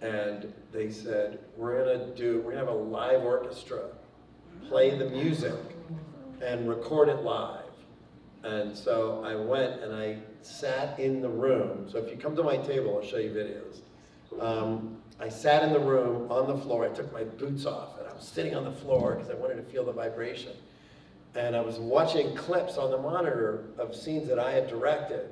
And 0.00 0.54
they 0.70 0.88
said, 0.88 1.40
we're 1.56 1.84
gonna 1.84 2.14
do, 2.14 2.40
we're 2.42 2.52
gonna 2.52 2.64
have 2.64 2.68
a 2.68 2.78
live 2.78 3.24
orchestra, 3.24 3.86
play 4.68 4.96
the 4.96 5.10
music, 5.10 5.58
and 6.40 6.68
record 6.68 7.08
it 7.08 7.24
live. 7.24 7.64
And 8.44 8.76
so 8.76 9.24
I 9.24 9.34
went 9.34 9.82
and 9.82 9.92
I 9.92 10.18
sat 10.42 10.96
in 11.00 11.20
the 11.20 11.28
room. 11.28 11.88
So 11.90 11.98
if 11.98 12.08
you 12.08 12.16
come 12.16 12.36
to 12.36 12.44
my 12.44 12.56
table, 12.56 12.96
I'll 12.96 13.08
show 13.08 13.16
you 13.16 13.30
videos. 13.30 13.80
Um, 14.40 14.96
I 15.18 15.28
sat 15.28 15.64
in 15.64 15.72
the 15.72 15.80
room 15.80 16.30
on 16.30 16.46
the 16.46 16.56
floor. 16.56 16.84
I 16.84 16.90
took 16.90 17.12
my 17.12 17.24
boots 17.24 17.66
off 17.66 17.98
and 17.98 18.06
I 18.06 18.14
was 18.14 18.22
sitting 18.22 18.54
on 18.54 18.62
the 18.62 18.72
floor 18.72 19.16
because 19.16 19.28
I 19.28 19.34
wanted 19.34 19.56
to 19.56 19.64
feel 19.72 19.84
the 19.84 19.92
vibration. 19.92 20.52
And 21.34 21.56
I 21.56 21.60
was 21.60 21.78
watching 21.78 22.36
clips 22.36 22.76
on 22.76 22.90
the 22.90 22.98
monitor 22.98 23.64
of 23.78 23.94
scenes 23.94 24.28
that 24.28 24.38
I 24.38 24.52
had 24.52 24.68
directed. 24.68 25.30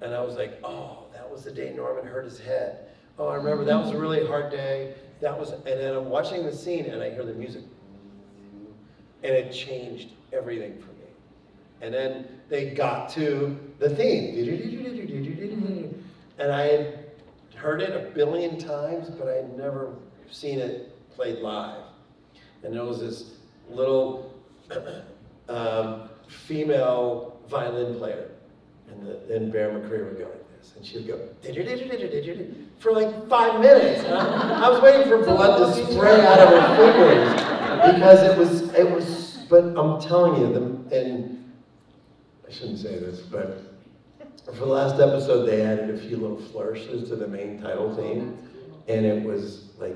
And 0.00 0.14
I 0.14 0.20
was 0.20 0.36
like, 0.36 0.58
oh, 0.62 1.06
that 1.12 1.28
was 1.28 1.44
the 1.44 1.50
day 1.50 1.72
Norman 1.74 2.06
hurt 2.06 2.24
his 2.24 2.38
head. 2.38 2.88
Oh, 3.18 3.28
I 3.28 3.36
remember 3.36 3.64
that 3.64 3.76
was 3.76 3.90
a 3.90 3.98
really 3.98 4.26
hard 4.26 4.50
day. 4.50 4.94
That 5.20 5.38
was, 5.38 5.52
and 5.52 5.64
then 5.64 5.94
I'm 5.94 6.08
watching 6.08 6.44
the 6.44 6.54
scene 6.54 6.86
and 6.86 7.02
I 7.02 7.10
hear 7.10 7.24
the 7.24 7.34
music. 7.34 7.62
And 9.22 9.32
it 9.32 9.52
changed 9.52 10.10
everything 10.32 10.80
for 10.80 10.88
me. 10.88 11.06
And 11.80 11.92
then 11.92 12.26
they 12.48 12.70
got 12.70 13.08
to 13.10 13.58
the 13.78 13.90
theme. 13.90 14.34
And 16.38 16.52
I 16.52 16.62
had 16.62 16.98
heard 17.54 17.82
it 17.82 17.90
a 17.90 18.10
billion 18.10 18.58
times, 18.58 19.10
but 19.10 19.28
I 19.28 19.34
had 19.34 19.56
never 19.56 19.94
seen 20.30 20.58
it 20.58 20.96
played 21.14 21.38
live. 21.38 21.82
And 22.64 22.74
there 22.74 22.84
was 22.84 23.00
this 23.00 23.34
little 23.70 24.31
um, 25.48 26.08
female 26.28 27.40
violin 27.48 27.96
player. 27.96 28.30
And 28.90 29.06
the, 29.06 29.20
then 29.28 29.50
Bear 29.50 29.70
McCreary 29.70 30.08
would 30.10 30.18
go 30.18 30.24
like 30.24 30.58
this. 30.58 30.74
And 30.76 30.84
she 30.84 30.98
would 30.98 31.06
go 31.06 31.28
for 32.78 32.92
like 32.92 33.28
five 33.28 33.60
minutes. 33.60 34.04
I, 34.04 34.64
I 34.64 34.68
was 34.68 34.80
waiting 34.82 35.08
for 35.08 35.22
blood 35.24 35.58
to 35.58 35.92
spray 35.92 36.20
out 36.26 36.38
of 36.38 36.48
her 36.48 36.76
fingers 36.76 37.94
because 37.94 38.22
it 38.22 38.38
was, 38.38 38.74
it 38.74 38.90
was, 38.90 39.38
but 39.48 39.64
I'm 39.76 40.00
telling 40.00 40.40
you, 40.40 40.52
the, 40.52 40.98
and 40.98 41.52
I 42.46 42.52
shouldn't 42.52 42.78
say 42.78 42.98
this, 42.98 43.20
but 43.20 43.72
for 44.44 44.52
the 44.52 44.66
last 44.66 45.00
episode, 45.00 45.46
they 45.46 45.62
added 45.62 45.90
a 45.90 45.98
few 45.98 46.16
little 46.16 46.40
flourishes 46.40 47.08
to 47.08 47.16
the 47.16 47.28
main 47.28 47.60
title 47.60 47.94
theme, 47.94 48.36
and 48.88 49.06
it 49.06 49.22
was 49.24 49.70
like 49.78 49.94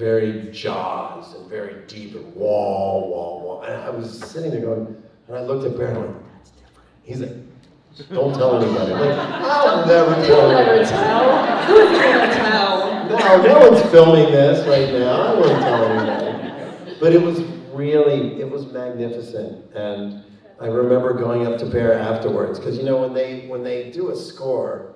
very 0.00 0.50
Jaws 0.50 1.34
and 1.34 1.46
very 1.48 1.86
deep 1.86 2.14
and 2.14 2.34
wall, 2.34 3.10
wall, 3.10 3.42
wall. 3.44 3.62
And 3.62 3.74
I 3.74 3.90
was 3.90 4.18
sitting 4.18 4.50
there 4.50 4.62
going, 4.62 4.96
and 5.28 5.36
I 5.36 5.42
looked 5.42 5.66
at 5.66 5.76
Bear 5.76 5.88
and 5.88 5.98
I 5.98 6.00
went, 6.00 6.16
that's 6.38 6.50
different. 6.52 6.88
He's 7.04 7.20
like, 7.20 8.08
don't 8.08 8.32
tell 8.32 8.62
anybody. 8.62 8.94
I'm 8.94 9.00
like, 9.00 9.18
I'll 9.18 9.86
never 9.86 10.14
tell 10.14 10.26
You'll 10.26 10.52
never 10.52 10.84
tell. 10.84 11.64
Who's 11.66 11.98
gonna 11.98 12.34
tell? 12.34 13.08
No, 13.10 13.42
no 13.42 13.70
one's 13.70 13.82
filming 13.90 14.32
this 14.32 14.66
right 14.66 14.90
now. 14.90 15.20
I 15.20 15.34
won't 15.34 15.60
tell 15.60 15.84
anybody. 15.84 16.96
But 16.98 17.12
it 17.12 17.20
was 17.20 17.42
really, 17.74 18.40
it 18.40 18.50
was 18.50 18.72
magnificent. 18.72 19.70
And 19.74 20.24
I 20.60 20.66
remember 20.68 21.12
going 21.12 21.46
up 21.46 21.58
to 21.58 21.66
Bear 21.66 21.92
afterwards, 21.98 22.58
because 22.58 22.78
you 22.78 22.84
know, 22.84 22.96
when 23.02 23.12
they, 23.12 23.46
when 23.48 23.62
they 23.62 23.90
do 23.90 24.10
a 24.12 24.16
score, 24.16 24.94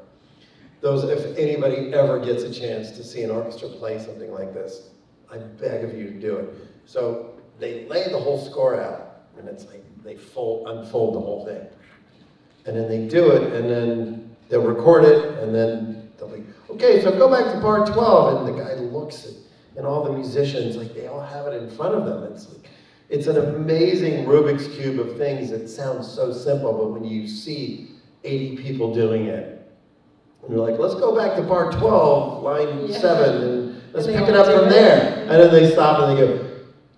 those, 0.80 1.04
if 1.04 1.36
anybody 1.36 1.92
ever 1.92 2.18
gets 2.20 2.42
a 2.42 2.52
chance 2.52 2.92
to 2.92 3.04
see 3.04 3.22
an 3.22 3.30
orchestra 3.30 3.68
play 3.68 3.98
something 3.98 4.32
like 4.32 4.54
this, 4.54 4.93
I 5.34 5.38
beg 5.38 5.84
of 5.84 5.94
you 5.94 6.10
to 6.10 6.20
do 6.20 6.36
it. 6.36 6.54
So 6.86 7.34
they 7.58 7.86
lay 7.86 8.04
the 8.08 8.18
whole 8.18 8.44
score 8.44 8.80
out, 8.80 9.22
and 9.38 9.48
it's 9.48 9.66
like 9.66 9.82
they 10.04 10.16
fold, 10.16 10.68
unfold 10.68 11.14
the 11.16 11.20
whole 11.20 11.44
thing. 11.44 11.66
And 12.66 12.76
then 12.76 12.88
they 12.88 13.08
do 13.08 13.30
it, 13.32 13.52
and 13.52 13.68
then 13.68 14.36
they'll 14.48 14.62
record 14.62 15.04
it, 15.04 15.38
and 15.40 15.54
then 15.54 16.10
they'll 16.18 16.28
be, 16.28 16.44
okay, 16.70 17.02
so 17.02 17.10
go 17.10 17.28
back 17.28 17.52
to 17.52 17.60
bar 17.60 17.84
12. 17.84 18.46
And 18.46 18.56
the 18.56 18.62
guy 18.62 18.74
looks 18.74 19.26
at, 19.26 19.34
and 19.76 19.86
all 19.86 20.04
the 20.04 20.12
musicians, 20.12 20.76
like 20.76 20.94
they 20.94 21.08
all 21.08 21.20
have 21.20 21.46
it 21.46 21.62
in 21.62 21.68
front 21.70 21.94
of 21.94 22.04
them. 22.04 22.32
It's 22.32 22.48
like, 22.48 22.68
it's 23.10 23.26
an 23.26 23.36
amazing 23.36 24.24
Rubik's 24.24 24.68
Cube 24.76 24.98
of 24.98 25.16
things 25.18 25.50
that 25.50 25.68
sounds 25.68 26.10
so 26.10 26.32
simple, 26.32 26.72
but 26.72 26.90
when 26.90 27.04
you 27.04 27.28
see 27.28 27.90
80 28.22 28.56
people 28.62 28.94
doing 28.94 29.26
it, 29.26 29.50
and 30.42 30.52
you're 30.52 30.66
like, 30.66 30.78
let's 30.78 30.94
go 30.94 31.14
back 31.16 31.36
to 31.36 31.42
bar 31.42 31.72
12, 31.72 32.42
line 32.42 32.86
Yeah. 32.86 32.98
7, 32.98 33.42
and 33.42 33.63
let's 33.94 34.06
pick 34.06 34.28
it 34.28 34.34
up 34.36 34.46
from 34.46 34.68
there. 34.68 35.22
And 35.22 35.30
then 35.30 35.50
they 35.50 35.70
stop 35.70 36.00
and 36.00 36.18
they 36.18 36.26
go, 36.26 36.50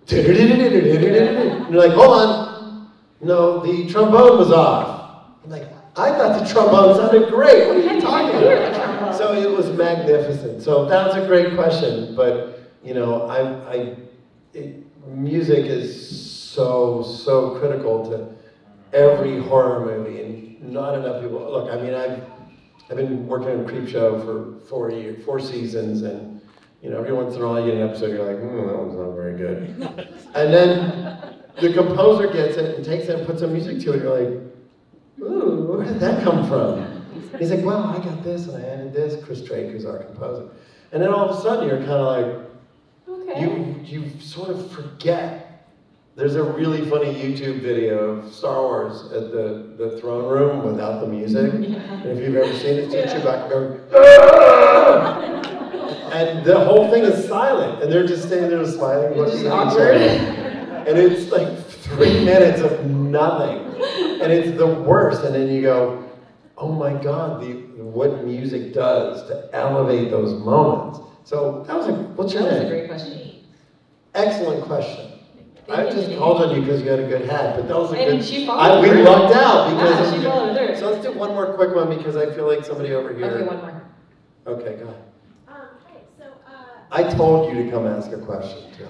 and 0.09 1.73
you're 1.73 1.81
like, 1.81 1.91
hold 1.91 2.13
on. 2.13 2.91
No, 3.21 3.65
the 3.65 3.89
trombone 3.89 4.37
was 4.37 4.51
off. 4.51 5.37
I'm 5.43 5.49
like, 5.49 5.71
I 5.97 6.11
thought 6.11 6.39
the 6.39 6.45
trombone 6.51 6.95
sounded 6.95 7.29
great. 7.29 7.67
What 7.67 7.77
are 7.77 7.93
you 7.93 8.01
talking 8.01 8.37
about? 8.37 9.15
So 9.15 9.33
it 9.33 9.49
was 9.49 9.69
magnificent. 9.71 10.61
So 10.61 10.85
that 10.85 11.07
was 11.07 11.15
a 11.15 11.25
great 11.25 11.55
question, 11.55 12.15
but 12.15 12.73
you 12.83 12.93
know, 12.93 13.23
I, 13.23 13.71
I, 13.71 13.97
it, 14.53 14.85
music 15.07 15.65
is 15.65 16.27
so 16.51 17.01
so 17.01 17.57
critical 17.59 18.09
to 18.09 18.29
every 18.95 19.41
horror 19.41 19.85
movie, 19.85 20.21
and 20.21 20.61
not 20.73 20.93
enough 20.95 21.21
people. 21.21 21.39
Look, 21.39 21.71
I 21.71 21.81
mean, 21.81 21.93
I've 21.93 22.23
I've 22.89 22.97
been 22.97 23.27
working 23.27 23.49
on 23.49 23.65
Creepshow 23.65 24.23
for 24.23 24.65
four 24.67 24.91
years, 24.91 25.25
four 25.25 25.39
seasons, 25.39 26.03
and 26.03 26.36
you 26.81 26.89
know, 26.89 26.99
every 26.99 27.13
once 27.13 27.35
in 27.35 27.41
a 27.41 27.47
while 27.47 27.59
you 27.59 27.71
get 27.71 27.81
an 27.81 27.89
episode, 27.89 28.11
you're 28.11 28.25
like, 28.25 28.39
hmm, 28.39 28.67
that 28.67 28.77
one's 28.77 28.95
not 28.95 29.15
very 29.15 29.35
good. 29.37 29.69
and 30.35 30.53
then 30.53 31.33
the 31.59 31.73
composer 31.73 32.31
gets 32.31 32.57
it 32.57 32.75
and 32.75 32.85
takes 32.85 33.05
it 33.07 33.17
and 33.17 33.25
puts 33.27 33.39
some 33.41 33.51
music 33.53 33.79
to 33.81 33.93
it. 33.93 34.03
You're 34.03 34.19
like, 34.19 34.43
ooh, 35.21 35.65
where 35.71 35.83
did 35.85 35.99
that 35.99 36.23
come 36.23 36.47
from? 36.47 37.03
He's 37.39 37.51
like, 37.51 37.63
well, 37.65 37.83
I 37.83 37.97
got 37.97 38.23
this 38.23 38.47
and 38.47 38.63
I 38.63 38.67
added 38.67 38.93
this. 38.93 39.23
Chris 39.25 39.41
Drake, 39.41 39.71
who's 39.71 39.85
our 39.85 39.97
composer. 40.03 40.49
And 40.91 41.01
then 41.01 41.09
all 41.09 41.27
of 41.29 41.37
a 41.37 41.41
sudden, 41.41 41.67
you're 41.67 41.79
kind 41.79 41.91
of 41.91 42.05
like, 42.05 42.43
Okay. 43.09 43.41
you 43.41 43.75
you 43.85 44.19
sort 44.19 44.49
of 44.49 44.69
forget 44.71 45.43
There's 46.15 46.35
a 46.35 46.43
really 46.43 46.83
funny 46.89 47.13
YouTube 47.13 47.61
video 47.61 48.09
of 48.09 48.33
Star 48.33 48.61
Wars 48.61 49.11
at 49.11 49.31
the, 49.31 49.75
the 49.77 49.99
throne 49.99 50.25
room 50.29 50.65
without 50.65 50.99
the 51.01 51.07
music. 51.07 51.53
And 51.53 52.05
if 52.05 52.19
you've 52.23 52.35
ever 52.35 52.53
seen 52.53 52.79
it, 52.79 52.93
it's 52.93 53.13
Chewbacca 53.13 53.49
going, 53.49 53.79
"Ah!" 53.95 54.36
And 56.17 56.45
the 56.45 56.59
whole 56.65 56.89
thing 56.89 57.03
is 57.03 57.27
silent, 57.27 57.83
and 57.83 57.91
they're 57.91 58.07
just 58.07 58.23
standing 58.27 58.49
there 58.49 58.65
smiling, 58.65 59.17
looking 59.17 59.45
at 59.45 59.67
each 59.67 59.73
other. 59.73 59.91
And 59.91 60.97
it's 60.97 61.31
like 61.31 61.65
three 61.67 62.23
minutes 62.31 62.61
of 62.61 62.85
nothing, 62.85 63.59
and 64.21 64.31
it's 64.31 64.57
the 64.57 64.67
worst. 64.67 65.23
And 65.23 65.35
then 65.35 65.47
you 65.49 65.61
go, 65.61 66.03
"Oh 66.57 66.71
my 66.71 66.93
God, 66.93 67.41
the 67.41 67.53
what 67.83 68.23
music 68.25 68.73
does 68.73 69.27
to 69.27 69.49
elevate 69.53 70.09
those 70.09 70.33
moments." 70.43 70.99
So 71.23 71.63
that 71.67 71.75
was 71.75 71.87
a 71.87 71.93
what's 71.93 72.33
your 72.33 72.43
That 72.43 72.53
was 72.53 72.61
a 72.63 72.69
great 72.69 72.87
question. 72.87 73.35
Excellent 74.15 74.63
question. 74.63 75.11
I 75.69 75.83
just 75.89 76.17
called 76.17 76.41
on 76.41 76.55
you 76.55 76.61
because 76.61 76.81
you 76.81 76.89
had 76.89 76.99
a 76.99 77.07
good 77.07 77.29
hat, 77.29 77.57
but 77.57 77.67
that 77.67 77.77
was 77.77 77.91
a 77.91 77.97
And 77.97 78.19
good. 78.19 78.25
she 78.25 78.43
I, 78.43 78.47
followed 78.47 78.81
we 78.81 78.89
through. 78.89 79.03
lucked 79.03 79.35
out 79.35 79.67
ah, 79.67 79.69
because. 79.69 80.11
Yeah, 80.13 80.17
she 80.17 80.23
followed. 80.23 80.77
So 80.77 80.89
let's 80.91 81.05
do 81.05 81.11
one 81.11 81.31
more 81.31 81.53
quick 81.55 81.75
one 81.75 81.89
because 81.95 82.15
I 82.15 82.33
feel 82.33 82.47
like 82.47 82.63
somebody 82.63 82.93
over 82.93 83.13
here. 83.13 83.25
Okay, 83.25 83.43
one 83.45 83.57
more. 83.57 83.83
Okay, 84.47 84.77
go 84.77 84.85
ahead. 84.87 85.03
Hi, 86.89 87.01
so, 87.01 87.07
I 87.09 87.13
told 87.15 87.53
you 87.53 87.63
to 87.65 87.69
come 87.69 87.85
ask 87.85 88.11
a 88.13 88.17
question 88.17 88.71
too. 88.77 88.87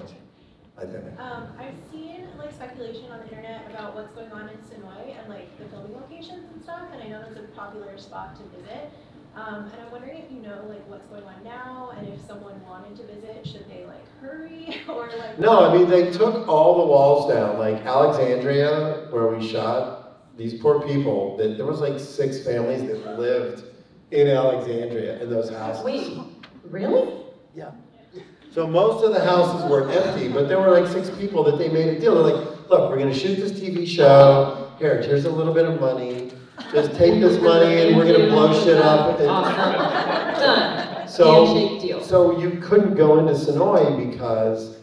I 0.77 0.85
think. 0.85 1.19
um, 1.19 1.47
I've 1.59 1.73
seen 1.91 2.27
like 2.37 2.53
speculation 2.53 3.11
on 3.11 3.19
the 3.19 3.29
internet 3.29 3.65
about 3.71 3.95
what's 3.95 4.13
going 4.13 4.31
on 4.31 4.49
in 4.49 4.57
Senoia 4.57 5.19
and 5.19 5.27
like 5.29 5.57
the 5.57 5.65
filming 5.69 5.95
locations 5.95 6.45
and 6.53 6.61
stuff, 6.61 6.89
and 6.93 7.01
I 7.01 7.07
know 7.07 7.23
it's 7.27 7.39
a 7.39 7.43
popular 7.55 7.97
spot 7.97 8.35
to 8.35 8.43
visit. 8.55 8.91
Um, 9.35 9.65
and 9.73 9.81
I'm 9.81 9.91
wondering 9.91 10.17
if 10.17 10.31
you 10.31 10.41
know 10.41 10.63
like 10.69 10.87
what's 10.87 11.07
going 11.07 11.23
on 11.23 11.43
now, 11.43 11.91
and 11.97 12.07
if 12.07 12.23
someone 12.27 12.63
wanted 12.63 12.97
to 12.97 13.03
visit, 13.07 13.47
should 13.47 13.67
they 13.67 13.85
like 13.85 14.05
hurry 14.21 14.79
or 14.87 15.09
like? 15.17 15.39
No, 15.39 15.67
I 15.67 15.75
mean 15.75 15.89
they 15.89 16.11
took 16.11 16.47
all 16.47 16.77
the 16.77 16.85
walls 16.85 17.33
down, 17.33 17.57
like 17.57 17.83
Alexandria, 17.83 19.07
where 19.09 19.27
we 19.27 19.47
shot. 19.47 19.95
These 20.37 20.61
poor 20.61 20.83
people. 20.83 21.35
That 21.37 21.57
there 21.57 21.65
was 21.65 21.81
like 21.81 21.99
six 21.99 22.43
families 22.43 22.83
that 22.83 23.17
lived 23.17 23.63
in 24.11 24.27
Alexandria 24.27 25.19
in 25.19 25.31
those 25.31 25.49
houses. 25.49 25.83
Wait, 25.83 26.19
really? 26.63 27.17
So 28.57 28.65
most 28.65 29.05
of 29.05 29.13
the 29.13 29.23
houses 29.23 29.69
were 29.69 29.87
empty, 29.91 30.29
but 30.29 30.47
there 30.47 30.59
were 30.59 30.71
like 30.71 30.91
six 30.91 31.11
people 31.11 31.43
that 31.43 31.59
they 31.59 31.69
made 31.69 31.89
a 31.89 31.99
deal. 31.99 32.15
They're 32.15 32.33
like, 32.33 32.69
look, 32.71 32.89
we're 32.89 32.97
gonna 32.97 33.13
shoot 33.13 33.35
this 33.35 33.51
TV 33.51 33.85
show. 33.85 34.71
Here, 34.79 34.99
here's 34.99 35.25
a 35.25 35.29
little 35.29 35.53
bit 35.53 35.65
of 35.65 35.79
money. 35.79 36.31
Just 36.71 36.95
take 36.95 37.21
this 37.21 37.39
money 37.39 37.83
and 37.83 37.95
we're 37.95 38.11
gonna 38.11 38.31
blow 38.31 38.59
shit 38.63 38.77
up. 38.77 39.19
Awesome. 39.21 40.41
Done. 40.41 41.07
So, 41.07 42.01
so 42.01 42.39
you 42.39 42.59
couldn't 42.59 42.95
go 42.95 43.19
into 43.19 43.33
Senoia 43.33 44.11
because 44.11 44.77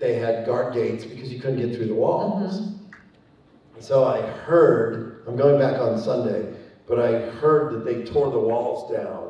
they 0.00 0.16
had 0.16 0.44
guard 0.44 0.74
gates 0.74 1.04
because 1.04 1.32
you 1.32 1.38
couldn't 1.38 1.64
get 1.64 1.76
through 1.76 1.86
the 1.86 1.94
walls. 1.94 2.62
Mm-hmm. 2.62 3.80
So 3.80 4.06
I 4.06 4.22
heard, 4.22 5.22
I'm 5.28 5.36
going 5.36 5.56
back 5.56 5.80
on 5.80 6.00
Sunday, 6.00 6.52
but 6.88 6.98
I 6.98 7.30
heard 7.36 7.74
that 7.74 7.84
they 7.84 8.02
tore 8.02 8.32
the 8.32 8.40
walls 8.40 8.90
down 8.92 9.29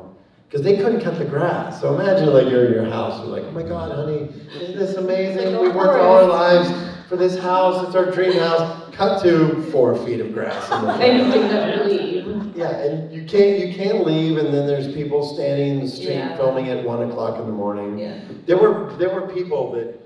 because 0.51 0.65
they 0.65 0.75
couldn't 0.75 0.99
cut 0.99 1.17
the 1.17 1.23
grass. 1.23 1.79
So 1.79 1.97
imagine 1.97 2.33
like 2.33 2.49
you're 2.49 2.65
in 2.65 2.73
your 2.73 2.83
house, 2.83 3.25
you're 3.25 3.33
like, 3.33 3.45
oh 3.45 3.51
my 3.51 3.63
God, 3.63 3.95
honey, 3.95 4.29
isn't 4.59 4.77
this 4.77 4.95
amazing? 4.95 5.57
We 5.61 5.69
worked 5.69 5.93
oh, 5.93 6.01
all 6.01 6.15
our 6.17 6.25
lives 6.25 6.69
for 7.07 7.15
this 7.15 7.39
house, 7.39 7.87
it's 7.87 7.95
our 7.95 8.11
dream 8.11 8.33
house. 8.33 8.77
Cut 8.93 9.23
to 9.23 9.63
four 9.71 9.95
feet 10.05 10.19
of 10.19 10.33
grass 10.33 10.67
the 10.67 10.75
And 11.01 11.17
you 11.17 11.31
didn't 11.31 11.87
leave. 11.87 12.55
Yeah, 12.57 12.69
and 12.71 13.13
you 13.13 13.23
can't 13.23 13.65
you 13.65 13.73
can't 13.73 14.05
leave, 14.05 14.37
and 14.37 14.53
then 14.53 14.67
there's 14.67 14.93
people 14.93 15.25
standing 15.25 15.75
in 15.75 15.85
the 15.85 15.87
street 15.87 16.15
Yeah. 16.15 16.35
filming 16.35 16.67
at 16.67 16.83
one 16.83 17.09
o'clock 17.09 17.39
in 17.39 17.45
the 17.45 17.53
morning. 17.53 17.97
Yeah. 17.97 18.19
There 18.45 18.57
were 18.57 18.93
there 18.97 19.09
were 19.09 19.29
people 19.29 19.71
that 19.71 20.05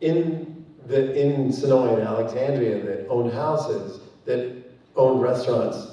in 0.00 0.64
the 0.86 1.20
in 1.20 1.48
Senoia 1.48 1.94
and 1.94 2.02
Alexandria 2.02 2.80
that 2.84 3.08
owned 3.08 3.32
houses 3.32 4.00
that 4.24 4.56
owned 4.94 5.20
restaurants, 5.20 5.88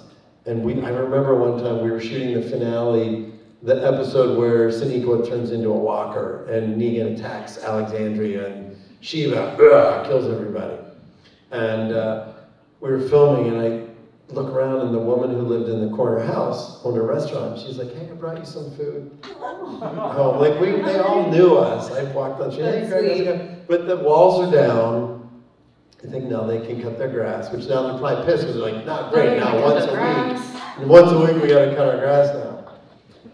and 0.45 0.64
we 0.64 0.74
I 0.84 0.89
remember 0.89 1.36
one 1.36 1.62
time 1.62 1.84
we 1.84 1.89
were 1.89 2.00
shooting 2.00 2.36
the 2.36 2.48
finale, 2.48 3.34
the 3.64 3.86
episode 3.86 4.38
where 4.38 4.70
Sonequa 4.70 5.28
turns 5.28 5.51
into 5.51 5.70
a 5.70 5.78
walker 5.78 6.45
and 6.45 6.80
Negan 6.80 7.18
attacks 7.18 7.58
Alexandria 7.64 8.53
and 8.53 8.78
Shiva 9.01 9.55
ugh, 9.60 10.05
kills 10.08 10.28
everybody, 10.28 10.78
and 11.51 11.91
uh, 11.91 12.34
we 12.82 12.91
were 12.91 13.01
filming 13.10 13.53
and 13.53 13.62
I 13.62 13.88
look 14.34 14.51
around 14.51 14.82
and 14.82 14.93
the 14.93 14.99
woman 14.99 15.32
who 15.32 15.41
lived 15.41 15.70
in 15.70 15.89
the 15.89 15.95
corner 15.95 16.20
house 16.26 16.84
owned 16.84 16.97
a 16.97 17.01
restaurant. 17.01 17.60
She's 17.60 17.78
like, 17.78 17.93
"Hey, 17.93 18.08
I 18.10 18.14
brought 18.14 18.38
you 18.38 18.45
some 18.45 18.72
food." 18.76 19.18
Oh, 19.24 20.38
like 20.39 20.60
we, 20.60 20.72
they 20.82 20.99
all 20.99 21.30
knew 21.32 21.58
us. 21.58 21.91
I 21.91 22.03
walked 22.12 22.41
on, 22.41 22.51
hey, 22.51 22.60
That's 22.62 22.89
Greg, 22.89 23.03
how's 23.08 23.12
it 23.12 23.16
sweet. 23.16 23.26
going?" 23.26 23.66
but 23.68 23.88
the 23.88 23.97
walls 23.97 24.47
are 24.47 24.51
down. 24.51 25.16
I 26.03 26.08
think 26.10 26.26
now 26.26 26.43
they 26.43 26.60
can 26.66 26.82
cut 26.82 26.97
their 26.97 27.10
grass, 27.10 27.51
which 27.51 27.66
now 27.68 27.88
they're 27.88 27.97
probably 27.97 28.24
pissed 28.26 28.43
because 28.43 28.55
they're 28.55 28.72
like, 28.72 28.86
not 28.86 29.12
great, 29.12 29.38
now 29.38 29.60
once 29.62 29.84
a 29.86 29.91
week. 29.93 30.62
And 30.78 30.88
once 30.89 31.12
a 31.12 31.20
week 31.20 31.41
we 31.41 31.49
gotta 31.49 31.76
cut 31.76 31.88
our 31.88 31.97
grass 31.97 32.34
now. 32.36 32.57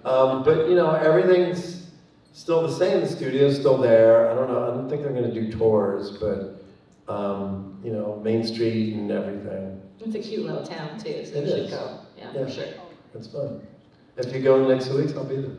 Um, 0.06 0.43
but 0.43 0.70
you 0.70 0.76
know, 0.76 0.91
everything's 0.91 1.88
still 2.34 2.68
the 2.68 2.74
same. 2.74 3.01
The 3.01 3.08
studio's 3.08 3.58
still 3.58 3.78
there. 3.78 4.30
I 4.30 4.36
don't 4.36 4.49
know. 4.49 4.64
I 4.64 4.68
don't 4.68 4.89
think 4.89 5.01
they're 5.01 5.14
gonna 5.14 5.34
do 5.34 5.51
tours, 5.51 6.12
but 6.12 6.64
um, 7.08 7.80
you 7.84 7.91
know, 7.91 8.20
Main 8.24 8.43
Street 8.45 8.95
and 8.95 9.12
everything. 9.12 9.82
It's 9.99 10.16
a 10.16 10.20
cute 10.20 10.45
little 10.45 10.66
town 10.66 10.97
too, 10.97 11.26
so 11.26 11.36
you 11.36 11.43
It 11.43 11.47
should 11.47 11.70
go. 11.70 11.99
Yeah, 12.18 12.32
Yeah. 12.34 12.45
for 12.45 12.51
sure. 12.51 12.66
It's 13.16 13.28
fun. 13.28 13.62
If 14.18 14.34
you 14.34 14.41
go 14.41 14.68
next 14.68 14.89
week, 14.89 15.16
I'll 15.16 15.24
be 15.24 15.38
there. 15.38 15.51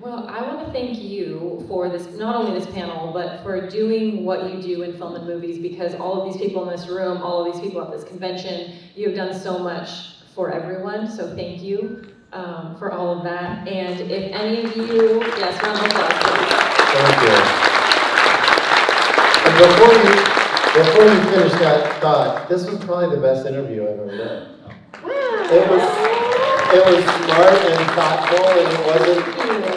Well, 0.00 0.26
I 0.28 0.42
want 0.42 0.66
to 0.66 0.72
thank 0.72 0.98
you 0.98 1.64
for 1.66 1.88
this, 1.88 2.06
not 2.14 2.36
only 2.36 2.58
this 2.58 2.68
panel, 2.72 3.12
but 3.12 3.42
for 3.42 3.66
doing 3.68 4.24
what 4.24 4.52
you 4.52 4.60
do 4.60 4.82
in 4.82 4.96
film 4.98 5.14
and 5.16 5.26
movies 5.26 5.58
because 5.58 5.94
all 5.94 6.20
of 6.20 6.30
these 6.32 6.40
people 6.40 6.62
in 6.68 6.68
this 6.68 6.88
room, 6.88 7.22
all 7.22 7.44
of 7.44 7.52
these 7.52 7.60
people 7.62 7.80
at 7.82 7.90
this 7.90 8.04
convention, 8.04 8.74
you 8.94 9.08
have 9.08 9.16
done 9.16 9.34
so 9.38 9.58
much 9.58 10.20
for 10.34 10.52
everyone. 10.52 11.10
So 11.10 11.34
thank 11.34 11.62
you 11.62 12.06
um, 12.32 12.76
for 12.78 12.92
all 12.92 13.18
of 13.18 13.24
that. 13.24 13.66
And 13.68 14.00
if 14.00 14.32
any 14.32 14.64
of 14.64 14.76
you, 14.76 15.20
yes, 15.38 15.62
round 15.62 15.78
of 15.78 15.84
applause. 15.86 16.12
Thank 16.92 17.22
you. 17.22 17.36
And 19.46 19.54
before 19.58 19.92
you, 19.92 20.14
before 20.74 21.04
you 21.04 21.20
finish 21.30 21.52
that 21.60 22.00
thought, 22.00 22.48
this 22.48 22.66
was 22.68 22.82
probably 22.84 23.14
the 23.14 23.22
best 23.22 23.46
interview 23.46 23.82
I've 23.84 23.98
ever 24.00 24.16
done. 24.16 24.52
It 25.48 25.70
was, 25.70 25.82
it 26.74 26.82
was 26.84 27.04
smart 27.04 27.54
and 27.64 27.90
thoughtful, 27.92 28.44
and 28.48 28.68
it 28.72 28.80
wasn't, 28.86 29.22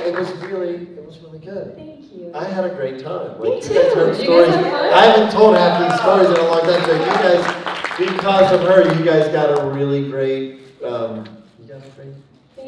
it 0.08 0.14
was 0.18 0.30
really, 0.50 0.76
it 0.98 1.06
was 1.06 1.20
really 1.20 1.40
good. 1.40 1.76
Thank 1.76 2.12
you. 2.12 2.32
I 2.34 2.44
had 2.46 2.66
a 2.66 2.70
great 2.70 3.00
time. 3.04 3.40
Me 3.40 3.50
Like, 3.56 3.64
you 3.64 3.70
guys 3.76 3.94
too. 3.94 4.00
heard 4.00 4.18
Did 4.18 4.26
you 4.28 4.30
guys 4.46 4.56
have 4.56 4.64
fun? 4.66 4.94
I 4.94 5.06
haven't 5.06 5.32
told 5.32 5.56
half 5.56 5.80
these 5.90 6.00
stories 6.02 6.30
in 6.30 6.36
a 6.36 6.48
long 6.50 6.62
time, 6.62 6.84
so 6.84 6.94
you 6.94 7.06
guys, 7.06 7.98
because 8.00 8.52
of 8.52 8.62
her, 8.62 8.98
you 8.98 9.06
guys 9.06 9.28
got 9.32 9.60
a 9.60 9.70
really 9.70 10.10
great, 10.10 10.62
um, 10.84 11.26
you 11.62 11.68
got 11.68 11.86
a 11.86 11.90
great 11.92 12.14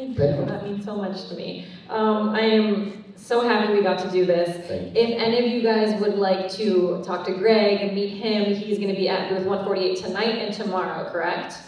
Thank 0.02 0.18
you. 0.18 0.44
That 0.46 0.64
means 0.64 0.84
so 0.84 0.96
much 0.96 1.28
to 1.28 1.34
me. 1.34 1.66
Um, 1.88 2.30
I 2.30 2.40
am 2.40 3.04
so 3.16 3.40
happy 3.46 3.72
we 3.72 3.82
got 3.82 3.98
to 4.00 4.10
do 4.10 4.26
this. 4.26 4.48
If 4.68 5.20
any 5.20 5.38
of 5.38 5.46
you 5.46 5.62
guys 5.62 6.00
would 6.00 6.16
like 6.16 6.50
to 6.52 7.02
talk 7.04 7.24
to 7.26 7.32
Greg 7.32 7.80
and 7.80 7.94
meet 7.94 8.10
him, 8.10 8.52
he's 8.54 8.78
going 8.78 8.90
to 8.90 8.96
be 8.96 9.08
at 9.08 9.28
booth 9.28 9.46
148 9.46 9.96
tonight 10.04 10.38
and 10.38 10.52
tomorrow, 10.52 11.08
correct? 11.10 11.58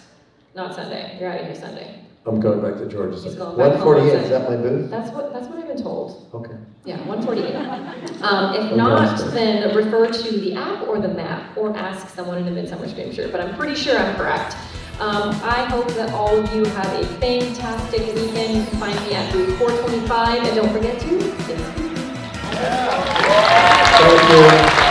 Not 0.56 0.74
Sunday. 0.74 1.16
You're 1.20 1.30
out 1.30 1.40
of 1.40 1.46
here 1.46 1.54
Sunday. 1.54 2.00
I'm 2.26 2.40
going 2.40 2.60
back 2.62 2.76
to 2.78 2.88
Georgia. 2.88 3.20
He's 3.20 3.34
going 3.34 3.56
back 3.56 3.68
One 3.68 3.70
home 3.76 3.82
forty-eight, 3.82 4.06
is 4.06 4.12
Sunday. 4.12 4.28
that 4.30 4.50
my 4.50 4.56
booth? 4.56 4.90
That's 4.90 5.10
what 5.10 5.32
that's 5.34 5.46
what 5.46 5.58
I've 5.58 5.66
been 5.68 5.82
told. 5.82 6.30
Okay. 6.32 6.54
Yeah, 6.86 6.96
148. 7.06 7.54
Um, 8.24 8.54
if 8.54 8.74
not, 8.74 9.18
then 9.32 9.76
refer 9.76 10.06
to 10.10 10.40
the 10.40 10.54
app 10.54 10.88
or 10.88 10.98
the 10.98 11.08
map 11.08 11.54
or 11.58 11.76
ask 11.76 12.08
someone 12.08 12.38
in 12.38 12.48
a 12.48 12.50
Midsummer 12.50 12.88
shirt, 12.88 13.30
but 13.30 13.40
I'm 13.42 13.54
pretty 13.56 13.74
sure 13.74 13.98
I'm 13.98 14.16
correct. 14.16 14.56
Um, 15.00 15.30
I 15.42 15.64
hope 15.64 15.88
that 15.94 16.12
all 16.14 16.38
of 16.38 16.54
you 16.54 16.64
have 16.64 16.86
a 16.86 17.04
fantastic 17.18 18.14
weekend. 18.14 18.58
You 18.58 18.64
can 18.64 18.78
find 18.78 19.00
me 19.06 19.14
at 19.14 19.32
booth 19.32 19.58
425 19.58 20.44
and 20.44 20.54
don't 20.54 20.72
forget 20.72 21.00
to 21.00 21.20
stay. 21.42 21.56
Thank 23.96 24.78
you. 24.78 24.83